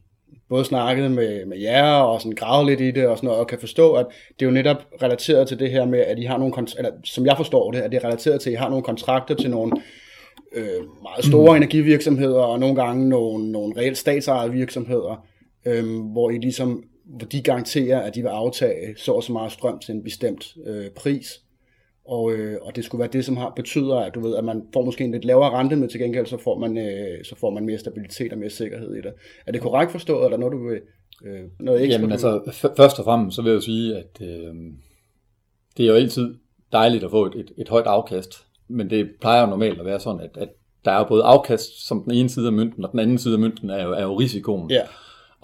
både 0.49 0.65
snakket 0.65 1.11
med, 1.11 1.47
med 1.47 1.59
jer 1.59 1.93
og 1.93 2.21
sådan 2.21 2.35
gravet 2.35 2.67
lidt 2.67 2.81
i 2.81 2.91
det 2.91 3.07
og 3.07 3.17
sådan 3.17 3.27
noget, 3.27 3.41
og 3.41 3.47
kan 3.47 3.59
forstå, 3.59 3.93
at 3.93 4.07
det 4.41 4.47
er 4.47 4.51
jo 4.51 4.55
netop 4.55 4.77
relateret 5.03 5.49
til 5.49 5.59
det 5.59 5.71
her 5.71 5.85
med, 5.85 5.99
at 5.99 6.19
I 6.19 6.23
har 6.23 6.39
nogle, 6.39 6.55
eller 6.79 6.91
som 7.05 7.27
jeg 7.27 7.37
forstår 7.37 7.71
det, 7.71 7.81
at 7.81 7.93
det 7.93 8.03
er 8.03 8.05
relateret 8.05 8.41
til, 8.41 8.51
at 8.51 8.53
I 8.53 8.57
har 8.57 8.69
nogle 8.69 8.85
kontrakter 8.85 9.35
til 9.35 9.51
nogle 9.51 9.73
øh, 10.55 10.83
meget 11.03 11.25
store 11.25 11.51
mm. 11.51 11.57
energivirksomheder, 11.57 12.41
og 12.41 12.61
nogle 12.61 12.83
gange 12.83 13.09
nogle, 13.09 13.53
nogle 13.53 13.77
reelt 13.77 13.99
statsejede 13.99 14.53
virksomheder, 14.53 15.27
øh, 15.67 16.01
hvor 16.13 16.31
I 16.31 16.39
ligesom, 16.39 16.83
hvor 17.05 17.27
de 17.27 17.43
garanterer, 17.43 18.01
at 18.01 18.15
de 18.15 18.23
vil 18.23 18.29
aftage 18.29 18.97
så 18.97 19.13
og 19.13 19.23
så 19.23 19.33
meget 19.33 19.53
strøm 19.53 19.79
til 19.79 19.95
en 19.95 20.03
bestemt 20.05 20.57
øh, 20.67 20.91
pris. 20.91 21.41
Og, 22.05 22.33
øh, 22.33 22.59
og 22.63 22.77
det 22.77 22.85
skulle 22.85 23.01
være 23.01 23.13
det, 23.13 23.25
som 23.25 23.37
har 23.37 23.53
betyder, 23.57 23.97
at 23.97 24.15
du 24.15 24.21
ved, 24.21 24.37
at 24.37 24.45
man 24.45 24.63
får 24.73 24.85
måske 24.85 25.05
en 25.05 25.11
lidt 25.13 25.25
lavere 25.25 25.51
rente, 25.51 25.77
men 25.77 25.89
til 25.89 26.01
gengæld 26.01 26.27
så 26.27 26.37
får 26.37 26.59
man, 26.59 26.79
øh, 26.79 27.25
så 27.25 27.37
får 27.37 27.51
man 27.51 27.67
mere 27.67 27.79
stabilitet 27.79 28.33
og 28.33 28.39
mere 28.39 28.51
sikkerhed 28.51 28.95
i 28.95 29.01
det. 29.01 29.13
Er 29.47 29.53
det 29.53 29.61
korrekt 29.61 29.93
forstået, 29.93 30.25
eller 30.25 30.39
noget 30.39 30.53
du 30.53 30.69
vil, 30.69 30.81
øh, 31.25 31.41
noget 31.61 31.83
ekstra? 31.83 32.01
Jamen 32.01 32.13
altså, 32.13 32.53
først 32.77 32.99
og 32.99 33.05
fremmest 33.05 33.37
så 33.37 33.43
vil 33.43 33.53
jeg 33.53 33.63
sige, 33.63 33.97
at 33.97 34.21
øh, 34.21 34.55
det 35.77 35.85
er 35.85 35.89
jo 35.89 35.95
altid 35.95 36.35
dejligt 36.73 37.05
at 37.05 37.11
få 37.11 37.27
et, 37.27 37.35
et, 37.35 37.53
et 37.59 37.69
højt 37.69 37.87
afkast, 37.87 38.47
men 38.69 38.91
det 38.91 39.11
plejer 39.21 39.41
jo 39.41 39.47
normalt 39.47 39.79
at 39.79 39.87
være 39.87 40.01
sådan, 40.01 40.21
at, 40.21 40.37
at 40.37 40.49
der 40.85 40.91
er 40.91 40.99
jo 40.99 41.05
både 41.05 41.25
afkast 41.25 41.87
som 41.87 42.03
den 42.03 42.13
ene 42.13 42.29
side 42.29 42.47
af 42.47 42.53
mønten, 42.53 42.85
og 42.85 42.93
den 42.93 42.99
anden 42.99 43.19
side 43.19 43.35
af 43.35 43.41
mønten 43.41 43.71
er 43.71 43.85
jo, 43.85 43.93
er 43.93 44.03
jo 44.03 44.15
risikoen. 44.15 44.71
Ja. 44.71 44.83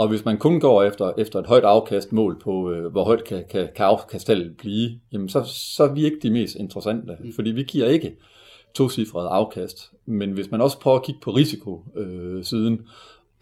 Og 0.00 0.08
hvis 0.08 0.24
man 0.24 0.38
kun 0.38 0.60
går 0.60 0.82
efter, 0.82 1.12
efter 1.18 1.38
et 1.38 1.46
højt 1.46 1.64
afkastmål 1.64 2.40
på, 2.40 2.70
øh, 2.70 2.92
hvor 2.92 3.04
højt 3.04 3.24
kan, 3.24 3.44
kan, 3.50 3.68
kan 3.76 3.86
afkasttallet 3.86 4.56
blive, 4.56 4.90
jamen 5.12 5.28
så, 5.28 5.42
så 5.44 5.84
er 5.84 5.92
vi 5.92 6.04
ikke 6.04 6.18
de 6.22 6.30
mest 6.30 6.56
interessante, 6.56 7.16
mm. 7.20 7.32
fordi 7.32 7.50
vi 7.50 7.62
giver 7.62 7.86
ikke 7.86 8.16
tocifret 8.74 9.28
afkast. 9.30 9.92
Men 10.06 10.32
hvis 10.32 10.50
man 10.50 10.60
også 10.60 10.80
prøver 10.80 10.96
at 10.96 11.04
kigge 11.04 11.20
på 11.20 11.30
risikosiden, 11.30 12.74
øh, 12.74 12.80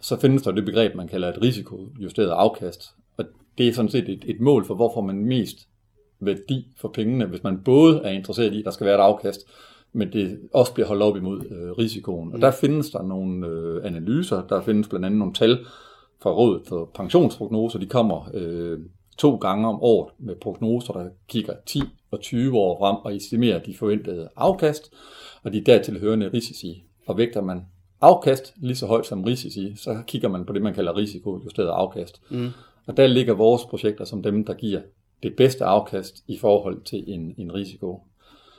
så 0.01 0.21
findes 0.21 0.43
der 0.43 0.51
det 0.51 0.65
begreb, 0.65 0.95
man 0.95 1.09
kalder 1.09 1.29
et 1.29 1.43
risikojusteret 1.43 2.31
afkast. 2.31 2.95
Og 3.17 3.25
det 3.59 3.69
er 3.69 3.73
sådan 3.73 3.91
set 3.91 4.09
et, 4.09 4.25
et 4.27 4.41
mål 4.41 4.65
for, 4.65 4.75
hvor 4.75 4.93
får 4.95 5.03
man 5.03 5.25
mest 5.25 5.69
værdi 6.21 6.67
for 6.77 6.89
pengene, 6.89 7.27
hvis 7.27 7.43
man 7.43 7.61
både 7.65 8.01
er 8.05 8.11
interesseret 8.11 8.55
i, 8.55 8.59
at 8.59 8.65
der 8.65 8.71
skal 8.71 8.87
være 8.87 8.95
et 8.95 9.03
afkast, 9.03 9.41
men 9.93 10.13
det 10.13 10.39
også 10.53 10.75
bliver 10.75 10.87
holdt 10.87 11.03
op 11.03 11.17
imod 11.17 11.41
øh, 11.51 11.71
risikoen. 11.71 12.33
Og 12.33 12.41
der 12.41 12.51
findes 12.51 12.91
der 12.91 13.03
nogle 13.03 13.47
øh, 13.47 13.85
analyser, 13.85 14.43
der 14.47 14.63
findes 14.63 14.89
blandt 14.89 15.07
andet 15.07 15.19
nogle 15.19 15.35
tal 15.35 15.59
fra 16.23 16.31
Rådet 16.31 16.63
for 16.67 16.91
Pensionsprognoser, 16.95 17.79
de 17.79 17.87
kommer 17.87 18.31
øh, 18.35 18.79
to 19.19 19.37
gange 19.37 19.69
om 19.69 19.83
året 19.83 20.13
med 20.19 20.35
prognoser, 20.37 20.93
der 20.93 21.09
kigger 21.29 21.55
10 21.67 21.83
og 22.11 22.21
20 22.21 22.59
år 22.59 22.79
frem 22.79 22.97
og 22.97 23.17
estimerer 23.17 23.59
de 23.59 23.75
forventede 23.77 24.29
afkast, 24.37 24.93
og 25.43 25.53
de 25.53 25.61
dertil 25.61 26.01
hørende 26.01 26.31
risici. 26.35 26.85
Og 27.07 27.19
vægter 27.19 27.41
man 27.41 27.67
afkast 28.01 28.55
lige 28.57 28.77
så 28.77 28.87
højt 28.87 29.07
som 29.07 29.25
risici, 29.25 29.75
så 29.77 30.03
kigger 30.07 30.29
man 30.29 30.45
på 30.45 30.53
det, 30.53 30.63
man 30.63 30.75
kalder 30.75 30.97
risikojusteret 30.97 31.69
afkast. 31.69 32.23
Mm. 32.31 32.49
Og 32.87 32.97
der 32.97 33.07
ligger 33.07 33.35
vores 33.35 33.65
projekter 33.65 34.05
som 34.05 34.23
dem, 34.23 34.45
der 34.45 34.55
giver 34.55 34.81
det 35.23 35.37
bedste 35.37 35.65
afkast 35.65 36.25
i 36.27 36.39
forhold 36.39 36.83
til 36.85 37.05
en, 37.07 37.35
en 37.39 37.55
risiko. 37.55 38.03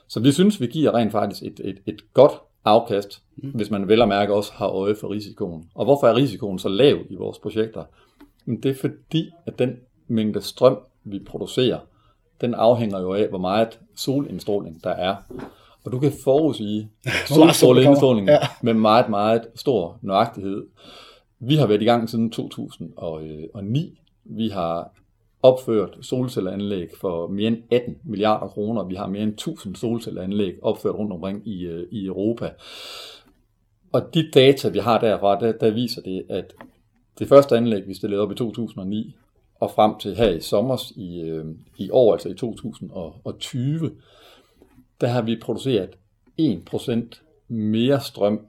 Så 0.08 0.20
vi 0.20 0.32
synes, 0.32 0.62
vi 0.62 0.68
giver 0.68 0.96
rent 0.96 1.12
faktisk 1.12 1.44
et, 1.44 1.62
et, 1.64 1.78
et 1.86 2.14
godt 2.14 2.32
afkast, 2.66 3.22
mm. 3.38 3.50
hvis 3.50 3.72
man 3.72 3.88
vel 3.88 4.02
og 4.02 4.08
mærke 4.08 4.34
også 4.34 4.52
har 4.54 4.68
øje 4.68 4.96
for 4.96 5.12
risikoen. 5.12 5.70
Og 5.76 5.86
hvorfor 5.86 6.08
er 6.08 6.16
risikoen 6.16 6.60
så 6.60 6.70
lav 6.70 6.98
i 7.10 7.16
vores 7.16 7.40
projekter? 7.40 7.84
Men 8.46 8.64
det 8.64 8.72
er 8.72 8.76
fordi, 8.76 9.30
at 9.46 9.60
den 9.60 9.78
mængde 10.08 10.42
strøm, 10.42 10.78
vi 11.04 11.20
producerer, 11.20 11.80
den 12.42 12.54
afhænger 12.54 13.00
jo 13.00 13.14
af, 13.14 13.28
hvor 13.28 13.38
meget 13.38 13.80
solindstråling 13.96 14.84
der 14.84 14.90
er. 14.90 15.16
Og 15.86 15.92
du 15.92 16.00
kan 16.00 16.12
forudsige 16.24 16.92
solstråleindstråling 17.28 18.28
ja. 18.28 18.38
med 18.62 18.74
meget, 18.74 19.10
meget 19.10 19.48
stor 19.56 19.98
nøjagtighed. 20.02 20.66
Vi 21.40 21.56
har 21.56 21.68
været 21.68 21.82
i 21.82 21.86
gang 21.86 22.10
siden 22.10 22.32
2009. 22.32 24.00
Vi 24.26 24.50
har 24.50 24.92
opført 25.42 25.98
solcelleanlæg 26.02 26.90
for 27.02 27.28
mere 27.28 27.48
end 27.48 27.64
18 27.72 27.98
milliarder 28.04 28.48
kroner. 28.48 28.84
Vi 28.84 28.96
har 28.96 29.08
mere 29.08 29.24
end 29.24 29.34
1000 29.34 29.76
solcelleanlæg 29.76 30.64
opført 30.64 30.96
rundt 30.96 31.14
omkring 31.14 31.48
i, 31.48 31.66
øh, 31.66 31.88
i 31.92 32.06
Europa. 32.06 32.50
Og 33.92 34.14
de 34.14 34.32
data, 34.32 34.70
vi 34.70 34.80
har 34.80 35.00
derfra, 35.00 35.40
der, 35.40 35.52
der 35.52 35.72
viser 35.72 36.02
det, 36.02 36.26
at 36.30 36.54
det 37.20 37.28
første 37.28 37.58
anlæg, 37.58 37.88
vi 37.88 37.94
stillede 37.94 38.22
op 38.22 38.32
i 38.32 38.36
2009, 38.36 39.16
og 39.56 39.72
frem 39.72 40.00
til 40.00 40.16
her 40.16 40.30
i 40.30 40.42
sommer 40.42 40.92
i, 40.96 41.22
øh, 41.22 41.46
i 41.78 41.90
år, 41.92 42.14
altså 42.14 42.30
i 42.30 42.34
2020, 42.34 43.92
der 45.02 45.08
har 45.08 45.22
vi 45.22 45.40
produceret 45.42 45.90
1% 46.42 47.22
mere 47.48 48.02
strøm, 48.02 48.46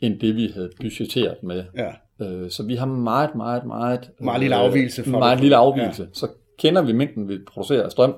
end 0.00 0.20
det 0.20 0.36
vi 0.36 0.46
havde 0.54 0.70
budgetteret 0.80 1.42
med. 1.42 1.64
Ja. 1.76 1.92
Øh, 2.22 2.50
så 2.50 2.62
vi 2.62 2.74
har 2.74 2.86
meget, 2.86 3.34
meget, 3.34 3.66
meget... 3.66 4.10
Meget 4.20 4.40
lille 4.40 4.56
øh, 4.56 4.62
afvielse. 4.62 5.04
For 5.04 5.18
meget 5.18 5.40
lille 5.40 5.56
afvielse. 5.56 6.02
Ja. 6.02 6.08
Så 6.12 6.28
kender 6.58 6.82
vi 6.82 6.92
mængden, 6.92 7.28
vi 7.28 7.38
producerer 7.46 7.88
strøm. 7.88 8.14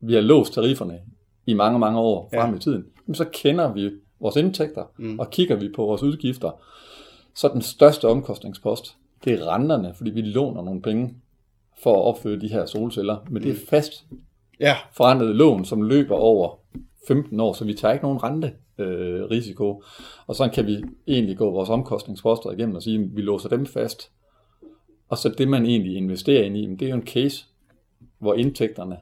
Vi 0.00 0.14
har 0.14 0.20
låst 0.20 0.54
tarifferne 0.54 0.98
i 1.46 1.54
mange, 1.54 1.78
mange 1.78 1.98
år 1.98 2.30
frem 2.34 2.50
ja. 2.50 2.56
i 2.56 2.58
tiden. 2.60 2.84
Så 3.12 3.24
kender 3.32 3.72
vi 3.72 3.90
vores 4.20 4.36
indtægter, 4.36 4.84
mm. 4.98 5.18
og 5.18 5.30
kigger 5.30 5.56
vi 5.56 5.68
på 5.76 5.82
vores 5.82 6.02
udgifter. 6.02 6.50
Så 7.34 7.48
den 7.48 7.62
største 7.62 8.08
omkostningspost, 8.08 8.96
det 9.24 9.32
er 9.32 9.54
renterne, 9.54 9.94
fordi 9.94 10.10
vi 10.10 10.20
låner 10.20 10.62
nogle 10.62 10.82
penge 10.82 11.14
for 11.82 11.94
at 11.94 12.04
opføre 12.04 12.40
de 12.40 12.48
her 12.48 12.66
solceller. 12.66 13.16
Men 13.30 13.42
det 13.42 13.50
er 13.50 13.54
mm. 13.54 13.66
fast 13.68 13.92
ja. 14.60 14.76
forrentet 14.92 15.36
lån, 15.36 15.64
som 15.64 15.82
løber 15.82 16.16
over 16.16 16.58
15 17.08 17.40
år, 17.40 17.52
så 17.52 17.64
vi 17.64 17.74
tager 17.74 17.92
ikke 17.92 18.04
nogen 18.04 18.22
rente 18.22 18.52
øh, 18.78 19.24
risiko. 19.24 19.82
Og 20.26 20.34
så 20.34 20.48
kan 20.54 20.66
vi 20.66 20.84
egentlig 21.06 21.36
gå 21.36 21.50
vores 21.50 21.68
omkostningsposter 21.68 22.50
igennem 22.50 22.76
og 22.76 22.82
sige, 22.82 23.00
at 23.00 23.16
vi 23.16 23.22
låser 23.22 23.48
dem 23.48 23.66
fast. 23.66 24.10
Og 25.08 25.18
så 25.18 25.28
det, 25.28 25.48
man 25.48 25.66
egentlig 25.66 25.96
investerer 25.96 26.44
ind 26.44 26.56
i, 26.56 26.66
det 26.66 26.82
er 26.82 26.88
jo 26.90 26.96
en 26.96 27.06
case, 27.06 27.44
hvor 28.18 28.34
indtægterne 28.34 28.96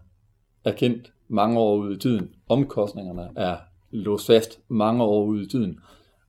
er 0.65 0.73
kendt 0.73 1.13
mange 1.29 1.59
år 1.59 1.77
ude 1.77 1.95
i 1.95 1.99
tiden. 1.99 2.31
Omkostningerne 2.49 3.29
er 3.37 3.57
låst 3.91 4.27
fast 4.27 4.61
mange 4.69 5.05
år 5.05 5.25
ude 5.25 5.43
i 5.43 5.47
tiden. 5.47 5.81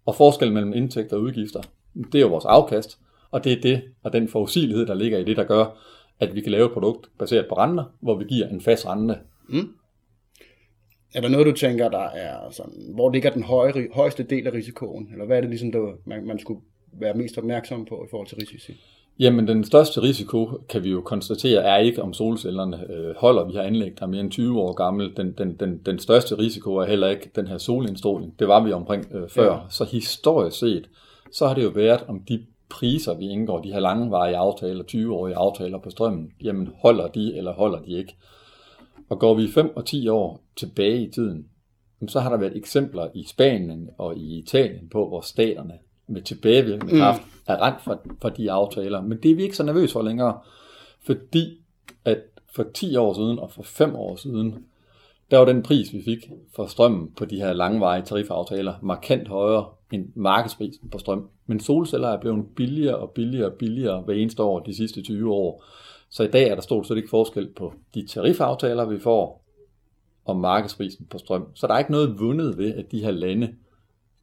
Og 0.06 0.16
forskellen 0.16 0.54
mellem 0.54 0.74
indtægter 0.74 1.16
og 1.16 1.22
udgifter, 1.22 1.62
det 2.12 2.16
er 2.16 2.22
jo 2.22 2.28
vores 2.28 2.46
afkast. 2.46 3.00
Og 3.32 3.44
det 3.44 3.54
er 3.54 3.62
det, 3.62 3.82
og 4.04 4.14
den 4.14 4.28
forudsigelighed, 4.28 4.86
der 4.86 4.94
ligger 4.94 5.18
i 5.18 5.24
det, 5.24 5.38
der 5.38 5.44
gør, 5.44 5.66
at 6.20 6.36
vi 6.36 6.42
kan 6.42 6.52
lave 6.52 6.66
et 6.66 6.72
produkt 6.72 7.10
baseret 7.20 7.46
på 7.50 7.56
renter, 7.56 7.84
hvor 8.00 8.16
vi 8.16 8.26
giver 8.26 8.48
en 8.48 8.62
fast 8.62 8.88
rente. 8.88 9.18
Mm. 9.50 9.70
Er 11.14 11.22
der 11.22 11.30
noget, 11.30 11.46
du 11.46 11.52
tænker, 11.52 11.90
der 11.90 12.08
er 12.10 12.52
sådan, 12.52 12.92
hvor 12.94 13.12
ligger 13.12 13.30
den 13.30 13.44
høje, 13.44 13.88
højeste 13.94 14.24
del 14.24 14.48
af 14.48 14.54
risikoen? 14.54 15.10
Eller 15.12 15.26
hvad 15.26 15.38
er 15.38 15.42
det 15.42 15.50
ligesom, 15.50 15.72
der, 15.72 15.92
man, 16.06 16.26
man 16.26 16.40
skulle 16.40 16.60
være 16.94 17.14
mest 17.14 17.38
opmærksom 17.38 17.86
på 17.86 18.04
i 18.06 18.08
forhold 18.10 18.28
til 18.28 18.38
risici? 18.38 18.74
Jamen, 19.20 19.48
den 19.48 19.64
største 19.64 20.02
risiko, 20.02 20.62
kan 20.70 20.84
vi 20.84 20.90
jo 20.90 21.02
konstatere, 21.02 21.64
er 21.64 21.78
ikke, 21.78 22.04
om 22.04 22.14
solcellerne 22.14 22.92
øh, 22.92 23.16
holder. 23.16 23.46
Vi 23.46 23.54
har 23.54 23.62
anlæg, 23.62 24.00
der 24.00 24.06
er 24.06 24.10
mere 24.10 24.22
end 24.22 24.32
20 24.32 24.62
år 24.62 24.74
gammel. 24.74 25.14
Den, 25.18 25.32
den, 25.32 25.56
den, 25.60 25.78
den 25.86 26.00
største 26.00 26.38
risiko 26.38 26.76
er 26.76 26.86
heller 26.86 27.10
ikke 27.10 27.30
den 27.36 27.48
her 27.48 27.58
solindstråling. 27.58 28.40
Det 28.40 28.48
var 28.48 28.64
vi 28.64 28.72
omkring 28.72 29.06
øh, 29.12 29.30
før. 29.30 29.54
Ja. 29.54 29.60
Så 29.70 29.84
historisk 29.84 30.60
set, 30.60 30.90
så 31.32 31.48
har 31.48 31.56
det 31.56 31.64
jo 31.64 31.70
været, 31.70 32.04
om 32.08 32.22
de 32.30 32.46
priser, 32.70 33.14
vi 33.14 33.26
indgår, 33.26 33.62
de 33.62 33.74
her 33.74 33.80
langvarige 33.80 34.38
aftaler, 34.38 34.84
20-årige 34.84 35.36
aftaler 35.36 35.80
på 35.80 35.90
strømmen, 35.90 36.32
jamen 36.44 36.70
holder 36.82 37.08
de, 37.08 37.38
eller 37.38 37.54
holder 37.54 37.80
de 37.80 37.92
ikke? 37.92 38.16
Og 39.10 39.20
går 39.20 39.34
vi 39.34 39.48
5 39.48 39.76
og 39.76 39.86
10 39.86 40.08
år 40.08 40.44
tilbage 40.56 41.02
i 41.02 41.12
tiden, 41.12 41.48
så 42.08 42.20
har 42.20 42.30
der 42.30 42.38
været 42.38 42.58
eksempler 42.58 43.08
i 43.14 43.24
Spanien 43.24 43.90
og 43.98 44.18
i 44.18 44.40
Italien 44.40 44.90
på, 44.90 45.08
hvor 45.08 45.22
staterne 45.22 45.74
med 46.08 46.22
tilbagevirkende 46.22 46.94
mm. 46.94 47.00
kraft 47.00 47.22
er 47.48 47.62
rent 47.62 47.84
for, 47.84 48.02
for 48.22 48.30
de 48.30 48.52
aftaler. 48.52 49.02
Men 49.02 49.18
det 49.24 49.32
er 49.32 49.36
vi 49.36 49.44
ikke 49.44 49.58
så 49.58 49.64
nervøse 49.64 49.94
for 49.94 50.02
længere, 50.02 50.40
fordi 51.06 51.58
at 52.06 52.18
for 52.56 52.66
10 52.74 52.96
år 52.96 53.14
siden 53.14 53.40
og 53.40 53.52
for 53.52 53.64
5 53.64 53.96
år 53.96 54.16
siden, 54.16 54.66
der 55.32 55.38
var 55.38 55.46
den 55.46 55.64
pris, 55.64 55.94
vi 55.94 56.02
fik 56.02 56.30
for 56.56 56.66
strømmen 56.66 57.12
på 57.18 57.26
de 57.26 57.36
her 57.36 57.54
langvarige 57.54 58.06
tarifaftaler 58.06 58.74
markant 58.82 59.28
højere 59.28 59.66
end 59.92 60.06
markedsprisen 60.16 60.90
på 60.90 60.98
strøm. 60.98 61.30
Men 61.46 61.60
solceller 61.60 62.08
er 62.08 62.20
blevet 62.20 62.46
billigere 62.56 62.98
og 62.98 63.12
billigere 63.12 63.52
og 63.52 63.58
billigere 63.58 64.02
hver 64.02 64.14
eneste 64.14 64.44
år 64.44 64.60
de 64.60 64.76
sidste 64.76 65.02
20 65.02 65.34
år. 65.34 65.64
Så 66.10 66.24
i 66.24 66.28
dag 66.28 66.50
er 66.50 66.56
der 66.56 66.62
stort 66.62 66.88
set 66.88 66.98
ikke 66.98 67.10
forskel 67.10 67.48
på 67.48 67.74
de 67.96 68.08
tarifaftaler, 68.08 68.86
vi 68.86 69.00
får, 69.00 69.44
og 70.26 70.36
markedsprisen 70.36 71.06
på 71.10 71.18
strøm. 71.18 71.48
Så 71.54 71.68
der 71.68 71.74
er 71.74 71.80
ikke 71.80 71.92
noget 71.92 72.20
vundet 72.20 72.58
ved, 72.58 72.76
at 72.76 72.92
de 72.92 73.04
her 73.04 73.12
lande, 73.12 73.56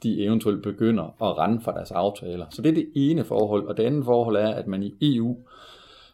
de 0.02 0.24
eventuelt 0.24 0.62
begynder 0.62 1.04
at 1.04 1.38
rende 1.38 1.60
fra 1.60 1.72
deres 1.72 1.90
aftaler. 1.90 2.46
Så 2.50 2.62
det 2.62 2.68
er 2.68 2.74
det 2.74 2.88
ene 2.94 3.24
forhold. 3.24 3.66
Og 3.66 3.76
det 3.76 3.82
andet 3.82 4.04
forhold 4.04 4.36
er, 4.36 4.48
at 4.48 4.66
man 4.66 4.82
i 4.82 4.94
EU 5.00 5.36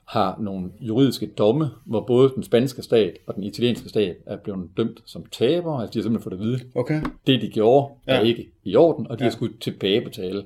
har 0.04 0.36
nogle 0.40 0.70
juridiske 0.80 1.26
domme, 1.26 1.70
hvor 1.84 2.00
både 2.00 2.32
den 2.34 2.42
spanske 2.42 2.82
stat 2.82 3.18
og 3.26 3.34
den 3.34 3.44
italienske 3.44 3.88
stat 3.88 4.16
er 4.26 4.36
blevet 4.36 4.70
dømt 4.76 5.02
som 5.04 5.24
taber. 5.32 5.78
Altså 5.78 5.92
de 5.92 5.98
har 5.98 6.02
simpelthen 6.02 6.30
fået 6.30 6.40
at 6.40 6.46
vide, 6.46 6.60
okay. 6.74 7.02
det 7.26 7.42
de 7.42 7.48
gjorde 7.48 7.92
ja. 8.06 8.16
er 8.16 8.20
ikke 8.20 8.48
i 8.64 8.76
orden, 8.76 9.06
og 9.06 9.18
de 9.18 9.24
ja. 9.24 9.30
har 9.30 9.32
skulle 9.32 9.54
tilbagebetale. 9.60 10.44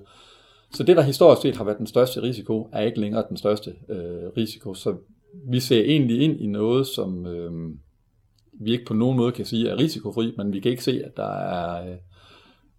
Så 0.75 0.83
det, 0.83 0.97
der 0.97 1.03
historisk 1.03 1.43
set 1.43 1.57
har 1.57 1.65
været 1.65 1.79
den 1.79 1.87
største 1.87 2.23
risiko, 2.23 2.69
er 2.73 2.81
ikke 2.81 3.01
længere 3.01 3.25
den 3.29 3.37
største 3.37 3.75
øh, 3.89 3.97
risiko. 4.37 4.75
Så 4.75 4.95
vi 5.51 5.61
ser 5.61 5.81
egentlig 5.81 6.21
ind 6.21 6.41
i 6.41 6.47
noget, 6.47 6.87
som 6.87 7.27
øh, 7.27 7.75
vi 8.53 8.73
ikke 8.73 8.85
på 8.85 8.95
nogen 8.95 9.17
måde 9.17 9.33
kan 9.33 9.45
sige 9.45 9.69
er 9.69 9.79
risikofri, 9.79 10.35
men 10.37 10.53
vi 10.53 10.61
kan 10.61 10.71
ikke 10.71 10.85
se, 10.85 11.03
at 11.05 11.17
der 11.17 11.33
er, 11.33 11.91
øh, 11.91 11.97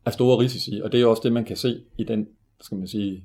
er 0.06 0.12
store 0.12 0.40
risici. 0.40 0.82
Og 0.84 0.92
det 0.92 1.02
er 1.02 1.06
også 1.06 1.22
det, 1.24 1.34
man 1.34 1.46
kan 1.46 1.58
se 1.58 1.82
i 1.98 2.04
den, 2.04 2.28
skal 2.62 2.78
man 2.78 2.88
sige, 2.88 3.24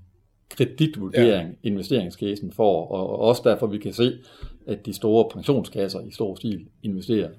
kreditvurdering, 0.51 1.49
ja. 1.49 1.69
investeringscasen 1.69 2.53
får, 2.53 2.89
og 2.89 3.19
også 3.19 3.43
derfor 3.45 3.67
vi 3.67 3.79
kan 3.79 3.93
se, 3.93 4.19
at 4.67 4.87
de 4.87 4.93
store 4.93 5.29
pensionskasser 5.33 6.01
i 6.01 6.11
stor 6.11 6.35
stil 6.35 6.67
investerer 6.83 7.31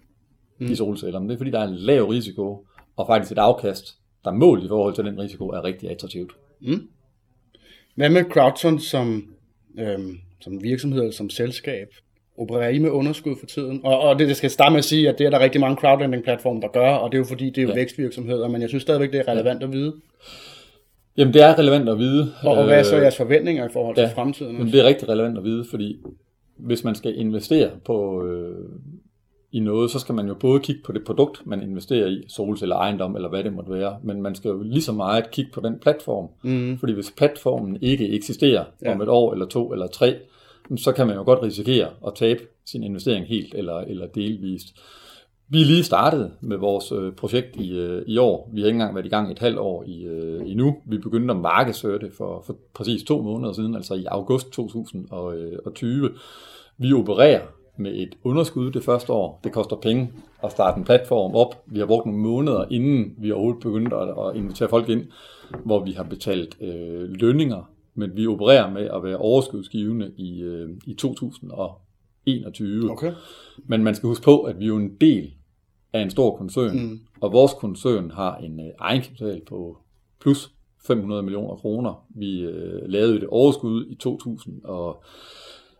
mm. 0.60 0.71
i 0.71 0.75
solceller. 0.75 1.19
Men 1.19 1.30
det 1.30 1.34
er 1.34 1.38
fordi, 1.39 1.51
der 1.51 1.60
er 1.60 1.67
en 1.67 1.75
lav 1.75 2.04
risiko, 2.04 2.65
og 2.95 3.08
faktisk 3.08 3.32
et 3.32 3.38
afkast, 3.38 3.97
der 4.25 4.32
mål 4.32 4.65
i 4.65 4.67
forhold 4.67 4.95
til 4.95 5.06
den 5.06 5.19
risiko, 5.19 5.47
er 5.47 5.63
rigtig 5.63 5.89
attraktivt. 5.89 6.32
Mm. 6.62 6.88
Hvad 7.95 8.10
med 8.10 8.23
Crowdson 8.23 8.80
som, 8.80 9.34
øhm, 9.80 10.17
som 10.41 10.63
virksomhed 10.63 11.12
som 11.12 11.30
selskab? 11.30 11.88
Opererer 12.38 12.69
I 12.69 12.80
med 12.80 12.89
underskud 12.89 13.36
for 13.39 13.45
tiden? 13.45 13.82
Og, 13.84 13.99
og 13.99 14.19
det, 14.19 14.27
det 14.27 14.38
skal 14.38 14.49
starte 14.49 14.71
med 14.71 14.77
at 14.77 14.86
sige, 14.86 15.10
at 15.10 15.17
det 15.17 15.25
er 15.25 15.30
der 15.30 15.39
rigtig 15.39 15.62
mange 15.62 15.75
crowdlending-platforme, 15.75 16.62
der 16.62 16.67
gør, 16.67 16.89
og 16.89 17.12
det 17.12 17.17
er 17.17 17.19
jo 17.19 17.25
fordi, 17.25 17.45
det 17.45 17.58
er 17.58 17.62
jo 17.62 17.67
ja. 17.67 17.75
vækstvirksomheder, 17.75 18.47
men 18.47 18.62
jeg 18.62 18.69
synes 18.69 18.82
stadigvæk, 18.82 19.12
det 19.12 19.19
er 19.19 19.27
relevant 19.27 19.63
at 19.63 19.71
vide. 19.71 19.93
Jamen, 21.17 21.34
det 21.34 21.41
er 21.41 21.60
relevant 21.60 21.89
at 21.89 21.97
vide. 21.97 22.34
Og, 22.43 22.58
og 22.58 22.65
hvad 22.65 22.80
er 22.80 22.84
så 22.84 22.97
jeres 22.97 23.17
forventninger 23.17 23.69
i 23.69 23.71
forhold 23.73 23.95
til 23.95 24.01
ja, 24.01 24.12
fremtiden? 24.15 24.56
Jamen, 24.58 24.71
det 24.71 24.80
er 24.80 24.84
rigtig 24.84 25.10
relevant 25.10 25.38
at 25.38 25.43
vide, 25.43 25.65
fordi 25.69 25.97
hvis 26.58 26.84
man 26.84 26.95
skal 26.95 27.19
investere 27.19 27.69
på, 27.86 28.25
øh, 28.25 28.69
i 29.51 29.60
noget, 29.60 29.91
så 29.91 29.99
skal 29.99 30.15
man 30.15 30.27
jo 30.27 30.34
både 30.34 30.60
kigge 30.60 30.82
på 30.86 30.91
det 30.91 31.04
produkt, 31.06 31.41
man 31.45 31.62
investerer 31.62 32.08
i, 32.08 32.23
solceller, 32.27 32.75
ejendom 32.75 33.15
eller 33.15 33.30
hvad 33.30 33.43
det 33.43 33.54
måtte 33.54 33.71
være, 33.71 33.97
men 34.04 34.21
man 34.21 34.36
skal 34.36 34.49
jo 34.49 34.63
lige 34.63 34.82
så 34.82 34.91
meget 34.91 35.32
kigge 35.32 35.51
på 35.51 35.62
den 35.62 35.80
platform. 35.80 36.27
Mm. 36.43 36.77
Fordi 36.77 36.93
hvis 36.93 37.13
platformen 37.17 37.77
ikke 37.82 38.10
eksisterer 38.10 38.63
ja. 38.82 38.91
om 38.91 39.01
et 39.01 39.10
år 39.10 39.34
eller 39.34 39.45
to 39.45 39.73
eller 39.73 39.88
tre, 39.88 40.15
så 40.78 40.91
kan 40.91 41.08
man 41.08 41.15
jo 41.15 41.24
godt 41.24 41.43
risikere 41.43 41.89
at 42.08 42.13
tabe 42.15 42.41
sin 42.65 42.84
investering 42.84 43.26
helt 43.28 43.54
eller, 43.54 43.78
eller 43.78 44.08
delvist. 44.08 44.67
Vi 45.50 45.62
er 45.62 45.65
lige 45.65 45.84
startet 45.84 46.32
med 46.41 46.58
vores 46.58 46.91
øh, 46.91 47.13
projekt 47.13 47.56
i, 47.56 47.78
øh, 47.78 48.04
i 48.08 48.17
år. 48.17 48.50
Vi 48.54 48.62
har 48.62 48.67
ikke 48.67 48.76
engang 48.76 48.95
været 48.95 49.06
i 49.06 49.10
gang 49.10 49.32
et 49.32 49.39
halvt 49.39 49.60
år 49.60 49.84
i, 49.88 50.04
øh, 50.04 50.50
endnu. 50.52 50.78
Vi 50.86 50.97
begyndte 50.97 51.34
at 51.34 51.39
markedsføre 51.39 52.00
det 52.00 52.13
for, 52.13 52.43
for 52.45 52.56
præcis 52.74 53.04
to 53.04 53.21
måneder 53.21 53.54
siden, 53.54 53.76
altså 53.76 53.93
i 53.93 54.06
august 54.06 54.52
2020. 54.52 56.06
Øh, 56.06 56.12
vi 56.78 56.93
opererer 56.93 57.41
med 57.78 57.91
et 57.95 58.15
underskud 58.24 58.71
det 58.71 58.84
første 58.84 59.13
år. 59.13 59.39
Det 59.43 59.52
koster 59.52 59.76
penge 59.76 60.12
at 60.43 60.52
starte 60.52 60.78
en 60.78 60.86
platform 60.86 61.36
op. 61.36 61.63
Vi 61.65 61.80
har 61.80 61.86
brugt 61.86 62.06
nogle 62.06 62.21
måneder, 62.21 62.65
inden 62.69 63.15
vi 63.17 63.32
overhovedet 63.32 63.62
begyndte 63.62 63.95
at, 63.95 64.10
at 64.10 64.36
invitere 64.36 64.69
folk 64.69 64.89
ind, 64.89 65.06
hvor 65.65 65.84
vi 65.84 65.91
har 65.91 66.04
betalt 66.04 66.58
øh, 66.62 67.10
lønninger, 67.10 67.71
men 67.95 68.15
vi 68.15 68.27
opererer 68.27 68.71
med 68.71 68.89
at 68.93 69.04
være 69.04 69.17
overskudsgivende 69.17 70.12
i, 70.17 70.41
øh, 70.41 70.69
i 70.86 70.93
2021. 70.93 72.91
Okay. 72.91 73.13
Men 73.58 73.84
man 73.84 73.95
skal 73.95 74.08
huske 74.08 74.23
på, 74.23 74.41
at 74.41 74.60
vi 74.60 74.63
er 74.63 74.67
jo 74.67 74.77
en 74.77 74.95
del 75.01 75.34
af 75.93 76.01
en 76.01 76.10
stor 76.10 76.38
koncern, 76.38 76.80
mm. 76.80 76.99
og 77.21 77.32
vores 77.32 77.51
koncern 77.54 78.12
har 78.12 78.38
en 78.38 78.60
øh, 78.60 78.67
egenkapital 78.80 79.41
på 79.47 79.77
plus 80.21 80.51
500 80.88 81.23
millioner 81.23 81.56
kroner. 81.56 82.06
Vi 82.10 82.41
øh, 82.41 82.82
lavede 82.89 83.17
et 83.17 83.27
overskud 83.27 83.86
i 83.89 83.95
2000 83.95 84.63
og 84.63 85.04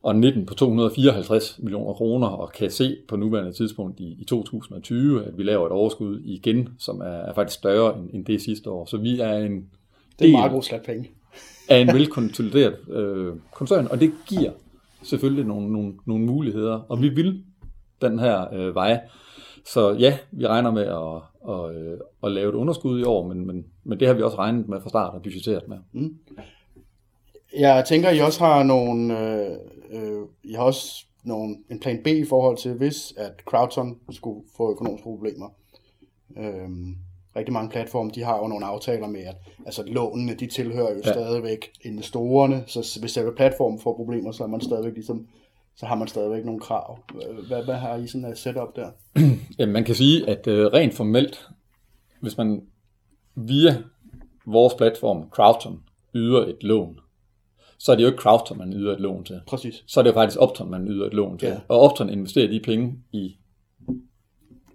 og 0.04 0.15
19 0.15 0.45
på 0.45 0.54
254 0.54 1.60
millioner 1.60 1.93
kroner, 1.93 2.28
og 2.28 2.52
kan 2.52 2.71
se 2.71 2.97
på 3.08 3.15
nuværende 3.15 3.54
tidspunkt 3.54 4.00
i, 4.00 4.17
i 4.19 4.26
2020, 4.26 5.26
at 5.26 5.38
vi 5.38 5.43
laver 5.43 5.65
et 5.65 5.71
overskud 5.71 6.21
igen, 6.24 6.69
som 6.80 7.00
er, 7.00 7.06
er 7.06 7.34
faktisk 7.34 7.58
større 7.58 7.97
end, 7.97 8.10
end 8.13 8.26
det 8.26 8.41
sidste 8.41 8.69
år. 8.69 8.86
Så 8.86 8.97
vi 8.97 9.19
er 9.19 9.38
en 9.38 9.65
det 10.19 10.28
er 10.28 10.32
meget 10.32 10.52
god 10.52 10.63
slat 10.63 10.82
penge 10.82 11.10
af 11.69 11.80
en 11.80 11.88
velkonsolideret 11.88 12.89
øh, 12.89 13.36
koncern, 13.54 13.88
og 13.88 14.00
det 14.00 14.13
giver 14.28 14.52
selvfølgelig 15.04 15.45
nogle, 15.45 15.74
nogle, 15.74 15.93
nogle 16.06 16.26
muligheder, 16.26 16.80
og 16.89 17.02
vi 17.02 17.10
vil 17.10 17.43
den 18.02 18.19
her 18.19 18.54
øh, 18.54 18.76
vej. 18.76 19.00
Så 19.65 19.91
ja, 20.00 20.17
vi 20.32 20.47
regner 20.47 20.71
med 20.71 20.82
at, 20.82 21.21
at, 21.50 21.76
at, 21.76 22.02
at 22.24 22.32
lave 22.32 22.50
et 22.50 22.56
underskud 22.56 23.00
i 23.00 23.04
år, 23.04 23.28
men, 23.28 23.47
men, 23.47 23.65
men 23.84 24.00
det 24.00 24.08
har 24.08 24.15
vi 24.15 24.21
også 24.21 24.38
regnet 24.38 24.67
med 24.67 24.82
fra 24.82 24.89
start 24.89 25.13
og 25.13 25.21
budgetteret 25.21 25.67
med. 25.67 25.78
Mm. 25.91 26.17
Jeg 27.58 27.86
tænker, 27.88 28.10
I 28.10 28.19
også 28.19 28.43
har 28.43 28.63
nogle, 28.63 29.19
øh, 29.19 29.58
øh, 29.91 30.21
I 30.43 30.54
har 30.54 30.63
også 30.63 31.06
nogle, 31.24 31.56
en 31.69 31.80
plan 31.80 32.04
B 32.04 32.08
i 32.08 32.26
forhold 32.26 32.58
til, 32.58 32.74
hvis 32.74 33.13
at 33.17 33.32
Crowdson 33.45 33.97
skulle 34.12 34.43
få 34.58 34.71
økonomiske 34.71 35.04
problemer. 35.04 35.50
Øh, 36.38 36.69
rigtig 37.36 37.54
mange 37.54 37.70
platforme, 37.70 38.12
de 38.15 38.24
har 38.24 38.38
jo 38.38 38.48
nogle 38.48 38.65
aftaler 38.65 39.08
med, 39.08 39.22
at 39.22 39.36
altså, 39.65 39.84
lånene, 39.88 40.34
de 40.34 40.48
tilhører 40.48 40.91
jo 40.94 41.02
ja. 41.06 41.12
stadigvæk 41.12 41.72
investorerne, 41.82 42.63
så 42.67 42.98
hvis 43.00 43.12
selve 43.12 43.36
platformen 43.36 43.80
får 43.80 43.96
problemer, 43.96 44.32
så 44.32 44.44
er 44.44 44.48
man 44.48 44.62
stadigvæk 44.62 44.94
ligesom, 44.94 45.28
så 45.76 45.86
har 45.86 45.96
man 45.96 46.08
stadigvæk 46.08 46.46
nogle 46.46 46.60
krav. 46.60 47.00
Hvad, 47.48 47.63
hvad 47.63 47.76
har 47.76 47.98
I 47.98 48.08
sådan 48.08 48.26
et 48.26 48.38
setup 48.38 48.76
der? 48.76 48.89
Jamen, 49.60 49.74
man 49.74 49.84
kan 49.84 49.96
sige, 49.96 50.30
at 50.30 50.48
øh, 50.48 50.65
rent 50.65 50.94
formelt, 50.94 51.50
hvis 52.22 52.38
man 52.38 52.62
via 53.36 53.78
vores 54.46 54.74
platform, 54.74 55.30
Crowdson, 55.30 55.80
yder 56.15 56.46
et 56.46 56.63
lån, 56.63 57.00
så 57.80 57.91
er 57.91 57.96
det 57.96 58.04
jo 58.04 58.08
ikke 58.08 58.22
Crowdton, 58.22 58.58
man 58.58 58.74
yder 58.74 58.94
et 58.94 59.00
lån 59.00 59.24
til. 59.24 59.41
Præcis. 59.48 59.84
Så 59.88 60.00
er 60.00 60.04
det 60.04 60.10
jo 60.10 60.13
faktisk 60.13 60.39
Opton, 60.39 60.72
man 60.72 60.88
yder 60.88 61.06
et 61.06 61.13
lån 61.13 61.38
til. 61.38 61.48
Ja. 61.48 61.60
Og 61.67 61.80
Opton 61.80 62.10
investerer 62.10 62.48
de 62.48 62.60
penge 62.60 62.94
i, 63.12 63.36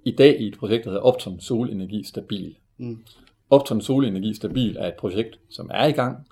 i 0.06 0.10
dag 0.10 0.40
i 0.40 0.46
et 0.46 0.58
projekt, 0.58 0.84
der 0.84 0.90
hedder 0.90 1.02
Opton 1.02 1.40
Solenergi 1.40 2.04
Stabil. 2.04 2.56
Mm. 2.78 3.04
Opton 3.50 3.80
Solenergi 3.80 4.34
Stabil 4.34 4.76
er 4.76 4.88
et 4.88 4.94
projekt, 4.94 5.38
som 5.50 5.70
er 5.74 5.86
i 5.86 5.92
gang, 5.92 6.26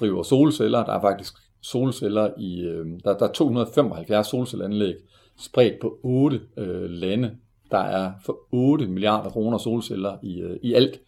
driver 0.00 0.22
solceller. 0.22 0.84
Der 0.84 0.92
er 0.92 1.00
faktisk 1.00 1.34
solceller 1.60 2.30
i, 2.38 2.60
øh, 2.60 2.86
der, 3.04 3.18
der 3.18 3.28
er 3.28 3.32
275 3.32 4.26
solcelleranlæg 4.26 4.94
spredt 5.38 5.80
på 5.80 5.98
otte 6.02 6.40
øh, 6.56 6.90
lande. 6.90 7.36
Der 7.70 7.78
er 7.78 8.12
for 8.24 8.38
8 8.50 8.86
milliarder 8.86 9.30
kroner 9.30 9.58
solceller 9.58 10.18
i, 10.22 10.40
øh, 10.40 10.58
i 10.62 10.74
alt 10.74 11.00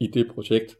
i 0.00 0.06
det 0.06 0.30
projekt. 0.34 0.76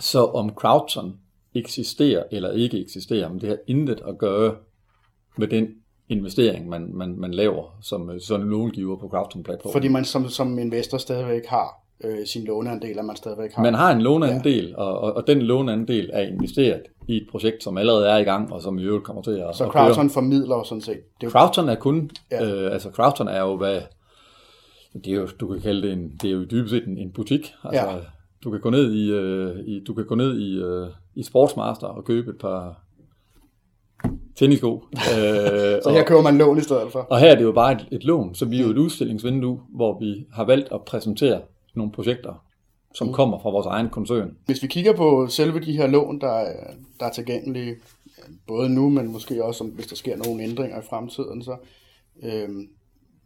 Så 0.00 0.24
om 0.24 0.50
Crowdson 0.54 1.16
eksisterer 1.54 2.24
eller 2.30 2.52
ikke 2.52 2.80
eksisterer, 2.80 3.28
men 3.28 3.40
det 3.40 3.48
har 3.48 3.58
intet 3.66 4.00
at 4.08 4.18
gøre 4.18 4.56
med 5.36 5.48
den 5.48 5.68
investering, 6.08 6.68
man, 6.68 6.90
man, 6.94 7.14
man 7.18 7.34
laver 7.34 7.78
som 7.82 8.20
sådan 8.20 8.46
en 8.46 8.50
långiver 8.50 8.96
på 8.96 9.08
crowdfunding-platformen. 9.08 9.72
Fordi 9.72 9.88
man 9.88 10.04
som, 10.04 10.28
som 10.28 10.58
investor 10.58 10.98
stadigvæk 10.98 11.46
har 11.46 11.82
øh, 12.04 12.26
sin 12.26 12.44
låneandel, 12.44 12.98
at 12.98 13.04
man 13.04 13.16
stadigvæk 13.16 13.52
har... 13.52 13.62
Man 13.62 13.74
har 13.74 13.92
en 13.92 14.02
låneandel, 14.02 14.68
ja. 14.68 14.76
og, 14.76 15.00
og, 15.00 15.16
og 15.16 15.26
den 15.26 15.42
låneandel 15.42 16.10
er 16.12 16.22
investeret 16.22 16.82
i 17.08 17.16
et 17.16 17.26
projekt, 17.30 17.62
som 17.62 17.78
allerede 17.78 18.08
er 18.08 18.16
i 18.16 18.22
gang, 18.22 18.52
og 18.52 18.62
som 18.62 18.78
i 18.78 18.82
øvrigt 18.82 19.04
kommer 19.04 19.22
til 19.22 19.30
at 19.30 19.56
Så 19.56 19.64
Crowdfund 19.64 20.10
formidler 20.10 20.62
sådan 20.62 20.82
set? 20.82 21.00
Det 21.20 21.26
er 21.26 21.30
Crowdfund 21.30 21.70
er 21.70 21.74
kun... 21.74 22.10
Ja. 22.30 22.44
Øh, 22.44 22.72
altså 22.72 22.90
Crowdfund 22.90 23.28
er 23.28 23.40
jo, 23.40 23.56
hvad... 23.56 23.80
Det 24.94 25.06
er 25.06 25.16
jo, 25.16 25.28
du 25.40 25.46
kan 25.46 25.60
kalde 25.60 25.82
det 25.82 25.92
en, 25.92 26.12
det 26.22 26.30
er 26.30 26.34
jo 26.34 26.44
dybest 26.44 26.70
set 26.70 26.86
en, 26.86 26.98
en 26.98 27.12
butik. 27.12 27.52
Altså, 27.64 27.86
ja. 27.86 27.96
Du 28.44 28.50
kan 28.50 28.60
gå 28.60 28.70
ned 28.70 28.92
i, 28.92 29.10
øh, 29.10 29.56
i 29.66 29.84
du 29.86 29.94
kan 29.94 30.06
gå 30.06 30.14
ned 30.14 30.38
i, 30.38 30.58
øh, 30.58 30.88
i 31.14 31.22
Sportsmaster 31.22 31.86
og 31.86 32.04
købe 32.04 32.30
et 32.30 32.38
par 32.38 32.85
tennisko. 34.36 34.74
øh, 34.94 35.82
så 35.82 35.90
her 35.90 36.04
køber 36.04 36.22
man 36.22 36.38
lån 36.38 36.58
i 36.58 36.60
stedet 36.60 36.92
for. 36.92 36.98
Og 36.98 37.18
her 37.20 37.30
er 37.30 37.34
det 37.34 37.44
jo 37.44 37.52
bare 37.52 37.72
et, 37.72 37.88
et 37.92 38.04
lån, 38.04 38.34
så 38.34 38.44
vi 38.44 38.58
er 38.58 38.64
jo 38.64 38.70
et 38.70 38.78
udstillingsvindue, 38.78 39.60
hvor 39.68 39.98
vi 39.98 40.26
har 40.32 40.44
valgt 40.44 40.68
at 40.72 40.82
præsentere 40.84 41.40
nogle 41.74 41.92
projekter, 41.92 42.44
som 42.94 43.06
mm. 43.06 43.12
kommer 43.12 43.38
fra 43.38 43.50
vores 43.50 43.66
egen 43.66 43.88
koncern. 43.88 44.36
Hvis 44.46 44.62
vi 44.62 44.66
kigger 44.66 44.92
på 44.92 45.26
selve 45.28 45.60
de 45.60 45.76
her 45.76 45.86
lån, 45.86 46.20
der, 46.20 46.32
er, 46.32 46.70
der 47.00 47.06
er 47.06 47.12
tilgængelige, 47.12 47.74
både 48.46 48.68
nu, 48.68 48.88
men 48.88 49.12
måske 49.12 49.44
også, 49.44 49.64
hvis 49.64 49.86
der 49.86 49.96
sker 49.96 50.16
nogle 50.16 50.42
ændringer 50.42 50.78
i 50.78 50.84
fremtiden, 50.88 51.42
så 51.42 51.56
øh, 52.22 52.48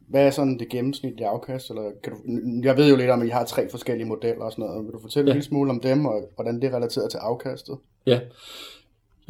hvad 0.08 0.26
er 0.26 0.30
sådan 0.30 0.58
det 0.58 0.68
gennemsnitlige 0.68 1.26
afkast? 1.26 1.70
Eller 1.70 1.90
kan 2.04 2.12
du, 2.12 2.18
jeg 2.62 2.76
ved 2.76 2.90
jo 2.90 2.96
lidt 2.96 3.10
om, 3.10 3.20
at 3.20 3.26
I 3.26 3.30
har 3.30 3.44
tre 3.44 3.70
forskellige 3.70 4.08
modeller 4.08 4.44
og 4.44 4.52
sådan 4.52 4.64
noget. 4.64 4.84
Vil 4.84 4.92
du 4.92 5.00
fortælle 5.00 5.30
ja. 5.30 5.34
lidt 5.34 5.44
smule 5.44 5.70
om 5.70 5.80
dem, 5.80 6.06
og 6.06 6.28
hvordan 6.34 6.60
det 6.60 6.64
er 6.64 6.76
relateret 6.76 7.10
til 7.10 7.18
afkastet? 7.18 7.78
Ja, 8.06 8.20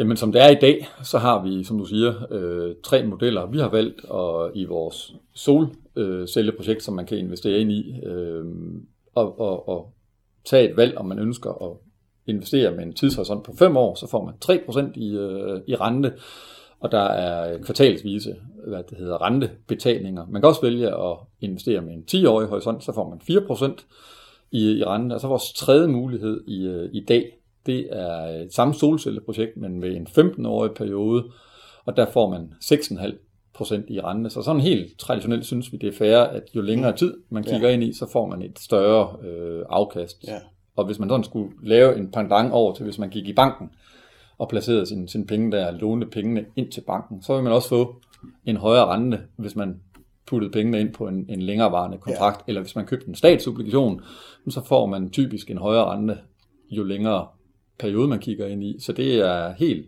Jamen 0.00 0.16
som 0.16 0.32
det 0.32 0.42
er 0.42 0.48
i 0.48 0.60
dag, 0.60 0.88
så 1.02 1.18
har 1.18 1.44
vi, 1.44 1.64
som 1.64 1.78
du 1.78 1.84
siger, 1.84 2.14
øh, 2.30 2.74
tre 2.84 3.06
modeller. 3.06 3.46
Vi 3.46 3.58
har 3.58 3.68
valgt 3.68 4.00
at, 4.04 4.50
i 4.54 4.64
vores 4.64 5.14
solcelleprojekt, 5.34 6.82
som 6.82 6.94
man 6.94 7.06
kan 7.06 7.18
investere 7.18 7.58
ind 7.58 7.72
i, 7.72 8.00
øh, 8.06 8.44
og, 9.14 9.40
og, 9.40 9.68
og 9.68 9.92
tage 10.44 10.70
et 10.70 10.76
valg, 10.76 10.98
om 10.98 11.06
man 11.06 11.18
ønsker 11.18 11.70
at 11.70 11.76
investere 12.26 12.70
med 12.70 12.84
en 12.84 12.92
tidshorisont 12.92 13.44
på 13.44 13.56
5 13.56 13.76
år, 13.76 13.94
så 13.94 14.06
får 14.06 14.24
man 14.24 14.34
3% 14.44 14.92
i, 14.94 15.16
øh, 15.16 15.60
i 15.66 15.74
rente 15.74 16.12
og 16.80 16.92
der 16.92 17.02
er 17.02 17.58
kvartalsvise 17.58 18.36
hvad 18.66 18.82
det 18.90 18.98
hedder, 18.98 19.22
rentebetalinger. 19.22 20.26
Man 20.30 20.42
kan 20.42 20.48
også 20.48 20.60
vælge 20.60 20.88
at 20.88 21.16
investere 21.40 21.80
med 21.80 21.92
en 21.92 22.04
10-årig 22.10 22.48
horisont, 22.48 22.84
så 22.84 22.92
får 22.92 23.08
man 23.08 23.20
4% 23.20 23.84
i, 24.50 24.70
i 24.70 24.84
rente. 24.84 25.14
Og 25.14 25.20
så 25.20 25.28
vores 25.28 25.52
tredje 25.52 25.88
mulighed 25.88 26.44
i, 26.46 26.66
øh, 26.66 26.90
i 26.92 27.04
dag, 27.04 27.39
det 27.70 27.88
er 27.90 28.42
et 28.44 28.54
samme 28.54 28.74
solcelleprojekt, 28.74 29.56
men 29.56 29.80
med 29.80 29.96
en 29.96 30.06
15-årig 30.06 30.70
periode, 30.70 31.24
og 31.84 31.96
der 31.96 32.06
får 32.12 32.30
man 32.30 32.52
6,5% 32.64 33.74
i 33.88 34.00
rente. 34.00 34.30
Så 34.30 34.42
sådan 34.42 34.60
helt 34.60 34.98
traditionelt 34.98 35.46
synes 35.46 35.72
vi, 35.72 35.76
det 35.76 35.88
er 35.88 35.98
fair, 35.98 36.18
at 36.18 36.42
jo 36.56 36.60
længere 36.60 36.96
tid 36.96 37.14
man 37.30 37.44
kigger 37.44 37.68
ja. 37.68 37.74
ind 37.74 37.82
i, 37.82 37.92
så 37.92 38.06
får 38.12 38.26
man 38.26 38.42
et 38.42 38.58
større 38.58 39.28
øh, 39.28 39.64
afkast. 39.68 40.24
Ja. 40.26 40.38
Og 40.76 40.86
hvis 40.86 40.98
man 40.98 41.08
sådan 41.08 41.24
skulle 41.24 41.50
lave 41.62 41.96
en 41.96 42.10
pendant 42.10 42.52
over 42.52 42.74
til, 42.74 42.84
hvis 42.84 42.98
man 42.98 43.10
gik 43.10 43.28
i 43.28 43.32
banken, 43.32 43.70
og 44.38 44.48
placerede 44.48 44.86
sine, 44.86 45.08
sin 45.08 45.26
penge 45.26 45.52
der, 45.52 45.70
lånte 45.70 46.06
pengene 46.06 46.44
ind 46.56 46.72
til 46.72 46.80
banken, 46.80 47.22
så 47.22 47.34
vil 47.34 47.42
man 47.44 47.52
også 47.52 47.68
få 47.68 48.00
en 48.44 48.56
højere 48.56 48.86
rente, 48.86 49.20
hvis 49.36 49.56
man 49.56 49.80
puttede 50.26 50.52
pengene 50.52 50.80
ind 50.80 50.94
på 50.94 51.08
en, 51.08 51.26
en 51.28 51.42
længerevarende 51.42 51.98
kontrakt, 51.98 52.38
ja. 52.38 52.44
eller 52.46 52.60
hvis 52.60 52.76
man 52.76 52.86
købte 52.86 53.08
en 53.08 53.14
statsobligation, 53.14 54.02
så 54.48 54.64
får 54.64 54.86
man 54.86 55.10
typisk 55.10 55.50
en 55.50 55.58
højere 55.58 55.84
rente, 55.84 56.18
jo 56.70 56.82
længere 56.82 57.26
periode 57.80 58.08
man 58.08 58.18
kigger 58.18 58.46
ind 58.46 58.64
i. 58.64 58.76
Så 58.80 58.92
det 58.92 59.14
er 59.14 59.54
helt 59.58 59.86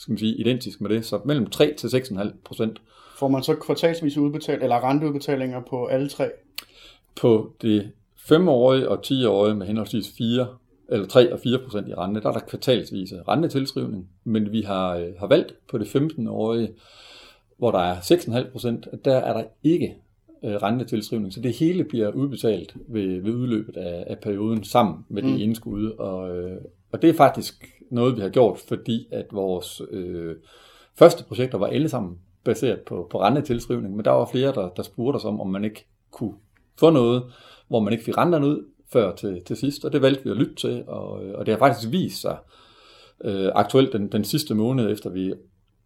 skal 0.00 0.12
man 0.12 0.18
sige, 0.18 0.36
identisk 0.36 0.80
med 0.80 0.90
det. 0.90 1.04
Så 1.04 1.20
mellem 1.24 1.46
3 1.46 1.74
til 1.76 1.86
6,5 1.86 2.28
procent. 2.44 2.82
Får 3.18 3.28
man 3.28 3.42
så 3.42 3.54
kvartalsvis 3.54 4.16
udbetalt, 4.16 4.62
eller 4.62 4.84
renteudbetalinger 4.84 5.60
på 5.70 5.86
alle 5.86 6.08
tre? 6.08 6.30
På 7.20 7.52
det 7.62 7.90
5-årige 8.16 8.88
og 8.88 8.98
10-årige 9.06 9.54
med 9.54 9.66
henholdsvis 9.66 10.12
4 10.18 10.46
eller 10.88 11.06
3 11.06 11.32
og 11.32 11.40
4 11.40 11.58
procent 11.58 11.88
i 11.88 11.94
rente, 11.94 12.20
der 12.20 12.28
er 12.28 12.32
der 12.32 12.40
kvartalsvise 12.40 13.22
rentetilskrivning, 13.28 14.08
men 14.24 14.52
vi 14.52 14.62
har, 14.62 14.96
øh, 14.96 15.08
har 15.18 15.26
valgt 15.26 15.54
på 15.70 15.78
det 15.78 15.96
15-årige, 15.96 16.70
hvor 17.58 17.70
der 17.70 17.78
er 17.78 18.00
6,5 18.00 18.52
procent, 18.52 18.86
der 19.04 19.16
er 19.16 19.32
der 19.32 19.44
ikke 19.62 19.96
øh, 20.44 20.54
rentetilskrivning, 20.54 21.32
så 21.32 21.40
det 21.40 21.52
hele 21.52 21.84
bliver 21.84 22.10
udbetalt 22.10 22.74
ved, 22.88 23.20
ved 23.20 23.34
udløbet 23.34 23.76
af, 23.76 24.04
af 24.06 24.18
perioden 24.18 24.64
sammen 24.64 25.04
med 25.08 25.22
mm. 25.22 25.32
det 25.32 25.40
indskud, 25.40 25.90
og, 25.90 26.36
øh, 26.36 26.60
og 26.92 27.02
det 27.02 27.10
er 27.10 27.14
faktisk 27.14 27.80
noget, 27.90 28.16
vi 28.16 28.20
har 28.20 28.28
gjort, 28.28 28.58
fordi 28.58 29.08
at 29.10 29.26
vores 29.32 29.82
øh, 29.90 30.36
første 30.94 31.24
projekter 31.24 31.58
var 31.58 31.66
alle 31.66 31.88
sammen 31.88 32.18
baseret 32.44 32.80
på, 32.80 33.06
på 33.10 33.20
rentetilskrivning, 33.20 33.96
men 33.96 34.04
der 34.04 34.10
var 34.10 34.28
flere, 34.32 34.52
der, 34.52 34.68
der 34.68 34.82
spurgte 34.82 35.16
os 35.16 35.24
om, 35.24 35.40
om 35.40 35.50
man 35.50 35.64
ikke 35.64 35.86
kunne 36.10 36.34
få 36.78 36.90
noget, 36.90 37.22
hvor 37.68 37.80
man 37.80 37.92
ikke 37.92 38.04
fik 38.04 38.18
renterne 38.18 38.46
ud 38.46 38.64
før 38.92 39.14
til, 39.14 39.44
til 39.44 39.56
sidst, 39.56 39.84
og 39.84 39.92
det 39.92 40.02
valgte 40.02 40.24
vi 40.24 40.30
at 40.30 40.36
lytte 40.36 40.54
til, 40.54 40.84
og, 40.86 41.10
og 41.10 41.46
det 41.46 41.54
har 41.54 41.58
faktisk 41.58 41.92
vist 41.92 42.20
sig 42.20 42.38
øh, 43.24 43.50
aktuelt 43.54 43.92
den, 43.92 44.08
den 44.12 44.24
sidste 44.24 44.54
måned, 44.54 44.90
efter 44.90 45.10
vi 45.10 45.32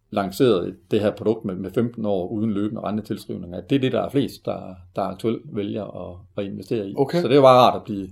lancerede 0.09 0.75
det 0.91 0.99
her 0.99 1.11
produkt 1.11 1.45
med, 1.45 1.55
med 1.55 1.71
15 1.71 2.05
år 2.05 2.27
uden 2.27 2.51
løbende 2.51 2.81
rentetilskrivninger, 2.81 3.57
at 3.57 3.69
det 3.69 3.75
er 3.75 3.79
det, 3.79 3.91
der 3.91 4.01
er 4.01 4.09
flest, 4.09 4.45
der, 4.45 4.75
der 4.95 5.01
aktuelt 5.01 5.41
vælger 5.55 5.83
at, 5.83 6.17
at 6.37 6.51
investere 6.51 6.87
i. 6.87 6.93
Okay. 6.97 7.21
Så 7.21 7.27
det 7.27 7.37
er 7.37 7.41
bare 7.41 7.59
rart 7.59 7.75
at 7.75 7.83
blive, 7.83 8.07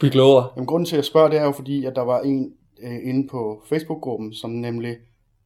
blive 0.00 0.10
klogere. 0.10 0.48
Jamen, 0.56 0.66
grunden 0.66 0.86
til 0.86 0.94
at 0.94 0.98
jeg 0.98 1.04
spørger, 1.04 1.28
det 1.28 1.38
er 1.38 1.44
jo 1.44 1.52
fordi, 1.52 1.84
at 1.84 1.96
der 1.96 2.02
var 2.02 2.20
en 2.20 2.52
øh, 2.82 2.98
inde 3.08 3.28
på 3.28 3.62
Facebook-gruppen, 3.68 4.32
som 4.32 4.50
nemlig 4.50 4.96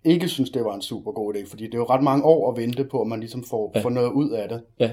ikke 0.05 0.29
synes, 0.29 0.51
det 0.51 0.65
var 0.65 0.75
en 0.75 0.83
super 0.83 1.13
god 1.13 1.35
idé, 1.35 1.51
fordi 1.51 1.65
det 1.65 1.75
er 1.75 1.79
jo 1.79 1.85
ret 1.85 2.03
mange 2.03 2.25
år 2.25 2.51
at 2.51 2.57
vente 2.57 2.85
på, 2.85 3.01
at 3.01 3.07
man 3.07 3.21
ligesom 3.21 3.45
får, 3.45 3.73
ja. 3.75 3.81
får 3.81 3.91
noget 3.91 4.13
ud 4.13 4.31
af 4.31 4.49
det. 4.49 4.61
Ja. 4.81 4.91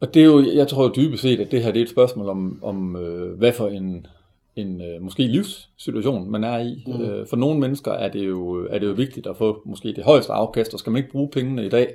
Og 0.00 0.14
det 0.14 0.22
er 0.22 0.26
jo, 0.26 0.44
jeg 0.54 0.68
tror 0.68 0.82
jo 0.82 0.92
dybest 0.96 1.22
set, 1.22 1.40
at 1.40 1.50
det 1.50 1.62
her 1.62 1.72
det 1.72 1.80
er 1.80 1.84
et 1.84 1.90
spørgsmål 1.90 2.28
om, 2.28 2.58
om 2.62 2.96
øh, 2.96 3.38
hvad 3.38 3.52
for 3.52 3.68
en, 3.68 4.06
en 4.56 4.80
øh, 4.80 5.02
måske 5.02 5.22
livssituation, 5.22 6.30
man 6.30 6.44
er 6.44 6.58
i. 6.58 6.84
Mm. 6.86 7.00
Øh, 7.00 7.26
for 7.26 7.36
nogle 7.36 7.60
mennesker 7.60 7.92
er 7.92 8.08
det, 8.08 8.26
jo, 8.26 8.66
er 8.70 8.78
det 8.78 8.86
jo 8.86 8.92
vigtigt 8.92 9.26
at 9.26 9.36
få 9.36 9.62
måske 9.64 9.92
det 9.92 10.04
højeste 10.04 10.32
afkast, 10.32 10.72
og 10.72 10.78
skal 10.78 10.92
man 10.92 10.98
ikke 10.98 11.12
bruge 11.12 11.28
pengene 11.28 11.66
i 11.66 11.68
dag, 11.68 11.94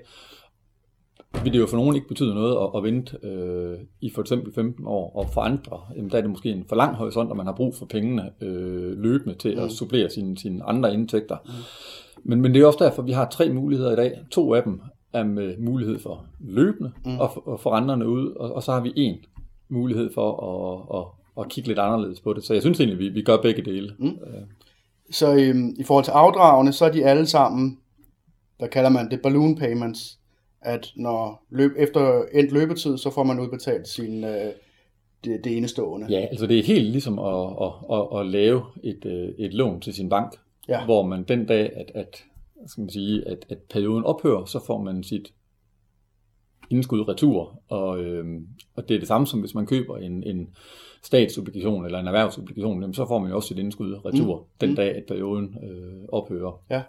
vil 1.43 1.53
det 1.53 1.59
jo 1.59 1.67
for 1.67 1.77
nogen 1.77 1.95
ikke 1.95 2.07
betyde 2.07 2.35
noget 2.35 2.57
at, 2.57 2.69
at 2.75 2.83
vente 2.83 3.17
øh, 3.23 3.77
i 4.01 4.11
for 4.15 4.21
eksempel 4.21 4.53
15 4.53 4.87
år, 4.87 5.15
og 5.15 5.29
for 5.33 5.41
andre, 5.41 5.79
jamen, 5.95 6.11
der 6.11 6.17
er 6.17 6.21
det 6.21 6.29
måske 6.29 6.49
en 6.49 6.65
for 6.69 6.75
lang 6.75 6.95
horisont, 6.95 7.29
og 7.29 7.37
man 7.37 7.45
har 7.45 7.53
brug 7.53 7.75
for 7.75 7.85
pengene 7.85 8.29
øh, 8.41 8.97
løbende 8.97 9.35
til 9.35 9.55
mm. 9.55 9.63
at 9.63 9.71
supplere 9.71 10.09
sine, 10.09 10.37
sine 10.37 10.63
andre 10.63 10.93
indtægter. 10.93 11.37
Mm. 11.45 11.51
Men, 12.23 12.41
men 12.41 12.53
det 12.53 12.61
er 12.61 12.65
også 12.65 12.83
derfor, 12.83 13.01
at 13.01 13.07
vi 13.07 13.11
har 13.11 13.29
tre 13.29 13.49
muligheder 13.49 13.91
i 13.91 13.95
dag. 13.95 14.19
To 14.31 14.53
af 14.53 14.63
dem 14.63 14.81
er 15.13 15.23
med 15.23 15.57
mulighed 15.57 15.99
for 15.99 16.25
løbende 16.39 16.91
mm. 17.05 17.19
og, 17.19 17.31
for, 17.33 17.47
og 17.47 17.59
for 17.59 17.69
renterne 17.69 18.07
ud, 18.07 18.31
og, 18.31 18.53
og 18.53 18.63
så 18.63 18.71
har 18.71 18.81
vi 18.81 18.93
en 18.95 19.17
mulighed 19.69 20.13
for 20.13 20.29
at, 20.51 20.99
at, 20.99 21.05
at 21.43 21.49
kigge 21.49 21.67
lidt 21.67 21.79
anderledes 21.79 22.19
på 22.19 22.33
det. 22.33 22.43
Så 22.43 22.53
jeg 22.53 22.61
synes 22.61 22.79
egentlig, 22.79 22.99
vi, 22.99 23.09
vi 23.09 23.21
gør 23.21 23.37
begge 23.41 23.61
dele. 23.61 23.95
Mm. 23.99 24.17
Så 25.11 25.35
øhm, 25.35 25.75
i 25.79 25.83
forhold 25.83 26.05
til 26.05 26.11
afdragene, 26.11 26.73
så 26.73 26.85
er 26.85 26.91
de 26.91 27.05
alle 27.05 27.25
sammen, 27.25 27.77
der 28.59 28.67
kalder 28.67 28.89
man 28.89 29.11
det 29.11 29.21
balloon 29.21 29.55
payments, 29.55 30.19
at 30.61 30.91
når 30.95 31.45
løb, 31.49 31.71
efter 31.77 32.23
endt 32.33 32.51
løbetid, 32.51 32.97
så 32.97 33.09
får 33.09 33.23
man 33.23 33.39
udbetalt 33.39 33.87
sin, 33.87 34.23
øh, 34.23 34.51
det, 35.23 35.43
det 35.43 35.57
enestående. 35.57 36.07
Ja, 36.09 36.19
altså 36.19 36.47
det 36.47 36.59
er 36.59 36.63
helt 36.63 36.85
ligesom 36.85 37.19
at, 37.19 37.45
at, 37.61 37.97
at, 37.97 38.19
at 38.19 38.25
lave 38.25 38.63
et, 38.83 39.05
øh, 39.05 39.29
et 39.37 39.53
lån 39.53 39.81
til 39.81 39.93
sin 39.93 40.09
bank, 40.09 40.33
ja. 40.69 40.85
hvor 40.85 41.03
man 41.03 41.23
den 41.23 41.45
dag, 41.45 41.73
at, 41.75 41.91
at, 41.95 42.23
skal 42.67 42.81
man 42.81 42.89
sige, 42.89 43.27
at, 43.27 43.45
at 43.49 43.57
perioden 43.57 44.03
ophører, 44.03 44.45
så 44.45 44.65
får 44.65 44.81
man 44.81 45.03
sit 45.03 45.33
indskud 46.69 47.07
retur, 47.07 47.61
og, 47.67 48.03
øh, 48.03 48.25
og 48.75 48.89
det 48.89 48.95
er 48.95 48.99
det 48.99 49.07
samme 49.07 49.27
som 49.27 49.39
hvis 49.39 49.55
man 49.55 49.65
køber 49.65 49.97
en, 49.97 50.23
en 50.23 50.49
statsobligation 51.03 51.85
eller 51.85 51.99
en 51.99 52.07
erhvervsobligation, 52.07 52.81
jamen, 52.81 52.93
så 52.93 53.05
får 53.07 53.19
man 53.19 53.29
jo 53.29 53.35
også 53.35 53.47
sit 53.47 53.59
indskud 53.59 54.05
retur 54.05 54.37
mm. 54.39 54.45
den 54.61 54.69
mm. 54.69 54.75
dag, 54.75 54.95
at 54.95 55.03
perioden 55.07 55.57
øh, 55.63 56.03
ophører. 56.09 56.63
Ja, 56.69 56.81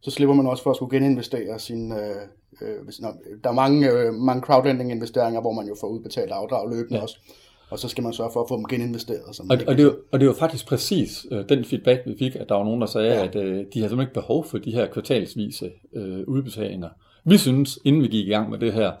så 0.00 0.10
slipper 0.10 0.34
man 0.34 0.46
også 0.46 0.62
for 0.62 0.70
at 0.70 0.76
skulle 0.76 0.96
geninvestere 0.96 1.58
sin... 1.58 1.92
Øh, 1.92 2.16
øh, 2.62 2.84
hvis, 2.84 3.00
når, 3.00 3.14
der 3.44 3.50
er 3.50 3.54
mange, 3.54 3.90
øh, 3.90 4.14
mange 4.14 4.42
crowdlending-investeringer, 4.42 5.40
hvor 5.40 5.52
man 5.52 5.66
jo 5.66 5.76
får 5.80 5.88
udbetalt 5.88 6.30
afdrag 6.30 6.70
løbende 6.70 6.96
ja. 6.96 7.02
også. 7.02 7.18
Og 7.70 7.78
så 7.78 7.88
skal 7.88 8.04
man 8.04 8.12
sørge 8.12 8.30
for 8.32 8.42
at 8.42 8.48
få 8.48 8.56
dem 8.56 8.64
geninvesteret. 8.64 9.36
Så 9.36 9.42
og, 9.50 9.58
og, 9.66 9.76
det 9.76 9.86
var, 9.86 9.94
og 10.12 10.20
det 10.20 10.28
var 10.28 10.34
faktisk 10.34 10.66
præcis 10.66 11.26
øh, 11.30 11.48
den 11.48 11.64
feedback, 11.64 12.02
vi 12.06 12.14
fik, 12.18 12.36
at 12.36 12.48
der 12.48 12.54
var 12.54 12.64
nogen, 12.64 12.80
der 12.80 12.86
sagde, 12.86 13.14
ja. 13.14 13.24
at 13.24 13.36
øh, 13.36 13.42
de 13.42 13.54
har 13.54 13.64
simpelthen 13.72 14.00
ikke 14.00 14.14
behov 14.14 14.44
for 14.44 14.58
de 14.58 14.70
her 14.70 14.86
kvartalsvise 14.86 15.70
øh, 15.96 16.20
udbetalinger. 16.26 16.88
Vi 17.24 17.38
synes, 17.38 17.78
inden 17.84 18.02
vi 18.02 18.08
gik 18.08 18.26
i 18.26 18.30
gang 18.30 18.50
med 18.50 18.58
det 18.58 18.72
her, 18.72 18.92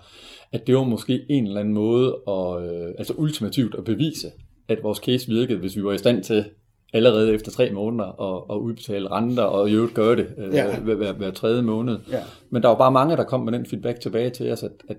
at 0.52 0.66
det 0.66 0.76
var 0.76 0.84
måske 0.84 1.26
en 1.28 1.46
eller 1.46 1.60
anden 1.60 1.74
måde, 1.74 2.16
at, 2.28 2.62
øh, 2.62 2.94
altså 2.98 3.14
ultimativt 3.16 3.74
at 3.74 3.84
bevise, 3.84 4.30
at 4.68 4.78
vores 4.82 4.98
case 4.98 5.28
virkede, 5.28 5.58
hvis 5.58 5.76
vi 5.76 5.84
var 5.84 5.92
i 5.92 5.98
stand 5.98 6.24
til 6.24 6.44
allerede 6.92 7.34
efter 7.34 7.50
tre 7.50 7.72
måneder 7.72 8.04
og, 8.04 8.50
og 8.50 8.62
udbetale 8.62 9.10
renter, 9.10 9.42
og 9.42 9.70
i 9.70 9.74
øvrigt 9.74 9.94
gøre 9.94 10.16
det 10.16 10.34
øh, 10.38 10.54
ja. 10.54 10.78
hver, 10.78 10.94
hver, 10.94 11.12
hver 11.12 11.30
tredje 11.30 11.62
måned. 11.62 11.98
Ja. 12.10 12.22
Men 12.50 12.62
der 12.62 12.68
var 12.68 12.76
bare 12.78 12.92
mange, 12.92 13.16
der 13.16 13.24
kom 13.24 13.40
med 13.40 13.52
den 13.52 13.66
feedback 13.66 14.00
tilbage 14.00 14.30
til 14.30 14.52
os, 14.52 14.62
at, 14.62 14.72
at 14.88 14.96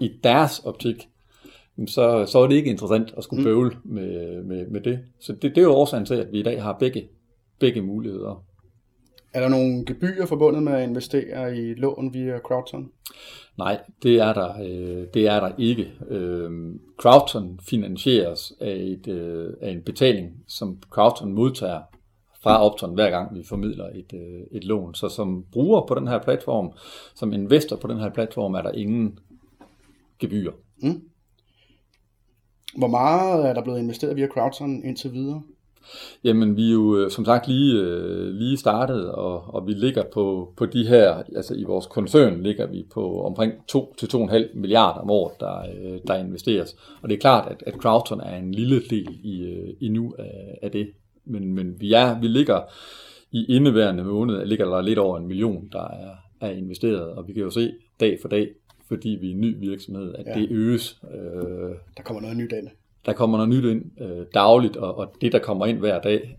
i 0.00 0.10
deres 0.24 0.58
optik, 0.64 1.08
så, 1.86 2.26
så 2.26 2.38
er 2.38 2.46
det 2.46 2.54
ikke 2.54 2.70
interessant 2.70 3.14
at 3.16 3.24
skulle 3.24 3.40
mm. 3.40 3.44
bøvle 3.44 3.70
mm. 3.84 3.94
med, 3.94 4.42
med, 4.42 4.66
med 4.66 4.80
det. 4.80 4.98
Så 5.20 5.32
det, 5.32 5.42
det 5.42 5.58
er 5.58 5.62
jo 5.62 5.72
årsagen 5.72 6.06
til, 6.06 6.14
at 6.14 6.32
vi 6.32 6.38
i 6.40 6.42
dag 6.42 6.62
har 6.62 6.72
begge, 6.72 7.08
begge 7.58 7.82
muligheder. 7.82 8.44
Er 9.32 9.40
der 9.40 9.48
nogle 9.48 9.84
gebyrer 9.86 10.26
forbundet 10.26 10.62
med 10.62 10.72
at 10.72 10.88
investere 10.88 11.56
i 11.56 11.74
lån 11.74 12.14
via 12.14 12.38
Crowdson? 12.38 12.90
Nej, 13.58 13.80
det 14.02 14.16
er 14.16 14.32
der, 14.32 14.60
øh, 14.60 15.06
det 15.14 15.26
er 15.26 15.40
der 15.40 15.50
ikke. 15.58 15.92
Øh, 16.08 16.74
Crowdson 16.96 17.60
finansieres 17.62 18.52
af, 18.60 18.76
et, 18.76 19.08
øh, 19.08 19.54
af 19.60 19.70
en 19.70 19.82
betaling, 19.82 20.44
som 20.46 20.78
Crowdson 20.90 21.32
modtager 21.32 21.80
fra 22.42 22.64
Opton 22.64 22.94
hver 22.94 23.10
gang 23.10 23.34
vi 23.34 23.44
formidler 23.44 23.88
et, 23.94 24.12
øh, 24.14 24.40
et 24.50 24.64
lån. 24.64 24.94
Så 24.94 25.08
som 25.08 25.44
bruger 25.52 25.86
på 25.86 25.94
den 25.94 26.08
her 26.08 26.18
platform, 26.22 26.72
som 27.14 27.32
investor 27.32 27.76
på 27.76 27.88
den 27.88 27.98
her 27.98 28.10
platform, 28.10 28.54
er 28.54 28.62
der 28.62 28.72
ingen 28.72 29.18
gebyr. 30.18 30.52
Mm. 30.76 31.02
Hvor 32.76 32.88
meget 32.88 33.48
er 33.48 33.54
der 33.54 33.62
blevet 33.62 33.78
investeret 33.78 34.16
via 34.16 34.26
Crowdson 34.26 34.84
indtil 34.84 35.12
videre? 35.12 35.42
Jamen, 36.24 36.56
vi 36.56 36.68
er 36.68 36.72
jo 36.72 36.96
øh, 36.96 37.10
som 37.10 37.24
sagt 37.24 37.48
lige, 37.48 37.80
øh, 37.80 38.34
lige 38.34 38.56
startet, 38.56 39.10
og, 39.10 39.54
og 39.54 39.66
vi 39.66 39.72
ligger 39.72 40.04
på, 40.12 40.52
på 40.56 40.66
de 40.66 40.86
her, 40.86 41.22
altså 41.36 41.54
i 41.54 41.64
vores 41.64 41.86
koncern 41.86 42.42
ligger 42.42 42.66
vi 42.66 42.86
på 42.94 43.22
omkring 43.22 43.52
2-2,5 43.72 44.58
milliarder 44.58 45.00
om 45.00 45.10
året, 45.10 45.40
der, 45.40 45.58
øh, 45.60 45.98
der 46.06 46.14
investeres. 46.14 46.76
Og 47.02 47.08
det 47.08 47.14
er 47.14 47.20
klart, 47.20 47.52
at, 47.52 47.62
at 47.66 47.74
Crowdton 47.74 48.20
er 48.20 48.36
en 48.36 48.52
lille 48.52 48.80
del 48.80 49.08
i, 49.22 49.64
i 49.80 49.88
nu 49.88 50.14
af, 50.18 50.58
af 50.62 50.70
det. 50.70 50.88
Men, 51.24 51.54
men 51.54 51.80
vi, 51.80 51.92
er, 51.92 52.20
vi 52.20 52.28
ligger 52.28 52.60
i 53.32 53.44
indeværende 53.48 54.04
måned, 54.04 54.46
ligger 54.46 54.64
der 54.64 54.80
lidt 54.80 54.98
over 54.98 55.18
en 55.18 55.26
million, 55.26 55.68
der 55.72 55.88
er, 55.88 56.10
er 56.40 56.50
investeret, 56.50 57.12
og 57.12 57.28
vi 57.28 57.32
kan 57.32 57.42
jo 57.42 57.50
se 57.50 57.72
dag 58.00 58.18
for 58.22 58.28
dag, 58.28 58.48
fordi 58.88 59.08
vi 59.20 59.30
er 59.30 59.34
en 59.34 59.40
ny 59.40 59.58
virksomhed, 59.58 60.14
at 60.14 60.26
ja. 60.26 60.40
det 60.40 60.48
øges. 60.50 61.00
Øh, 61.14 61.70
der 61.96 62.02
kommer 62.02 62.20
noget 62.20 62.36
nyt 62.36 62.52
ind 62.52 62.68
der 63.08 63.14
kommer 63.14 63.38
noget 63.38 63.48
nyt 63.48 63.64
ind 63.64 64.02
øh, 64.02 64.26
dagligt, 64.34 64.76
og, 64.76 64.94
og 64.94 65.14
det, 65.20 65.32
der 65.32 65.38
kommer 65.38 65.66
ind 65.66 65.78
hver 65.78 66.00
dag, 66.00 66.36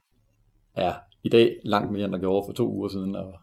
er 0.76 0.94
i 1.24 1.30
dag 1.30 1.56
langt 1.64 1.92
mere, 1.92 2.06
end 2.06 2.14
der 2.14 2.20
gjorde 2.20 2.46
for 2.48 2.54
to 2.54 2.70
uger 2.70 2.90
siden, 2.90 3.16
og 3.16 3.34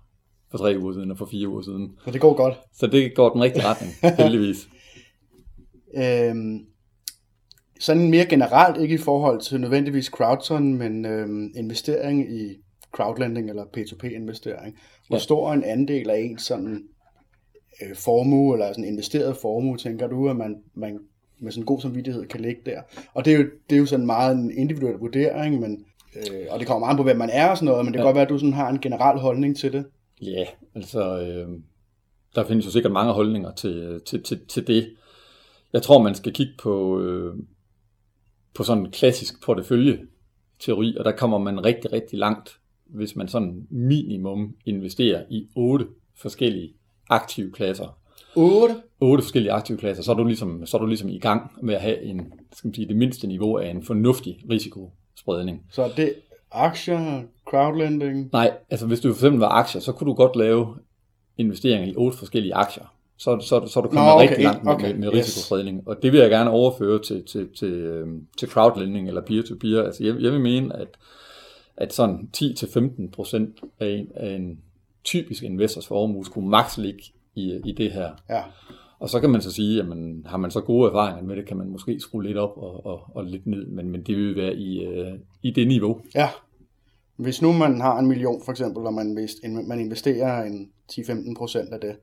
for 0.50 0.58
tre 0.58 0.76
uger 0.78 0.92
siden, 0.92 1.10
og 1.10 1.18
for 1.18 1.26
fire 1.26 1.48
uger 1.48 1.62
siden. 1.62 1.98
Så 2.04 2.10
det 2.10 2.20
går 2.20 2.34
godt. 2.34 2.54
Så 2.74 2.86
det 2.86 3.14
går 3.14 3.32
den 3.32 3.42
rigtige 3.42 3.64
retning, 3.66 3.92
heldigvis. 4.22 4.68
øhm, 5.96 6.66
sådan 7.80 8.10
mere 8.10 8.26
generelt, 8.26 8.80
ikke 8.82 8.94
i 8.94 8.98
forhold 8.98 9.40
til 9.40 9.60
nødvendigvis 9.60 10.06
crowdson, 10.06 10.74
men 10.74 11.04
øhm, 11.04 11.52
investering 11.56 12.32
i 12.32 12.56
crowdlending 12.92 13.48
eller 13.50 13.64
P2P-investering. 13.64 14.78
Hvor 15.08 15.16
ja. 15.16 15.20
stor 15.20 15.52
en 15.52 15.64
andel 15.64 16.10
af 16.10 16.18
en 16.18 16.38
sådan 16.38 16.82
øh, 17.82 17.96
formue, 17.96 18.54
eller 18.54 18.68
sådan 18.68 18.84
investeret 18.84 19.36
formue, 19.36 19.76
tænker 19.76 20.06
du, 20.06 20.28
at 20.28 20.36
man, 20.36 20.56
man 20.74 20.98
med 21.38 21.52
sådan 21.52 21.62
en 21.62 21.66
god 21.66 21.80
samvittighed 21.80 22.26
kan 22.26 22.40
ligge 22.40 22.60
der. 22.66 22.82
Og 23.14 23.24
det 23.24 23.32
er 23.32 23.36
jo, 23.36 23.44
det 23.70 23.76
er 23.76 23.80
jo 23.80 23.86
sådan 23.86 24.06
meget 24.06 24.36
en 24.36 24.50
individuel 24.58 24.98
vurdering, 24.98 25.60
men, 25.60 25.84
øh, 26.16 26.46
og 26.50 26.58
det 26.58 26.66
kommer 26.66 26.86
meget 26.86 26.96
på, 26.96 27.02
hvem 27.02 27.16
man 27.16 27.30
er 27.30 27.48
og 27.48 27.56
sådan 27.56 27.66
noget, 27.66 27.84
men 27.84 27.92
det 27.92 27.98
kan 27.98 28.04
ja. 28.04 28.08
godt 28.08 28.14
være, 28.14 28.24
at 28.24 28.28
du 28.28 28.38
sådan 28.38 28.52
har 28.52 28.68
en 28.68 28.80
generel 28.80 29.18
holdning 29.18 29.56
til 29.56 29.72
det. 29.72 29.84
Ja, 30.22 30.44
altså, 30.74 31.20
øh, 31.20 31.48
der 32.34 32.44
findes 32.44 32.66
jo 32.66 32.70
sikkert 32.70 32.92
mange 32.92 33.12
holdninger 33.12 33.52
til, 33.52 34.00
til, 34.06 34.22
til, 34.22 34.40
til 34.48 34.66
det. 34.66 34.92
Jeg 35.72 35.82
tror, 35.82 36.02
man 36.02 36.14
skal 36.14 36.32
kigge 36.32 36.52
på, 36.58 37.00
øh, 37.00 37.34
på 38.54 38.62
sådan 38.62 38.84
en 38.84 38.90
klassisk 38.90 39.44
portefølje-teori, 39.44 40.96
og 40.96 41.04
der 41.04 41.12
kommer 41.12 41.38
man 41.38 41.64
rigtig, 41.64 41.92
rigtig 41.92 42.18
langt, 42.18 42.58
hvis 42.86 43.16
man 43.16 43.28
sådan 43.28 43.66
minimum 43.70 44.56
investerer 44.64 45.24
i 45.30 45.48
otte 45.54 45.86
forskellige 46.14 46.72
aktive 47.08 47.52
klasser. 47.52 47.98
8? 48.36 48.74
8 49.00 49.22
forskellige 49.22 49.52
aktive 49.52 49.78
klasser, 49.78 50.02
så 50.02 50.12
er 50.12 50.16
du 50.16 50.24
ligesom, 50.24 50.66
så 50.66 50.76
er 50.76 50.80
du 50.80 50.86
ligesom 50.86 51.08
i 51.08 51.18
gang 51.18 51.52
med 51.62 51.74
at 51.74 51.80
have 51.80 52.02
en, 52.02 52.32
skal 52.52 52.68
man 52.68 52.74
sige, 52.74 52.88
det 52.88 52.96
mindste 52.96 53.26
niveau 53.26 53.56
af 53.56 53.70
en 53.70 53.82
fornuftig 53.82 54.38
risikospredning. 54.50 55.62
Så 55.70 55.82
er 55.82 55.88
det 55.88 56.14
aktier, 56.52 57.22
crowdlending? 57.50 58.28
Nej, 58.32 58.52
altså 58.70 58.86
hvis 58.86 59.00
du 59.00 59.08
for 59.08 59.14
eksempel 59.14 59.40
var 59.40 59.48
aktier, 59.48 59.80
så 59.80 59.92
kunne 59.92 60.10
du 60.10 60.14
godt 60.14 60.36
lave 60.36 60.76
investeringer 61.38 61.88
i 61.88 61.94
otte 61.96 62.18
forskellige 62.18 62.54
aktier. 62.54 62.84
Så, 63.18 63.38
så, 63.40 63.66
så 63.66 63.80
er 63.80 63.82
du 63.82 63.88
kommet 63.88 64.04
Nå, 64.04 64.10
okay, 64.10 64.28
rigtig 64.28 64.44
langt 64.44 64.68
okay, 64.68 64.90
med, 64.92 64.98
med 64.98 65.08
risikospredning. 65.12 65.78
Yes. 65.78 65.86
Og 65.86 66.02
det 66.02 66.12
vil 66.12 66.20
jeg 66.20 66.30
gerne 66.30 66.50
overføre 66.50 67.02
til, 67.02 67.24
til, 67.24 67.48
til, 67.58 67.72
øhm, 67.72 68.26
til 68.38 68.48
crowdlending 68.48 69.08
eller 69.08 69.20
peer-to-peer. 69.20 69.82
Altså 69.82 70.04
jeg, 70.04 70.14
jeg 70.20 70.32
vil 70.32 70.40
mene, 70.40 70.76
at, 70.76 70.88
at 71.76 71.92
sådan 71.92 72.28
10-15% 72.36 73.70
af 73.80 73.88
en, 73.88 74.08
af 74.14 74.34
en 74.34 74.58
typisk 75.04 75.42
investors 75.42 75.86
formue 75.86 76.24
skulle 76.24 76.48
maks 76.48 76.78
ligge 76.78 77.02
i, 77.36 77.60
i 77.64 77.72
det 77.72 77.92
her. 77.92 78.10
Ja. 78.30 78.42
Og 78.98 79.10
så 79.10 79.20
kan 79.20 79.30
man 79.30 79.40
så 79.40 79.52
sige, 79.52 79.76
jamen 79.76 80.26
har 80.26 80.36
man 80.36 80.50
så 80.50 80.60
gode 80.60 80.88
erfaringer 80.88 81.22
med 81.22 81.36
det, 81.36 81.46
kan 81.46 81.56
man 81.56 81.68
måske 81.68 82.00
skrue 82.00 82.24
lidt 82.24 82.36
op 82.36 82.52
og, 82.56 82.86
og, 82.86 83.16
og 83.16 83.24
lidt 83.24 83.46
ned, 83.46 83.66
men, 83.66 83.90
men 83.90 84.02
det 84.02 84.16
vil 84.16 84.36
være 84.36 84.54
i, 84.54 84.84
øh, 84.84 85.12
i 85.42 85.50
det 85.50 85.68
niveau. 85.68 86.00
Ja. 86.14 86.28
Hvis 87.16 87.42
nu 87.42 87.52
man 87.52 87.80
har 87.80 87.98
en 87.98 88.06
million 88.06 88.42
for 88.44 88.52
eksempel, 88.52 88.86
og 88.86 88.94
man, 88.94 89.28
man 89.66 89.80
investerer 89.80 90.44
en 90.44 90.70
10-15 90.92 91.34
procent 91.36 91.72
af 91.72 91.80
det, 91.80 91.96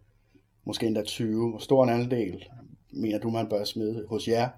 måske 0.65 0.87
endda 0.87 1.03
20. 1.03 1.49
Hvor 1.49 1.59
stor 1.59 1.83
en 1.83 1.89
andel 1.89 2.43
mener 2.91 3.19
du, 3.19 3.29
man 3.29 3.47
bør 3.49 3.63
smide 3.63 4.05
hos 4.09 4.27
jer? 4.27 4.49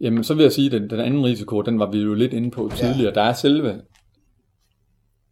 Jamen, 0.00 0.24
så 0.24 0.34
vil 0.34 0.42
jeg 0.42 0.52
sige, 0.52 0.66
at 0.66 0.72
den, 0.72 0.90
den 0.90 1.00
anden 1.00 1.24
risiko, 1.24 1.62
den 1.62 1.78
var 1.78 1.90
vi 1.90 1.98
jo 1.98 2.14
lidt 2.14 2.32
inde 2.32 2.50
på 2.50 2.70
tidligere. 2.76 3.12
Ja. 3.16 3.20
Der 3.20 3.22
er 3.22 3.32
selve 3.32 3.80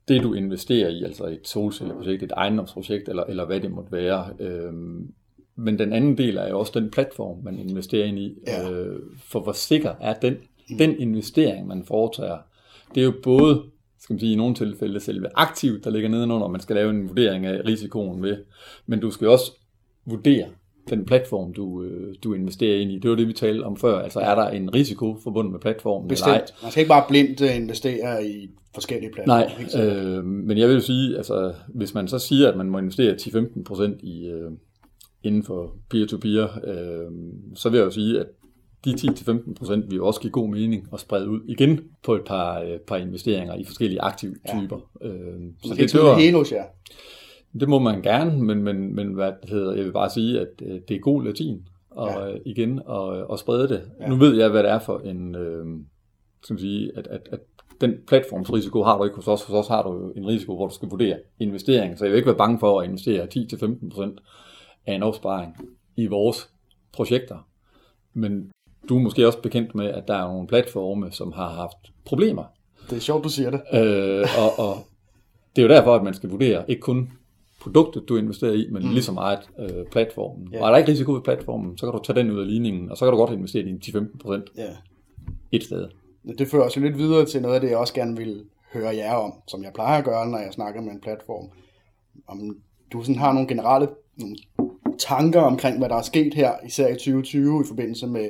det, 0.09 0.23
du 0.23 0.35
investerer 0.35 0.89
i, 0.89 1.03
altså 1.05 1.27
et 1.27 1.49
solcelleprojekt, 1.49 2.23
et 2.23 2.33
ejendomsprojekt, 2.37 3.09
eller, 3.09 3.25
eller 3.25 3.45
hvad 3.45 3.61
det 3.61 3.71
måtte 3.71 3.93
være. 3.93 4.27
Øhm, 4.39 5.13
men 5.57 5.79
den 5.79 5.93
anden 5.93 6.19
del 6.19 6.37
er 6.37 6.49
jo 6.49 6.59
også 6.59 6.73
den 6.81 6.91
platform, 6.91 7.39
man 7.45 7.59
investerer 7.59 8.05
ind 8.05 8.19
i. 8.19 8.39
Ja. 8.47 8.71
Øh, 8.71 9.01
for 9.25 9.41
hvor 9.41 9.53
sikker 9.53 9.95
er 10.01 10.15
den, 10.15 10.37
mm. 10.71 10.79
den 10.79 10.99
investering, 10.99 11.67
man 11.67 11.85
foretager? 11.85 12.39
Det 12.95 13.01
er 13.01 13.05
jo 13.05 13.15
både 13.23 13.63
skal 14.01 14.15
man 14.15 14.21
sige, 14.21 14.33
i 14.33 14.37
nogle 14.37 14.55
tilfælde 14.55 15.01
selve 15.01 15.29
aktivt, 15.35 15.85
der 15.85 15.91
ligger 15.91 16.09
nedenunder, 16.09 16.49
man 16.49 16.61
skal 16.61 16.77
lave 16.77 16.91
en 16.91 17.09
vurdering 17.09 17.47
af 17.47 17.65
risikoen 17.67 18.23
ved, 18.23 18.37
men 18.87 19.01
du 19.01 19.11
skal 19.11 19.29
også 19.29 19.53
vurdere 20.05 20.47
den 20.91 21.05
platform, 21.05 21.53
du, 21.53 21.83
øh, 21.83 22.15
du 22.25 22.35
investerer 22.35 22.81
ind 22.81 22.93
i. 22.93 22.99
Det 22.99 23.11
var 23.11 23.17
det, 23.17 23.29
vi 23.29 23.33
talte 23.33 23.63
om 23.63 23.77
før. 23.77 23.99
Altså, 23.99 24.21
er 24.21 24.35
der 24.35 24.49
en 24.49 24.75
risiko 24.75 25.17
forbundet 25.23 25.53
med 25.53 25.61
platformen? 25.61 26.09
Bestemt. 26.09 26.29
Eller 26.29 26.41
ej? 26.41 26.63
Man 26.63 26.71
skal 26.71 26.81
ikke 26.81 26.89
bare 26.89 27.05
blindt 27.09 27.41
øh, 27.41 27.57
investere 27.57 28.27
i 28.27 28.51
forskellige 28.75 29.13
platforme. 29.13 29.41
Nej, 29.77 29.85
øh, 29.85 30.25
men 30.25 30.59
jeg 30.59 30.69
vil 30.69 30.83
sige, 30.83 31.17
altså, 31.17 31.55
hvis 31.75 31.95
man 31.95 32.09
så 32.09 32.19
siger, 32.19 32.49
at 32.49 32.57
man 32.57 32.71
må 32.71 32.79
investere 32.79 33.15
10-15% 33.15 34.07
i, 34.07 34.27
øh, 34.27 34.51
inden 35.23 35.43
for 35.43 35.77
peer-to-peer, 35.91 36.49
øh, 36.65 37.13
så 37.55 37.69
vil 37.69 37.79
jeg 37.79 37.85
jo 37.85 37.91
sige, 37.91 38.21
at 38.21 38.27
de 38.85 38.95
10-15% 38.95 39.75
vil 39.89 39.97
jo 39.97 40.07
også 40.07 40.21
give 40.21 40.31
god 40.31 40.49
mening 40.49 40.89
at 40.93 41.01
sprede 41.01 41.31
ud 41.31 41.41
igen 41.49 41.81
på 42.05 42.15
et 42.15 42.23
par, 42.27 42.61
øh, 42.61 42.79
par 42.87 42.97
investeringer 42.97 43.55
i 43.55 43.65
forskellige 43.65 44.01
aktive 44.01 44.35
typer. 44.35 44.79
Ja. 45.01 45.07
Øh, 45.09 45.41
så 45.65 45.75
det, 45.75 45.93
det 45.93 46.17
hele 46.17 46.37
hos 46.37 46.53
jer. 46.53 46.65
Det 47.61 47.69
må 47.69 47.79
man 47.79 48.03
gerne, 48.03 48.43
men, 48.43 48.63
men, 48.63 48.95
men 48.95 49.13
hvad 49.13 49.33
det 49.43 49.51
hedder, 49.51 49.75
jeg 49.75 49.85
vil 49.85 49.93
bare 49.93 50.11
sige, 50.11 50.41
at 50.41 50.49
øh, 50.63 50.81
det 50.89 50.97
er 50.97 51.01
god 51.01 51.25
latin 51.25 51.69
og 51.91 52.09
ja. 52.09 52.31
Øh, 52.31 52.41
igen 52.45 52.81
og, 52.87 53.07
og 53.07 53.39
sprede 53.39 53.69
det. 53.69 53.83
Ja. 54.01 54.09
Nu 54.09 54.17
ved 54.17 54.37
jeg, 54.37 54.49
hvad 54.49 54.63
det 54.63 54.71
er 54.71 54.79
for 54.79 54.99
en, 54.99 55.35
øh, 55.35 55.67
skal 56.43 56.59
sige, 56.59 56.93
at, 56.97 57.07
at, 57.07 57.29
at 57.33 57.41
den 57.81 57.95
platformsrisiko 58.07 58.83
har 58.83 58.99
du 58.99 59.05
ikke 59.05 59.17
hos 59.17 59.29
os. 59.29 59.43
Hos 59.43 59.55
os 59.55 59.69
har 59.69 59.83
du 59.83 59.93
jo 59.93 60.13
en 60.17 60.27
risiko, 60.27 60.57
hvor 60.57 60.67
du 60.67 60.75
skal 60.75 60.89
vurdere 60.89 61.19
investering. 61.39 61.99
Så 61.99 62.05
jeg 62.05 62.13
vil 62.13 62.17
ikke 62.17 62.27
være 62.27 62.37
bange 62.37 62.59
for 62.59 62.81
at 62.81 62.89
investere 62.89 63.27
10-15% 63.35 64.17
af 64.87 64.95
en 64.95 65.03
opsparing 65.03 65.57
i 65.97 66.07
vores 66.07 66.51
projekter. 66.93 67.49
Men 68.13 68.51
du 68.89 68.97
er 68.97 69.03
måske 69.03 69.27
også 69.27 69.43
bekendt 69.43 69.75
med, 69.75 69.87
at 69.87 70.09
der 70.09 70.15
er 70.15 70.27
nogle 70.27 70.47
platforme, 70.47 71.13
som 71.13 71.33
har 71.33 71.49
haft 71.49 71.93
problemer. 72.05 72.45
Det 72.91 72.97
er 72.97 73.01
sjovt, 73.01 73.25
du 73.25 73.29
siger 73.29 73.51
det. 73.51 73.61
Øh, 73.73 74.27
og, 74.39 74.69
og 74.69 74.77
det 75.57 75.63
er 75.63 75.67
jo 75.69 75.75
derfor, 75.75 75.95
at 75.95 76.03
man 76.03 76.15
skal 76.15 76.31
vurdere 76.31 76.65
ikke 76.71 76.81
kun 76.81 77.13
produktet, 77.61 78.09
du 78.09 78.17
investerer 78.17 78.53
i, 78.53 78.69
men 78.71 78.83
mm. 78.83 78.91
lige 78.91 79.03
så 79.03 79.13
meget 79.13 79.39
øh, 79.59 79.87
platformen. 79.91 80.49
Yeah. 80.53 80.63
Og 80.63 80.69
er 80.69 80.73
der 80.73 80.79
ikke 80.79 80.91
risiko 80.91 81.13
ved 81.13 81.21
platformen, 81.21 81.79
så 81.79 81.87
kan 81.87 81.93
du 81.93 82.05
tage 82.05 82.19
den 82.19 82.31
ud 82.31 82.41
af 82.41 82.47
ligningen, 82.47 82.91
og 82.91 82.97
så 82.97 83.05
kan 83.05 83.13
du 83.13 83.19
godt 83.19 83.33
investere 83.33 83.63
i 83.63 83.73
10-15 83.73 84.19
procent 84.19 84.45
yeah. 84.59 84.69
et 85.53 85.65
sted. 85.65 85.89
Det 86.39 86.49
fører 86.49 86.65
os 86.65 86.77
jo 86.77 86.81
lidt 86.81 86.99
videre 86.99 87.25
til 87.25 87.43
noget 87.43 87.55
af 87.55 87.61
det, 87.61 87.71
jeg 87.71 87.79
også 87.79 87.95
gerne 87.95 88.17
vil 88.17 88.45
høre 88.73 88.97
jer 88.97 89.15
om, 89.15 89.33
som 89.49 89.63
jeg 89.63 89.73
plejer 89.75 89.99
at 89.99 90.05
gøre, 90.05 90.31
når 90.31 90.39
jeg 90.39 90.53
snakker 90.53 90.81
med 90.81 90.93
en 90.93 91.01
platform. 91.01 91.51
Om 92.27 92.57
du 92.93 93.03
sådan 93.03 93.19
har 93.19 93.33
nogle 93.33 93.49
generelle 93.49 93.89
nogle 94.17 94.37
tanker 94.99 95.41
omkring, 95.41 95.79
hvad 95.79 95.89
der 95.89 95.97
er 95.97 96.03
sket 96.03 96.35
her, 96.35 96.53
især 96.67 96.89
i 96.89 96.93
2020, 96.93 97.61
i 97.65 97.69
forbindelse 97.69 98.07
med, 98.07 98.29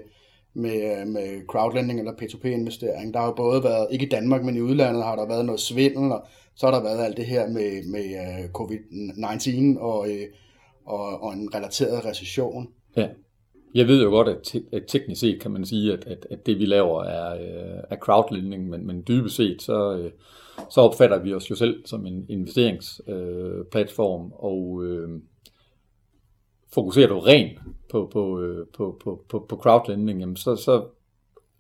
med, 0.58 1.00
øh, 1.00 1.06
med 1.06 1.46
crowdlending 1.46 1.98
eller 1.98 2.12
P2P-investering. 2.12 3.14
Der 3.14 3.20
har 3.20 3.26
jo 3.26 3.34
både 3.34 3.64
været, 3.64 3.86
ikke 3.90 4.06
i 4.06 4.08
Danmark, 4.08 4.44
men 4.44 4.56
i 4.56 4.60
udlandet 4.60 5.04
har 5.04 5.16
der 5.16 5.28
været 5.28 5.44
noget 5.44 5.60
svindel, 5.60 6.12
og 6.12 6.26
så 6.56 6.66
har 6.66 6.72
der 6.74 6.82
været 6.82 7.04
alt 7.04 7.16
det 7.16 7.26
her 7.26 7.48
med, 7.48 7.90
med 7.92 8.04
øh, 8.04 8.44
covid-19 8.58 9.80
og, 9.80 10.08
øh, 10.10 10.26
og, 10.86 11.22
og 11.22 11.32
en 11.32 11.54
relateret 11.54 12.04
recession. 12.04 12.68
Ja. 12.96 13.08
Jeg 13.74 13.88
ved 13.88 14.02
jo 14.02 14.10
godt, 14.10 14.28
at, 14.28 14.38
te- 14.42 14.64
at 14.72 14.82
teknisk 14.88 15.20
set 15.20 15.40
kan 15.40 15.50
man 15.50 15.66
sige, 15.66 15.92
at, 15.92 16.04
at, 16.06 16.26
at 16.30 16.46
det 16.46 16.58
vi 16.58 16.64
laver 16.64 17.04
er, 17.04 17.34
er 17.90 17.96
crowdlending, 17.96 18.68
men, 18.68 18.86
men 18.86 19.04
dybest 19.08 19.36
set 19.36 19.62
så, 19.62 20.10
så 20.70 20.80
opfatter 20.80 21.18
vi 21.18 21.34
os 21.34 21.50
jo 21.50 21.54
selv 21.54 21.82
som 21.86 22.06
en 22.06 22.26
investeringsplatform, 22.28 24.26
øh, 24.26 24.32
og 24.32 24.84
øh, 24.84 25.08
fokuserer 26.74 27.08
du 27.08 27.18
rent 27.18 27.58
på, 27.90 28.10
på, 28.12 28.38
uh, 28.38 28.66
på, 28.76 29.00
på, 29.04 29.24
på, 29.28 29.46
på 29.48 29.56
crowdlending, 29.56 30.20
jamen 30.20 30.36
så, 30.36 30.56
så 30.56 30.84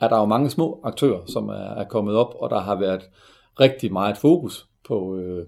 er 0.00 0.08
der 0.08 0.18
jo 0.18 0.24
mange 0.24 0.50
små 0.50 0.80
aktører, 0.84 1.20
som 1.26 1.48
er, 1.48 1.54
er 1.54 1.84
kommet 1.84 2.14
op, 2.14 2.34
og 2.40 2.50
der 2.50 2.60
har 2.60 2.78
været 2.78 3.02
rigtig 3.60 3.92
meget 3.92 4.16
fokus 4.16 4.68
på, 4.88 5.16
øh, 5.16 5.46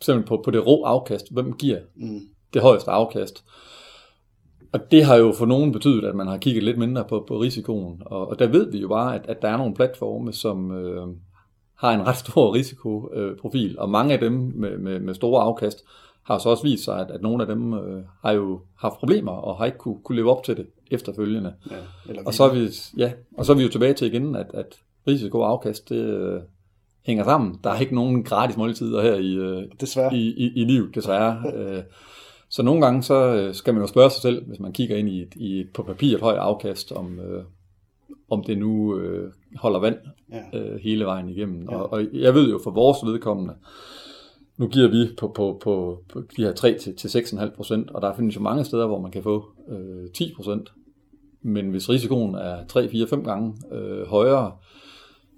simpelthen 0.00 0.28
på, 0.28 0.42
på 0.44 0.50
det 0.50 0.66
rå 0.66 0.84
afkast. 0.84 1.32
Hvem 1.32 1.52
giver 1.52 1.78
mm. 1.96 2.20
det 2.54 2.62
højeste 2.62 2.90
afkast? 2.90 3.44
Og 4.72 4.80
det 4.90 5.04
har 5.04 5.16
jo 5.16 5.32
for 5.32 5.46
nogen 5.46 5.72
betydet, 5.72 6.04
at 6.04 6.14
man 6.14 6.26
har 6.26 6.38
kigget 6.38 6.64
lidt 6.64 6.78
mindre 6.78 7.04
på, 7.04 7.24
på 7.28 7.40
risikoen. 7.40 8.02
Og, 8.06 8.28
og 8.28 8.38
der 8.38 8.46
ved 8.46 8.72
vi 8.72 8.78
jo 8.78 8.88
bare, 8.88 9.14
at, 9.14 9.26
at 9.26 9.42
der 9.42 9.48
er 9.48 9.56
nogle 9.56 9.74
platforme, 9.74 10.32
som 10.32 10.72
øh, 10.72 11.06
har 11.74 11.92
en 11.92 12.06
ret 12.06 12.16
stor 12.16 12.54
risikoprofil. 12.54 13.70
Øh, 13.70 13.76
og 13.78 13.90
mange 13.90 14.14
af 14.14 14.20
dem 14.20 14.52
med, 14.54 14.78
med, 14.78 15.00
med 15.00 15.14
store 15.14 15.42
afkast 15.42 15.84
har 16.22 16.38
så 16.38 16.48
også 16.48 16.62
vist 16.62 16.84
sig, 16.84 17.00
at, 17.00 17.10
at 17.10 17.22
nogle 17.22 17.42
af 17.42 17.46
dem 17.46 17.74
øh, 17.74 18.02
har 18.22 18.32
jo 18.32 18.60
haft 18.78 18.98
problemer 18.98 19.32
og 19.32 19.56
har 19.56 19.66
ikke 19.66 19.78
kunne, 19.78 19.98
kunne 20.04 20.16
leve 20.16 20.30
op 20.30 20.44
til 20.44 20.56
det 20.56 20.66
efterfølgende. 20.90 21.54
Ja, 21.70 21.76
og, 22.26 22.34
så 22.34 22.44
er 22.44 22.54
vi, 22.54 22.68
ja, 22.96 23.12
og 23.36 23.46
så 23.46 23.52
er 23.52 23.56
vi 23.56 23.62
jo 23.62 23.68
tilbage 23.68 23.94
til 23.94 24.06
igen, 24.06 24.36
at, 24.36 24.46
at 24.54 24.76
risiko 25.06 25.40
og 25.40 25.50
afkast, 25.50 25.88
det, 25.88 25.96
øh, 25.96 26.40
hænger 27.06 27.24
sammen. 27.24 27.60
Der 27.64 27.70
er 27.70 27.80
ikke 27.80 27.94
nogen 27.94 28.24
gratis 28.24 28.56
måltider 28.56 29.02
her 29.02 29.14
i, 29.14 29.34
øh, 29.34 29.62
desværre. 29.80 30.14
i, 30.14 30.34
i, 30.36 30.52
i 30.60 30.64
livet, 30.64 30.94
desværre. 30.94 31.42
Øh, 31.54 31.82
så 32.52 32.62
nogle 32.62 32.84
gange 32.84 33.02
så 33.02 33.14
øh, 33.14 33.54
skal 33.54 33.74
man 33.74 33.82
jo 33.82 33.86
spørge 33.86 34.10
sig 34.10 34.22
selv, 34.22 34.44
hvis 34.46 34.60
man 34.60 34.72
kigger 34.72 34.96
ind 34.96 35.08
i 35.08 35.22
et, 35.22 35.34
i 35.36 35.60
et 35.60 35.70
på 35.74 35.82
papir 35.82 36.14
et 36.14 36.20
højt 36.20 36.38
afkast, 36.38 36.92
om, 36.92 37.20
øh, 37.20 37.44
om 38.30 38.44
det 38.44 38.58
nu 38.58 38.98
øh, 38.98 39.32
holder 39.56 39.80
vand 39.80 39.96
ja. 40.32 40.58
øh, 40.58 40.80
hele 40.80 41.04
vejen 41.04 41.28
igennem. 41.28 41.68
Ja. 41.70 41.76
Og, 41.76 41.92
og 41.92 42.04
jeg 42.12 42.34
ved 42.34 42.50
jo 42.50 42.60
for 42.64 42.70
vores 42.70 42.98
vedkommende, 43.04 43.54
nu 44.60 44.68
giver 44.68 44.88
vi 44.88 45.14
på, 45.18 45.28
på, 45.28 45.60
på, 45.62 46.02
på 46.12 46.20
de 46.36 46.44
her 46.44 46.52
3 46.52 46.78
til, 46.78 46.96
til 46.96 47.08
6,5 47.08 47.56
procent, 47.56 47.90
og 47.90 48.02
der 48.02 48.16
findes 48.16 48.36
jo 48.36 48.40
mange 48.40 48.64
steder, 48.64 48.86
hvor 48.86 49.00
man 49.00 49.10
kan 49.10 49.22
få 49.22 49.44
øh, 49.68 50.10
10 50.14 50.32
procent. 50.36 50.72
Men 51.42 51.70
hvis 51.70 51.88
risikoen 51.88 52.34
er 52.34 52.66
3, 52.66 52.88
4, 52.88 53.06
5 53.06 53.24
gange 53.24 53.54
øh, 53.72 54.06
højere, 54.06 54.52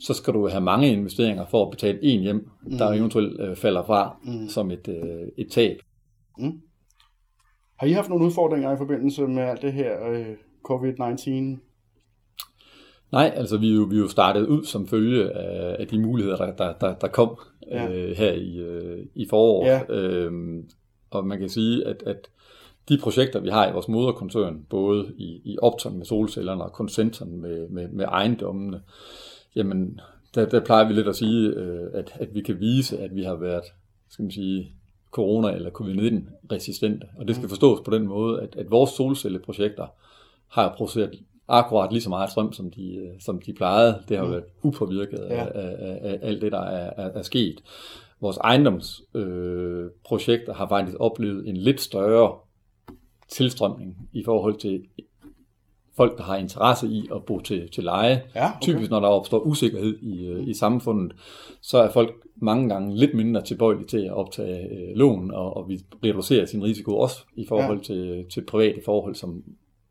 så 0.01 0.15
skal 0.15 0.35
du 0.35 0.49
have 0.49 0.61
mange 0.61 0.93
investeringer 0.93 1.47
for 1.47 1.65
at 1.65 1.71
betale 1.71 1.99
en 2.03 2.21
hjem, 2.21 2.51
mm. 2.63 2.79
der 2.79 2.93
eventuelt 2.93 3.41
øh, 3.41 3.57
falder 3.57 3.85
fra 3.85 4.17
mm. 4.25 4.49
som 4.49 4.71
et, 4.71 4.89
øh, 4.89 5.29
et 5.39 5.51
tab. 5.51 5.77
Mm. 6.39 6.61
Har 7.79 7.87
I 7.87 7.93
haft 7.93 8.09
nogle 8.09 8.25
udfordringer 8.25 8.73
i 8.73 8.77
forbindelse 8.77 9.27
med 9.27 9.43
alt 9.43 9.63
det 9.63 9.73
her 9.73 10.09
øh, 10.09 10.27
COVID-19? 10.71 11.72
Nej, 13.13 13.33
altså 13.37 13.57
vi 13.57 13.71
er 13.71 13.75
jo, 13.75 13.83
vi 13.83 13.97
er 13.97 14.01
jo 14.01 14.09
startet 14.09 14.47
ud 14.47 14.65
som 14.65 14.89
følge 14.89 15.31
af, 15.31 15.77
af 15.79 15.87
de 15.87 15.99
muligheder, 15.99 16.37
der, 16.37 16.53
der, 16.53 16.73
der, 16.81 16.95
der 16.95 17.09
kom 17.09 17.39
ja. 17.71 17.93
øh, 17.93 18.17
her 18.17 18.33
i, 18.33 18.59
øh, 18.59 19.07
i 19.15 19.27
foråret. 19.31 19.69
Ja. 19.69 19.95
Øhm, 19.95 20.69
og 21.11 21.27
man 21.27 21.39
kan 21.39 21.49
sige, 21.49 21.87
at, 21.87 22.03
at 22.07 22.31
de 22.89 22.99
projekter, 22.99 23.41
vi 23.41 23.49
har 23.49 23.69
i 23.69 23.73
vores 23.73 23.89
moderkoncern, 23.89 24.67
både 24.71 25.13
i, 25.17 25.41
i 25.45 25.59
Opton 25.63 25.99
med 25.99 26.07
solcellerne 26.07 26.65
og 26.65 26.73
koncentrerne 26.73 27.37
med, 27.37 27.69
med, 27.69 27.89
med 27.89 28.05
ejendommene, 28.05 28.81
Jamen, 29.57 30.01
der, 30.35 30.47
der 30.47 30.65
plejer 30.65 30.89
vi 30.89 30.95
lidt 30.95 31.09
at 31.09 31.17
sige, 31.17 31.49
øh, 31.49 31.91
at, 31.95 32.13
at 32.15 32.35
vi 32.35 32.41
kan 32.41 32.61
vise, 32.61 32.99
at 32.99 33.15
vi 33.15 33.23
har 33.23 33.35
været, 33.35 33.65
skal 34.09 34.23
man 34.23 34.33
sige, 34.33 34.73
corona- 35.17 35.55
eller 35.55 35.71
covid-19-resistente. 35.71 37.07
Og 37.19 37.29
det 37.29 37.37
skal 37.37 37.45
mm. 37.45 37.49
forstås 37.49 37.81
på 37.85 37.91
den 37.91 38.07
måde, 38.07 38.43
at, 38.43 38.57
at 38.57 38.71
vores 38.71 38.91
solcelleprojekter 38.91 39.87
har 40.49 40.75
produceret 40.77 41.21
akkurat 41.53 41.93
lige 41.93 42.03
så 42.03 42.09
meget 42.09 42.31
strøm, 42.31 42.53
som 42.53 42.71
de, 42.71 42.95
øh, 42.95 43.21
som 43.21 43.41
de 43.41 43.53
plejede. 43.53 44.03
Det 44.09 44.17
har 44.17 44.25
mm. 44.25 44.31
været 44.31 44.45
upåvirket 44.63 45.27
ja. 45.31 45.47
af, 45.47 45.51
af, 45.55 45.99
af 46.03 46.19
alt 46.23 46.43
det, 46.43 46.53
der 46.53 46.63
er, 46.63 46.91
er, 46.97 47.11
er 47.15 47.23
sket. 47.23 47.63
Vores 48.21 48.37
ejendomsprojekter 48.37 50.51
øh, 50.51 50.57
har 50.57 50.69
faktisk 50.69 50.97
oplevet 51.01 51.49
en 51.49 51.57
lidt 51.57 51.81
større 51.81 52.35
tilstrømning 53.29 54.09
i 54.13 54.25
forhold 54.25 54.57
til 54.57 54.83
folk, 55.97 56.19
der 56.19 56.25
har 56.25 56.37
interesse 56.37 56.89
i 56.89 57.09
at 57.15 57.25
bo 57.25 57.41
til, 57.41 57.71
til 57.71 57.85
leje. 57.85 58.23
Ja, 58.35 58.49
okay. 58.49 58.61
Typisk 58.63 58.91
når 58.91 59.01
der 59.01 59.09
opstår 59.09 59.39
usikkerhed 59.39 59.99
i, 60.03 60.27
øh, 60.27 60.49
i 60.49 60.55
samfundet, 60.55 61.13
så 61.61 61.79
er 61.79 61.91
folk 61.91 62.15
mange 62.37 62.69
gange 62.69 62.97
lidt 62.97 63.15
mindre 63.15 63.43
tilbøjelige 63.43 63.87
til 63.87 63.99
at 63.99 64.13
optage 64.13 64.69
øh, 64.69 64.97
lån, 64.97 65.31
og, 65.31 65.57
og 65.57 65.69
vi 65.69 65.81
reducerer 66.05 66.47
sin 66.47 66.65
risiko 66.65 66.97
også 66.97 67.25
i 67.37 67.47
forhold 67.49 67.79
ja. 67.79 67.85
til, 67.85 68.25
til 68.31 68.45
private 68.45 68.81
forhold 68.85 69.15
som 69.15 69.45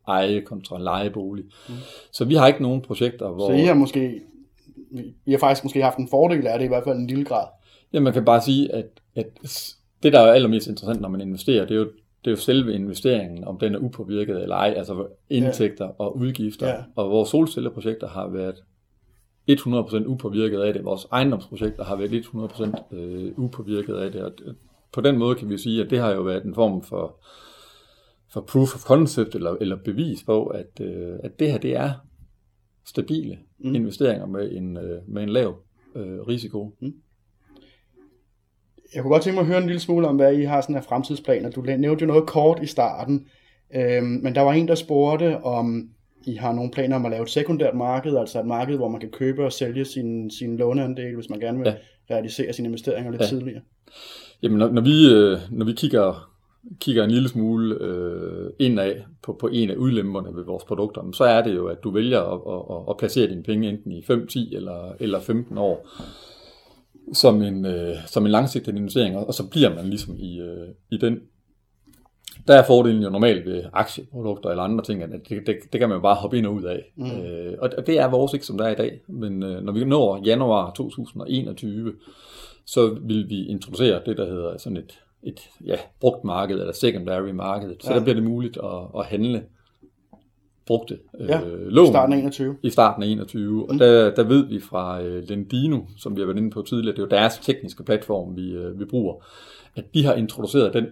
eje 0.08 0.40
kontra 0.40 0.78
lejebolig. 0.78 1.44
Mm. 1.68 1.74
Så 2.12 2.24
vi 2.24 2.34
har 2.34 2.46
ikke 2.46 2.62
nogen 2.62 2.80
projekter, 2.80 3.28
hvor... 3.28 3.48
Så 3.48 3.52
I 3.52 3.64
har 3.64 3.74
måske, 3.74 4.20
I 5.26 5.30
har 5.30 5.38
faktisk 5.38 5.64
måske 5.64 5.82
haft 5.82 5.98
en 5.98 6.08
fordel 6.08 6.46
af 6.46 6.58
det, 6.58 6.64
i 6.64 6.68
hvert 6.68 6.84
fald 6.84 6.98
en 6.98 7.06
lille 7.06 7.24
grad. 7.24 7.46
Ja, 7.92 8.00
man 8.00 8.12
kan 8.12 8.24
bare 8.24 8.42
sige, 8.42 8.72
at, 8.72 8.86
at 9.16 9.26
det, 10.02 10.12
der 10.12 10.20
er 10.20 10.32
allermest 10.32 10.66
interessant, 10.66 11.00
når 11.00 11.08
man 11.08 11.20
investerer, 11.20 11.64
det 11.64 11.74
er 11.74 11.78
jo 11.78 11.90
det 12.24 12.30
er 12.30 12.32
jo 12.32 12.36
selve 12.36 12.74
investeringen, 12.74 13.44
om 13.44 13.58
den 13.58 13.74
er 13.74 13.78
upåvirket 13.78 14.42
eller 14.42 14.56
ej, 14.56 14.74
altså 14.76 15.06
indtægter 15.30 15.84
ja. 15.84 15.90
og 15.98 16.16
udgifter. 16.16 16.68
Ja. 16.68 16.74
Og 16.96 17.10
vores 17.10 17.28
solcelleprojekter 17.28 18.08
har 18.08 18.28
været 18.28 18.62
100% 19.50 20.06
upåvirket 20.06 20.60
af 20.60 20.72
det. 20.72 20.84
Vores 20.84 21.06
ejendomsprojekter 21.12 21.84
har 21.84 21.96
været 21.96 22.12
100% 22.12 22.96
øh, 22.96 23.38
upåvirket 23.38 23.94
af 23.94 24.12
det. 24.12 24.22
Og 24.22 24.32
på 24.92 25.00
den 25.00 25.18
måde 25.18 25.34
kan 25.34 25.48
vi 25.48 25.58
sige, 25.58 25.84
at 25.84 25.90
det 25.90 25.98
har 25.98 26.10
jo 26.10 26.22
været 26.22 26.44
en 26.44 26.54
form 26.54 26.82
for 26.82 27.16
for 28.32 28.40
proof 28.40 28.74
of 28.74 28.80
concept 28.80 29.34
eller, 29.34 29.56
eller 29.60 29.76
bevis 29.84 30.22
på, 30.22 30.46
at, 30.46 30.80
øh, 30.80 31.14
at 31.24 31.38
det 31.38 31.50
her 31.50 31.58
det 31.58 31.76
er 31.76 31.92
stabile 32.86 33.38
mm. 33.58 33.74
investeringer 33.74 34.26
med 34.26 34.52
en, 34.52 34.76
øh, 34.76 35.08
med 35.08 35.22
en 35.22 35.28
lav 35.28 35.56
øh, 35.94 36.20
risiko. 36.20 36.74
Mm. 36.80 36.92
Jeg 38.94 39.02
kunne 39.02 39.12
godt 39.12 39.22
tænke 39.22 39.34
mig 39.34 39.40
at 39.40 39.46
høre 39.46 39.58
en 39.58 39.66
lille 39.66 39.80
smule 39.80 40.08
om, 40.08 40.16
hvad 40.16 40.34
I 40.34 40.42
har 40.42 40.60
sådan 40.60 40.76
af 40.76 40.84
fremtidsplaner. 40.84 41.50
Du 41.50 41.60
nævnte 41.60 42.02
jo 42.02 42.06
noget 42.06 42.26
kort 42.26 42.62
i 42.62 42.66
starten, 42.66 43.26
øhm, 43.74 44.06
men 44.06 44.34
der 44.34 44.40
var 44.40 44.52
en, 44.52 44.68
der 44.68 44.74
spurgte, 44.74 45.44
om 45.44 45.88
I 46.26 46.34
har 46.34 46.52
nogle 46.52 46.70
planer 46.70 46.96
om 46.96 47.04
at 47.04 47.10
lave 47.10 47.22
et 47.22 47.30
sekundært 47.30 47.74
marked, 47.74 48.16
altså 48.16 48.40
et 48.40 48.46
marked, 48.46 48.76
hvor 48.76 48.88
man 48.88 49.00
kan 49.00 49.10
købe 49.10 49.44
og 49.44 49.52
sælge 49.52 49.84
sin, 49.84 50.30
sin 50.30 50.56
låneandel, 50.56 51.14
hvis 51.14 51.30
man 51.30 51.40
gerne 51.40 51.58
vil 51.58 51.66
ja. 51.66 51.74
realisere 52.14 52.52
sine 52.52 52.68
investeringer 52.68 53.10
lidt 53.10 53.22
ja. 53.22 53.26
tidligere. 53.26 53.60
Jamen, 54.42 54.58
når, 54.58 54.70
når, 54.70 54.82
vi, 54.82 55.14
øh, 55.14 55.38
når 55.50 55.66
vi 55.66 55.72
kigger, 55.72 56.31
kigger 56.80 57.04
en 57.04 57.10
lille 57.10 57.28
smule 57.28 57.74
øh, 57.80 58.50
indad 58.58 58.94
på, 59.22 59.32
på 59.40 59.48
en 59.52 59.70
af 59.70 59.74
udlemperne 59.74 60.36
ved 60.36 60.44
vores 60.44 60.64
produkter, 60.64 61.12
så 61.12 61.24
er 61.24 61.42
det 61.42 61.54
jo, 61.54 61.66
at 61.66 61.84
du 61.84 61.90
vælger 61.90 62.20
at, 62.20 62.40
at, 62.76 62.90
at 62.90 62.96
placere 62.96 63.28
dine 63.28 63.42
penge 63.42 63.68
enten 63.68 63.92
i 63.92 64.02
5, 64.02 64.26
10 64.26 64.54
eller, 64.54 64.92
eller 65.00 65.20
15 65.20 65.58
år 65.58 65.86
som 67.12 67.42
en, 67.42 67.64
øh, 67.64 67.96
som 68.06 68.24
en 68.26 68.32
langsigtet 68.32 68.76
investering, 68.76 69.16
og 69.16 69.34
så 69.34 69.48
bliver 69.48 69.74
man 69.74 69.84
ligesom 69.84 70.16
i, 70.18 70.40
øh, 70.40 70.68
i 70.90 70.96
den. 70.96 71.20
Der 72.46 72.54
er 72.54 72.66
fordelen 72.66 73.02
jo 73.02 73.10
normalt 73.10 73.46
ved 73.46 73.64
aktieprodukter 73.72 74.50
eller 74.50 74.62
andre 74.62 74.84
ting, 74.84 75.02
at 75.02 75.10
det, 75.10 75.46
det, 75.46 75.56
det 75.72 75.80
kan 75.80 75.88
man 75.88 75.96
jo 75.96 76.02
bare 76.02 76.14
hoppe 76.14 76.38
ind 76.38 76.46
og 76.46 76.54
ud 76.54 76.62
af. 76.62 76.92
Mm. 76.96 77.10
Øh, 77.10 77.54
og 77.58 77.86
det 77.86 77.98
er 77.98 78.10
vores 78.10 78.32
ikke, 78.32 78.46
som 78.46 78.58
der 78.58 78.64
er 78.64 78.70
i 78.70 78.74
dag. 78.74 79.00
Men 79.08 79.42
øh, 79.42 79.62
når 79.62 79.72
vi 79.72 79.84
når 79.84 80.22
januar 80.24 80.72
2021, 80.76 81.92
så 82.66 82.96
vil 83.02 83.28
vi 83.28 83.46
introducere 83.46 84.00
det, 84.06 84.16
der 84.16 84.26
hedder 84.26 84.58
sådan 84.58 84.76
et, 84.76 85.00
et 85.22 85.48
ja, 85.66 85.76
brugt 86.00 86.24
marked, 86.24 86.60
eller 86.60 86.72
secondary 86.72 87.30
marked. 87.30 87.74
Så 87.80 87.90
ja. 87.90 87.98
der 87.98 88.04
bliver 88.04 88.14
det 88.14 88.24
muligt 88.24 88.56
at, 88.56 89.00
at 89.00 89.06
handle 89.06 89.44
brugte 90.66 90.98
øh, 91.20 91.28
ja, 91.28 91.40
lån. 91.44 91.84
i 91.84 91.88
starten 91.88 92.12
af 92.12 92.18
21. 92.18 92.56
I 92.62 92.70
starten 92.70 93.02
af 93.02 93.06
21. 93.06 93.52
Mm. 93.52 93.62
Og 93.62 93.78
der, 93.78 94.14
der 94.14 94.22
ved 94.22 94.46
vi 94.46 94.60
fra 94.60 95.02
øh, 95.02 95.28
Lendino, 95.28 95.80
som 95.98 96.16
vi 96.16 96.20
har 96.20 96.26
været 96.26 96.38
inde 96.38 96.50
på 96.50 96.62
tidligere, 96.62 96.96
det 96.96 96.98
er 96.98 97.06
jo 97.06 97.08
deres 97.08 97.38
tekniske 97.38 97.84
platform, 97.84 98.36
vi, 98.36 98.52
øh, 98.52 98.80
vi 98.80 98.84
bruger, 98.84 99.14
at 99.76 99.84
de 99.94 100.04
har 100.04 100.14
introduceret 100.14 100.74
den 100.74 100.86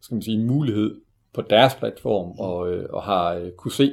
skal 0.00 0.14
man 0.14 0.22
sige, 0.22 0.38
mulighed 0.38 1.00
på 1.34 1.42
deres 1.42 1.74
platform, 1.74 2.26
mm. 2.26 2.38
og, 2.38 2.72
øh, 2.72 2.86
og 2.90 3.02
har 3.02 3.34
øh, 3.34 3.50
kunne 3.50 3.72
se, 3.72 3.92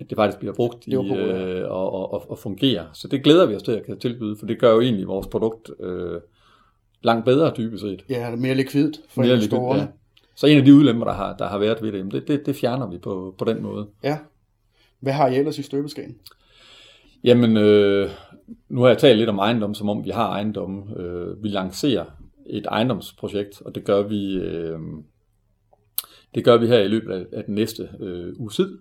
at 0.00 0.10
det 0.10 0.16
faktisk 0.16 0.38
bliver 0.38 0.54
brugt 0.54 0.86
i, 0.86 0.94
øh, 0.94 1.70
og, 1.70 1.92
og, 1.92 2.12
og, 2.12 2.30
og 2.30 2.38
fungerer. 2.38 2.86
Så 2.92 3.08
det 3.08 3.24
glæder 3.24 3.46
vi 3.46 3.54
os 3.54 3.62
til 3.62 3.72
at 3.72 3.86
kan 3.86 3.98
tilbyde, 3.98 4.36
for 4.36 4.46
det 4.46 4.60
gør 4.60 4.72
jo 4.72 4.80
egentlig 4.80 5.08
vores 5.08 5.26
produkt 5.26 5.70
øh, 5.80 6.20
langt 7.02 7.24
bedre 7.24 7.52
dybest 7.56 7.82
set. 7.82 8.04
Ja, 8.08 8.30
er 8.30 8.36
mere 8.36 8.54
likvidt 8.54 9.00
for 9.08 9.22
mere 9.22 9.34
investorerne. 9.34 9.80
Likvid, 9.80 9.92
ja. 9.92 9.98
Så 10.34 10.46
en 10.46 10.58
af 10.58 10.64
de 10.64 10.74
ulemper, 10.74 11.04
der 11.04 11.12
har, 11.12 11.36
der 11.36 11.48
har 11.48 11.58
været 11.58 11.82
ved 11.82 11.92
det, 11.92 12.12
det, 12.12 12.28
det, 12.28 12.46
det 12.46 12.56
fjerner 12.56 12.90
vi 12.90 12.98
på, 12.98 13.34
på 13.38 13.44
den 13.44 13.62
måde. 13.62 13.86
Ja. 14.04 14.18
Hvad 15.00 15.12
har 15.12 15.28
I 15.28 15.36
ellers 15.36 15.58
i 15.58 15.62
støbeskeen? 15.62 16.16
Jamen, 17.24 17.56
øh, 17.56 18.10
nu 18.68 18.80
har 18.80 18.88
jeg 18.88 18.98
talt 18.98 19.18
lidt 19.18 19.30
om 19.30 19.38
ejendom, 19.38 19.74
som 19.74 19.88
om 19.88 20.04
vi 20.04 20.10
har 20.10 20.28
ejendom. 20.28 20.92
Øh, 20.96 21.42
vi 21.42 21.48
lancerer 21.48 22.04
et 22.46 22.66
ejendomsprojekt, 22.66 23.62
og 23.62 23.74
det 23.74 23.84
gør 23.84 24.02
vi, 24.02 24.34
øh, 24.34 24.78
det 26.34 26.44
gør 26.44 26.56
vi 26.56 26.66
her 26.66 26.78
i 26.78 26.88
løbet 26.88 27.12
af, 27.12 27.26
af 27.32 27.44
den 27.44 27.54
næste 27.54 27.88
øh, 28.00 28.40
uge 28.40 28.50
tid. 28.50 28.78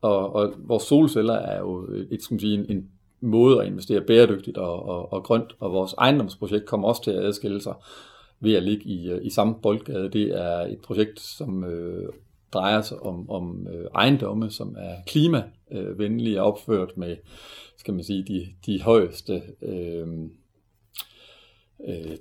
Og, 0.00 0.32
og 0.34 0.54
vores 0.58 0.82
solceller 0.82 1.34
er 1.34 1.58
jo 1.58 1.88
et, 2.10 2.22
skal 2.22 2.34
man 2.34 2.40
sige, 2.40 2.58
en, 2.58 2.66
en 2.68 2.88
måde 3.20 3.60
at 3.60 3.66
investere 3.66 4.00
bæredygtigt 4.00 4.58
og, 4.58 4.82
og, 4.82 5.12
og 5.12 5.24
grønt, 5.24 5.56
og 5.60 5.72
vores 5.72 5.92
ejendomsprojekt 5.92 6.66
kommer 6.66 6.88
også 6.88 7.04
til 7.04 7.10
at 7.10 7.24
adskille 7.24 7.60
sig 7.60 7.74
ved 8.40 8.54
at 8.54 8.62
ligge 8.62 8.84
i, 8.84 9.10
øh, 9.10 9.24
i 9.24 9.30
samme 9.30 9.54
boldgade. 9.62 10.10
Det 10.10 10.40
er 10.40 10.58
et 10.58 10.80
projekt, 10.80 11.20
som 11.20 11.64
øh, 11.64 12.08
drejer 12.52 12.82
sig 12.82 13.02
om, 13.02 13.30
om 13.30 13.68
øh, 13.72 13.86
ejendomme, 13.94 14.50
som 14.50 14.76
er 14.78 14.94
klimavenlige 15.06 16.36
øh, 16.36 16.42
og 16.42 16.52
opført 16.52 16.96
med, 16.96 17.16
skal 17.76 17.94
man 17.94 18.04
sige, 18.04 18.22
de, 18.22 18.46
de 18.66 18.82
højeste 18.82 19.42
øh, 19.62 20.08
øh, 21.88 22.16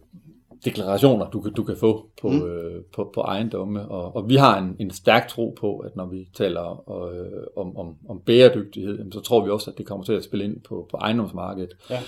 deklarationer, 0.65 1.29
du 1.29 1.41
kan, 1.41 1.53
du 1.53 1.63
kan 1.63 1.77
få 1.77 2.05
på, 2.21 2.29
mm. 2.29 2.41
øh, 2.41 2.83
på, 2.95 3.11
på 3.13 3.21
ejendomme. 3.21 3.87
Og, 3.87 4.15
og 4.15 4.29
vi 4.29 4.35
har 4.35 4.57
en, 4.59 4.75
en 4.79 4.91
stærk 4.91 5.27
tro 5.27 5.55
på, 5.59 5.77
at 5.77 5.95
når 5.95 6.05
vi 6.05 6.27
taler 6.33 6.83
øh, 6.89 7.43
om, 7.65 7.77
om, 7.77 7.95
om 8.09 8.21
bæredygtighed, 8.25 9.11
så 9.11 9.19
tror 9.19 9.43
vi 9.45 9.49
også, 9.49 9.71
at 9.71 9.77
det 9.77 9.85
kommer 9.85 10.05
til 10.05 10.13
at 10.13 10.23
spille 10.23 10.45
ind 10.45 10.55
på, 10.69 10.87
på 10.91 10.97
ejendomsmarkedet. 10.97 11.77
Ja. 11.89 11.99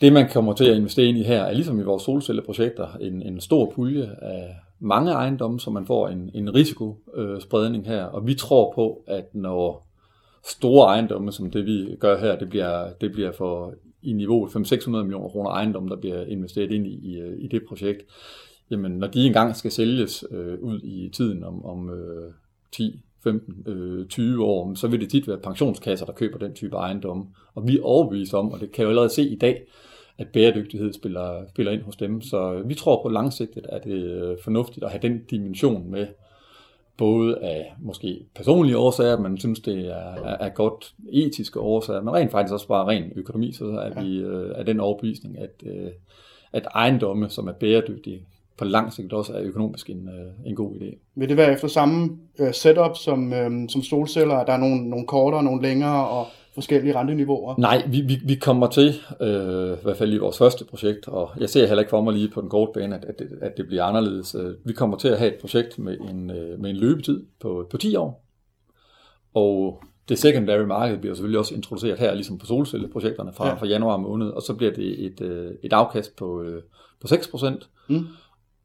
Det, 0.00 0.12
man 0.12 0.28
kommer 0.28 0.52
til 0.52 0.64
at 0.64 0.76
investere 0.76 1.06
ind 1.06 1.18
i 1.18 1.22
her, 1.22 1.42
er 1.42 1.52
ligesom 1.52 1.80
i 1.80 1.82
vores 1.82 2.02
solcelleprojekter, 2.02 2.96
en, 3.00 3.22
en 3.22 3.40
stor 3.40 3.72
pulje 3.74 4.10
af 4.22 4.54
mange 4.78 5.12
ejendomme, 5.12 5.60
så 5.60 5.70
man 5.70 5.86
får 5.86 6.08
en, 6.08 6.30
en 6.34 6.54
risikospredning 6.54 7.86
her. 7.86 8.04
Og 8.04 8.26
vi 8.26 8.34
tror 8.34 8.72
på, 8.74 9.02
at 9.06 9.34
når 9.34 9.86
store 10.44 10.86
ejendomme, 10.86 11.32
som 11.32 11.50
det 11.50 11.66
vi 11.66 11.96
gør 12.00 12.18
her, 12.18 12.38
det 12.38 12.48
bliver, 12.48 12.92
det 13.00 13.12
bliver 13.12 13.32
for 13.32 13.74
i 14.02 14.12
niveauet 14.12 14.50
500-600 14.50 14.90
millioner 14.90 15.28
kroner 15.28 15.50
ejendom, 15.50 15.88
der 15.88 15.96
bliver 15.96 16.24
investeret 16.24 16.70
ind 16.70 16.86
i, 16.86 17.12
i, 17.12 17.20
øh, 17.20 17.38
i 17.38 17.46
det 17.46 17.62
projekt, 17.68 18.06
jamen 18.70 18.92
når 18.92 19.06
de 19.06 19.26
engang 19.26 19.56
skal 19.56 19.72
sælges 19.72 20.24
øh, 20.30 20.58
ud 20.60 20.80
i 20.82 21.10
tiden 21.12 21.44
om, 21.44 21.64
om 21.64 21.90
øh, 21.90 22.32
10, 22.72 23.02
15, 23.22 23.72
øh, 23.72 24.06
20 24.06 24.44
år, 24.44 24.74
så 24.74 24.88
vil 24.88 25.00
det 25.00 25.10
tit 25.10 25.28
være 25.28 25.38
pensionskasser, 25.38 26.06
der 26.06 26.12
køber 26.12 26.38
den 26.38 26.54
type 26.54 26.76
ejendom. 26.76 27.28
Og 27.54 27.68
vi 27.68 27.76
er 27.78 27.82
overbevist 27.82 28.34
om, 28.34 28.52
og 28.52 28.60
det 28.60 28.72
kan 28.72 28.82
jeg 28.82 28.84
jo 28.84 28.90
allerede 28.90 29.14
se 29.14 29.28
i 29.28 29.36
dag, 29.36 29.66
at 30.18 30.28
bæredygtighed 30.28 30.92
spiller, 30.92 31.44
spiller 31.48 31.72
ind 31.72 31.82
hos 31.82 31.96
dem. 31.96 32.20
Så 32.20 32.52
øh, 32.52 32.68
vi 32.68 32.74
tror 32.74 33.02
på 33.02 33.08
langsigtet, 33.08 33.66
at 33.68 33.84
det 33.84 34.22
er 34.22 34.36
fornuftigt 34.44 34.84
at 34.84 34.90
have 34.90 35.02
den 35.02 35.24
dimension 35.30 35.90
med, 35.90 36.06
både 36.96 37.38
af 37.38 37.74
måske 37.78 38.20
personlige 38.34 38.78
årsager, 38.78 39.20
man 39.20 39.38
synes, 39.38 39.60
det 39.60 39.88
er, 39.88 40.14
er, 40.24 40.36
er 40.40 40.48
godt 40.48 40.94
etiske 41.12 41.60
årsager, 41.60 42.02
men 42.02 42.14
rent 42.14 42.30
faktisk 42.30 42.52
også 42.52 42.68
bare 42.68 42.86
ren 42.86 43.12
økonomi, 43.16 43.52
så 43.52 43.64
er 43.64 44.02
vi 44.02 44.16
øh, 44.16 44.52
af 44.58 44.64
den 44.64 44.80
overbevisning, 44.80 45.38
at, 45.38 45.62
øh, 45.66 45.90
at 46.52 46.66
ejendomme, 46.74 47.28
som 47.28 47.48
er 47.48 47.52
bæredygtige, 47.52 48.26
på 48.58 48.64
lang 48.64 48.92
sigt 48.92 49.12
også 49.12 49.32
er 49.32 49.42
økonomisk 49.42 49.90
en, 49.90 50.08
øh, 50.08 50.48
en 50.50 50.56
god 50.56 50.74
idé. 50.74 50.98
Vil 51.14 51.28
det 51.28 51.36
være 51.36 51.52
efter 51.52 51.68
samme 51.68 52.18
øh, 52.38 52.54
setup 52.54 52.96
som, 52.96 53.32
øh, 53.32 53.68
som 53.68 53.82
solceller? 53.82 54.44
Der 54.44 54.52
er 54.52 54.56
nogle, 54.56 54.88
nogle 54.90 55.06
kortere, 55.06 55.42
nogle 55.44 55.62
længere, 55.62 56.08
og 56.08 56.26
forskellige 56.56 56.96
renteniveauer? 56.96 57.54
Nej, 57.58 57.82
vi, 57.88 58.00
vi, 58.00 58.20
vi 58.24 58.34
kommer 58.34 58.66
til, 58.66 58.94
øh, 59.20 59.72
i 59.72 59.82
hvert 59.82 59.96
fald 59.96 60.12
i 60.12 60.18
vores 60.18 60.38
første 60.38 60.64
projekt, 60.64 61.08
og 61.08 61.30
jeg 61.40 61.50
ser 61.50 61.66
heller 61.66 61.80
ikke 61.80 61.90
for 61.90 62.00
mig 62.00 62.14
lige 62.14 62.28
på 62.28 62.40
den 62.40 62.48
korte 62.48 62.72
bane, 62.74 62.96
at, 62.96 63.04
at, 63.04 63.22
at 63.40 63.56
det 63.56 63.66
bliver 63.66 63.84
anderledes. 63.84 64.34
Øh, 64.34 64.54
vi 64.64 64.72
kommer 64.72 64.96
til 64.96 65.08
at 65.08 65.18
have 65.18 65.34
et 65.34 65.40
projekt 65.40 65.78
med 65.78 65.98
en, 65.98 66.30
øh, 66.30 66.60
med 66.60 66.70
en 66.70 66.76
løbetid 66.76 67.24
på, 67.40 67.66
på 67.70 67.76
10 67.76 67.96
år, 67.96 68.24
og 69.34 69.82
det 70.08 70.18
secondary 70.18 70.64
market 70.64 71.00
bliver 71.00 71.14
selvfølgelig 71.14 71.38
også 71.38 71.54
introduceret 71.54 71.98
her, 71.98 72.14
ligesom 72.14 72.38
på 72.38 72.46
solcelleprojekterne 72.46 73.32
fra, 73.32 73.48
ja. 73.48 73.54
fra 73.54 73.66
januar 73.66 73.96
måned, 73.96 74.28
og 74.28 74.42
så 74.42 74.54
bliver 74.54 74.72
det 74.72 75.04
et, 75.06 75.20
øh, 75.20 75.50
et 75.62 75.72
afkast 75.72 76.16
på, 76.16 76.44
på 77.00 77.06
6%. 77.06 77.68
Mm 77.88 78.06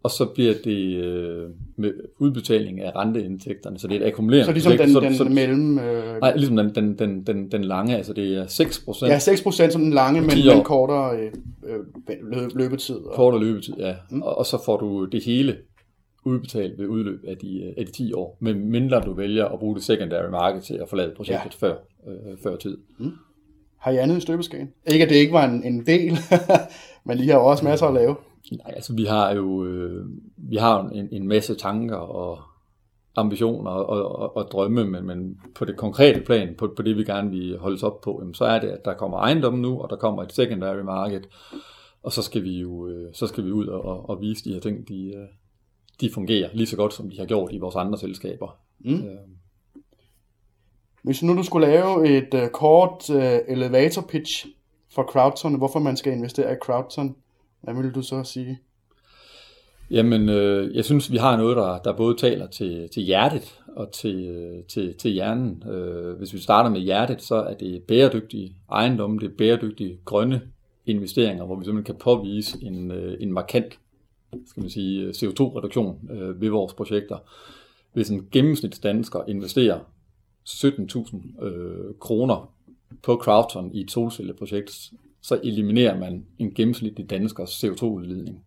og 0.03 0.11
så 0.11 0.25
bliver 0.25 0.53
det 0.63 1.03
øh, 1.03 1.49
med 1.75 1.93
udbetaling 2.19 2.81
af 2.81 2.91
renteindtægterne, 2.95 3.79
så 3.79 3.87
det 3.87 3.97
er 3.97 4.05
et 4.05 4.07
akkumulerende 4.07 4.45
Så 4.45 4.51
ligesom 4.51 4.77
den, 4.77 4.93
så, 4.93 4.99
den 4.99 5.15
så, 5.15 5.23
mellem... 5.23 5.79
Øh... 5.79 6.19
Nej, 6.21 6.35
ligesom 6.35 6.57
den, 6.57 6.75
den, 6.75 6.99
den, 6.99 7.23
den, 7.27 7.51
den 7.51 7.63
lange, 7.63 7.97
altså 7.97 8.13
det 8.13 8.37
er 8.37 8.45
6%. 8.45 9.05
Ja, 9.05 9.17
6% 9.17 9.71
som 9.71 9.81
den 9.81 9.93
lange, 9.93 10.21
men 10.21 10.31
en 10.37 10.63
kortere 10.63 11.17
øh, 11.17 11.31
øh 12.33 12.49
løbetid. 12.55 12.95
Og... 12.95 13.15
Kortere 13.15 13.41
løbetid, 13.41 13.73
ja. 13.77 13.95
Mm. 14.09 14.21
Og, 14.21 14.37
og 14.37 14.45
så 14.45 14.63
får 14.65 14.77
du 14.77 15.05
det 15.05 15.23
hele 15.23 15.55
udbetalt 16.25 16.79
ved 16.79 16.87
udløb 16.87 17.23
af 17.27 17.37
de, 17.37 17.63
øh, 17.63 17.73
af 17.77 17.85
de 17.85 17.91
10 17.91 18.13
år, 18.13 18.37
men 18.39 18.69
mindre 18.69 19.01
du 19.01 19.13
vælger 19.13 19.45
at 19.45 19.59
bruge 19.59 19.75
det 19.75 19.83
secondary 19.83 20.29
market 20.29 20.63
til 20.63 20.73
at 20.73 20.89
forlade 20.89 21.13
projektet 21.15 21.57
ja. 21.61 21.67
før, 21.67 21.75
øh, 22.07 22.37
før 22.43 22.55
tid. 22.55 22.77
Mm. 22.99 23.11
Har 23.79 23.91
I 23.91 23.97
andet 23.97 24.17
i 24.17 24.19
støbeskæen? 24.19 24.69
Ikke 24.87 25.03
at 25.03 25.09
det 25.09 25.15
ikke 25.15 25.33
var 25.33 25.45
en, 25.45 25.63
en 25.63 25.85
del, 25.85 26.17
men 27.05 27.19
I 27.19 27.27
har 27.27 27.37
også 27.37 27.63
masser 27.63 27.85
at 27.85 27.93
lave. 27.93 28.15
Nej, 28.51 28.73
altså 28.75 28.95
vi 28.95 29.05
har 29.05 29.31
jo 29.31 29.65
øh, 29.65 30.05
vi 30.37 30.55
har 30.55 30.89
en, 30.89 31.09
en 31.11 31.27
masse 31.27 31.55
tanker 31.55 31.95
og 31.95 32.39
ambitioner 33.15 33.71
og, 33.71 34.15
og, 34.15 34.37
og 34.37 34.47
drømme, 34.51 34.85
men, 34.85 35.05
men 35.05 35.39
på 35.55 35.65
det 35.65 35.77
konkrete 35.77 36.21
plan, 36.21 36.55
på, 36.57 36.73
på 36.75 36.81
det 36.81 36.97
vi 36.97 37.03
gerne 37.03 37.29
vil 37.29 37.57
holdes 37.57 37.83
op 37.83 38.01
på, 38.01 38.17
jamen, 38.21 38.33
så 38.33 38.45
er 38.45 38.59
det, 38.59 38.67
at 38.67 38.85
der 38.85 38.93
kommer 38.93 39.17
ejendom 39.17 39.53
nu, 39.53 39.81
og 39.81 39.89
der 39.89 39.95
kommer 39.95 40.23
et 40.23 40.33
secondary 40.33 40.81
market, 40.81 41.27
og 42.03 42.11
så 42.11 42.21
skal 42.21 42.43
vi 42.43 42.59
jo 42.59 42.87
øh, 42.87 43.13
så 43.13 43.27
skal 43.27 43.45
vi 43.45 43.51
ud 43.51 43.67
og, 43.67 43.85
og, 43.85 44.09
og 44.09 44.21
vise 44.21 44.43
de 44.43 44.53
her 44.53 44.59
ting, 44.59 44.87
de, 44.87 45.07
øh, 45.15 45.27
de 46.01 46.09
fungerer 46.13 46.49
lige 46.53 46.67
så 46.67 46.75
godt, 46.75 46.93
som 46.93 47.09
de 47.09 47.19
har 47.19 47.25
gjort 47.25 47.51
i 47.51 47.57
vores 47.57 47.75
andre 47.75 47.97
selskaber. 47.97 48.57
Mm. 48.79 48.93
Øh. 48.93 49.17
Hvis 51.03 51.23
nu 51.23 51.37
du 51.37 51.43
skulle 51.43 51.67
lave 51.67 52.17
et 52.17 52.33
uh, 52.33 52.49
kort 52.49 53.09
uh, 53.09 53.23
elevator 53.47 54.01
pitch 54.01 54.47
for 54.93 55.03
Crowdson, 55.03 55.55
hvorfor 55.55 55.79
man 55.79 55.97
skal 55.97 56.13
investere 56.13 56.53
i 56.53 56.55
Crowdson, 56.61 57.15
hvad 57.61 57.73
vil 57.73 57.91
du 57.91 58.01
så 58.01 58.23
sige? 58.23 58.59
Jamen, 59.91 60.29
øh, 60.29 60.75
jeg 60.75 60.85
synes, 60.85 61.11
vi 61.11 61.17
har 61.17 61.37
noget, 61.37 61.57
der, 61.57 61.77
der 61.77 61.97
både 61.97 62.17
taler 62.17 62.47
til, 62.47 62.89
til 62.89 63.03
hjertet 63.03 63.59
og 63.67 63.91
til, 63.91 64.15
øh, 64.15 64.63
til, 64.63 64.95
til 64.97 65.11
hjernen. 65.11 65.63
Øh, 65.69 66.17
hvis 66.17 66.33
vi 66.33 66.39
starter 66.39 66.69
med 66.69 66.81
hjertet, 66.81 67.21
så 67.21 67.35
er 67.35 67.53
det 67.53 67.83
bæredygtige 67.83 68.55
ejendomme, 68.71 69.19
det 69.19 69.25
er 69.25 69.35
bæredygtige 69.37 69.99
grønne 70.05 70.41
investeringer, 70.85 71.45
hvor 71.45 71.55
vi 71.55 71.65
simpelthen 71.65 71.95
kan 71.95 72.03
påvise 72.03 72.57
en, 72.61 72.91
øh, 72.91 73.17
en 73.19 73.33
markant 73.33 73.79
skal 74.45 74.61
man 74.61 74.69
sige, 74.69 75.09
CO2-reduktion 75.09 76.09
øh, 76.11 76.41
ved 76.41 76.49
vores 76.49 76.73
projekter. 76.73 77.17
hvis 77.93 78.09
en 78.09 78.27
gennemsnitsdansker 78.31 79.23
investerer 79.27 79.79
17.000 80.49 81.45
øh, 81.45 81.95
kroner 81.99 82.53
på 83.03 83.15
crowdfund 83.15 83.75
i 83.75 83.81
et 83.81 83.91
solcelleprojekt, 83.91 84.91
så 85.21 85.39
eliminerer 85.43 85.99
man 85.99 86.25
en 86.39 86.53
gennemsnitlig 86.53 87.09
danskers 87.09 87.63
CO2-udledning. 87.63 88.45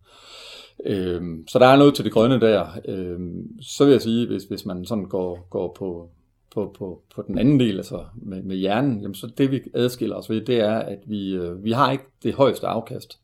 Øhm, 0.87 1.49
så 1.49 1.59
der 1.59 1.67
er 1.67 1.77
noget 1.77 1.95
til 1.95 2.05
det 2.05 2.13
grønne 2.13 2.41
der. 2.41 2.67
Øhm, 2.89 3.63
så 3.63 3.85
vil 3.85 3.93
jeg 3.93 4.03
sige, 4.03 4.27
hvis, 4.27 4.45
hvis 4.45 4.67
man 4.67 4.85
sådan 4.85 5.05
går, 5.05 5.47
går 5.51 5.75
på, 5.79 6.11
på, 6.55 6.75
på, 6.79 7.03
på 7.15 7.23
den 7.27 7.39
anden 7.39 7.61
del, 7.61 7.77
altså 7.77 8.05
med, 8.15 8.43
med 8.43 8.57
hjernen, 8.57 9.01
jamen 9.01 9.15
så 9.15 9.27
det 9.39 9.51
vi 9.51 9.61
adskiller 9.75 10.17
os 10.17 10.31
ved, 10.31 10.41
det 10.41 10.61
er, 10.61 10.79
at 10.79 10.99
vi, 11.07 11.35
øh, 11.35 11.65
vi 11.65 11.73
har 11.73 11.93
ikke 11.93 12.05
det 12.23 12.35
højeste 12.35 12.67
afkast. 12.67 13.19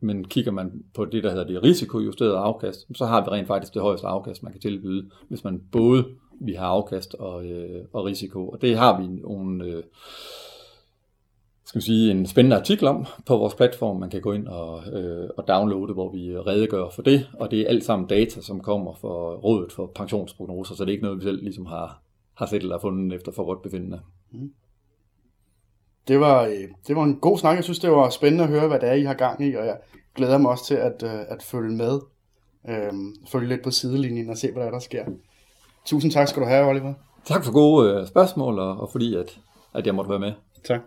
Men 0.00 0.24
kigger 0.24 0.52
man 0.52 0.84
på 0.94 1.04
det, 1.04 1.24
der 1.24 1.30
hedder 1.30 1.46
det 1.46 1.62
risikojusterede 1.62 2.36
afkast, 2.36 2.86
så 2.94 3.06
har 3.06 3.24
vi 3.24 3.30
rent 3.30 3.46
faktisk 3.46 3.74
det 3.74 3.82
højeste 3.82 4.06
afkast, 4.06 4.42
man 4.42 4.52
kan 4.52 4.60
tilbyde, 4.60 5.10
hvis 5.28 5.44
man 5.44 5.62
både 5.72 6.04
vi 6.40 6.52
har 6.52 6.66
afkast 6.66 7.14
og, 7.14 7.46
øh, 7.46 7.84
og 7.92 8.04
risiko. 8.04 8.48
Og 8.48 8.62
det 8.62 8.76
har 8.76 9.00
vi 9.00 9.06
nogle, 9.06 9.64
øh, 9.64 9.82
skal 11.66 11.80
vi 11.80 11.84
sige, 11.84 12.10
en 12.10 12.26
spændende 12.26 12.56
artikel 12.56 12.88
om 12.88 13.06
på 13.26 13.36
vores 13.36 13.54
platform. 13.54 14.00
Man 14.00 14.10
kan 14.10 14.20
gå 14.20 14.32
ind 14.32 14.48
og, 14.48 14.82
øh, 14.92 15.28
og 15.36 15.48
downloade, 15.48 15.92
hvor 15.92 16.12
vi 16.12 16.38
redegør 16.38 16.90
for 16.90 17.02
det. 17.02 17.28
Og 17.32 17.50
det 17.50 17.60
er 17.60 17.68
alt 17.68 17.84
sammen 17.84 18.08
data, 18.08 18.40
som 18.40 18.60
kommer 18.60 18.94
fra 18.94 19.34
Rådet 19.34 19.72
for 19.72 19.86
Pensionsprognoser, 19.94 20.74
så 20.74 20.84
det 20.84 20.90
er 20.90 20.92
ikke 20.92 21.04
noget, 21.04 21.18
vi 21.18 21.24
selv 21.24 21.42
ligesom 21.42 21.66
har, 21.66 22.02
har 22.34 22.46
set 22.46 22.62
eller 22.62 22.78
fundet 22.78 23.16
efter 23.16 23.32
for 23.32 23.44
godt 23.44 23.62
befindende. 23.62 24.00
Mm. 24.32 24.52
Det 26.08 26.20
var, 26.20 26.44
øh, 26.44 26.68
det 26.88 26.96
var 26.96 27.02
en 27.02 27.16
god 27.16 27.38
snak. 27.38 27.56
Jeg 27.56 27.64
synes, 27.64 27.78
det 27.78 27.90
var 27.90 28.10
spændende 28.10 28.44
at 28.44 28.50
høre, 28.50 28.68
hvad 28.68 28.80
det 28.80 28.88
er, 28.88 28.92
I 28.92 29.02
har 29.02 29.14
gang 29.14 29.46
i, 29.46 29.54
og 29.54 29.66
jeg 29.66 29.76
glæder 30.14 30.38
mig 30.38 30.50
også 30.50 30.66
til 30.66 30.74
at, 30.74 31.02
øh, 31.02 31.20
at 31.28 31.42
følge 31.42 31.76
med. 31.76 32.00
Øhm, 32.68 33.14
følge 33.28 33.48
lidt 33.48 33.62
på 33.62 33.70
sidelinjen 33.70 34.30
og 34.30 34.36
se, 34.36 34.52
hvad 34.52 34.62
der, 34.62 34.68
er, 34.68 34.72
der 34.72 34.78
sker. 34.78 35.04
Tusind 35.84 36.12
tak 36.12 36.28
skal 36.28 36.42
du 36.42 36.46
have, 36.46 36.68
Oliver. 36.68 36.94
Tak 37.24 37.44
for 37.44 37.52
gode 37.52 37.90
øh, 37.90 38.06
spørgsmål, 38.06 38.58
og, 38.58 38.80
og 38.80 38.88
fordi 38.92 39.14
at, 39.14 39.40
at 39.74 39.86
jeg 39.86 39.94
måtte 39.94 40.10
være 40.10 40.18
med. 40.18 40.32
Tak. 40.64 40.80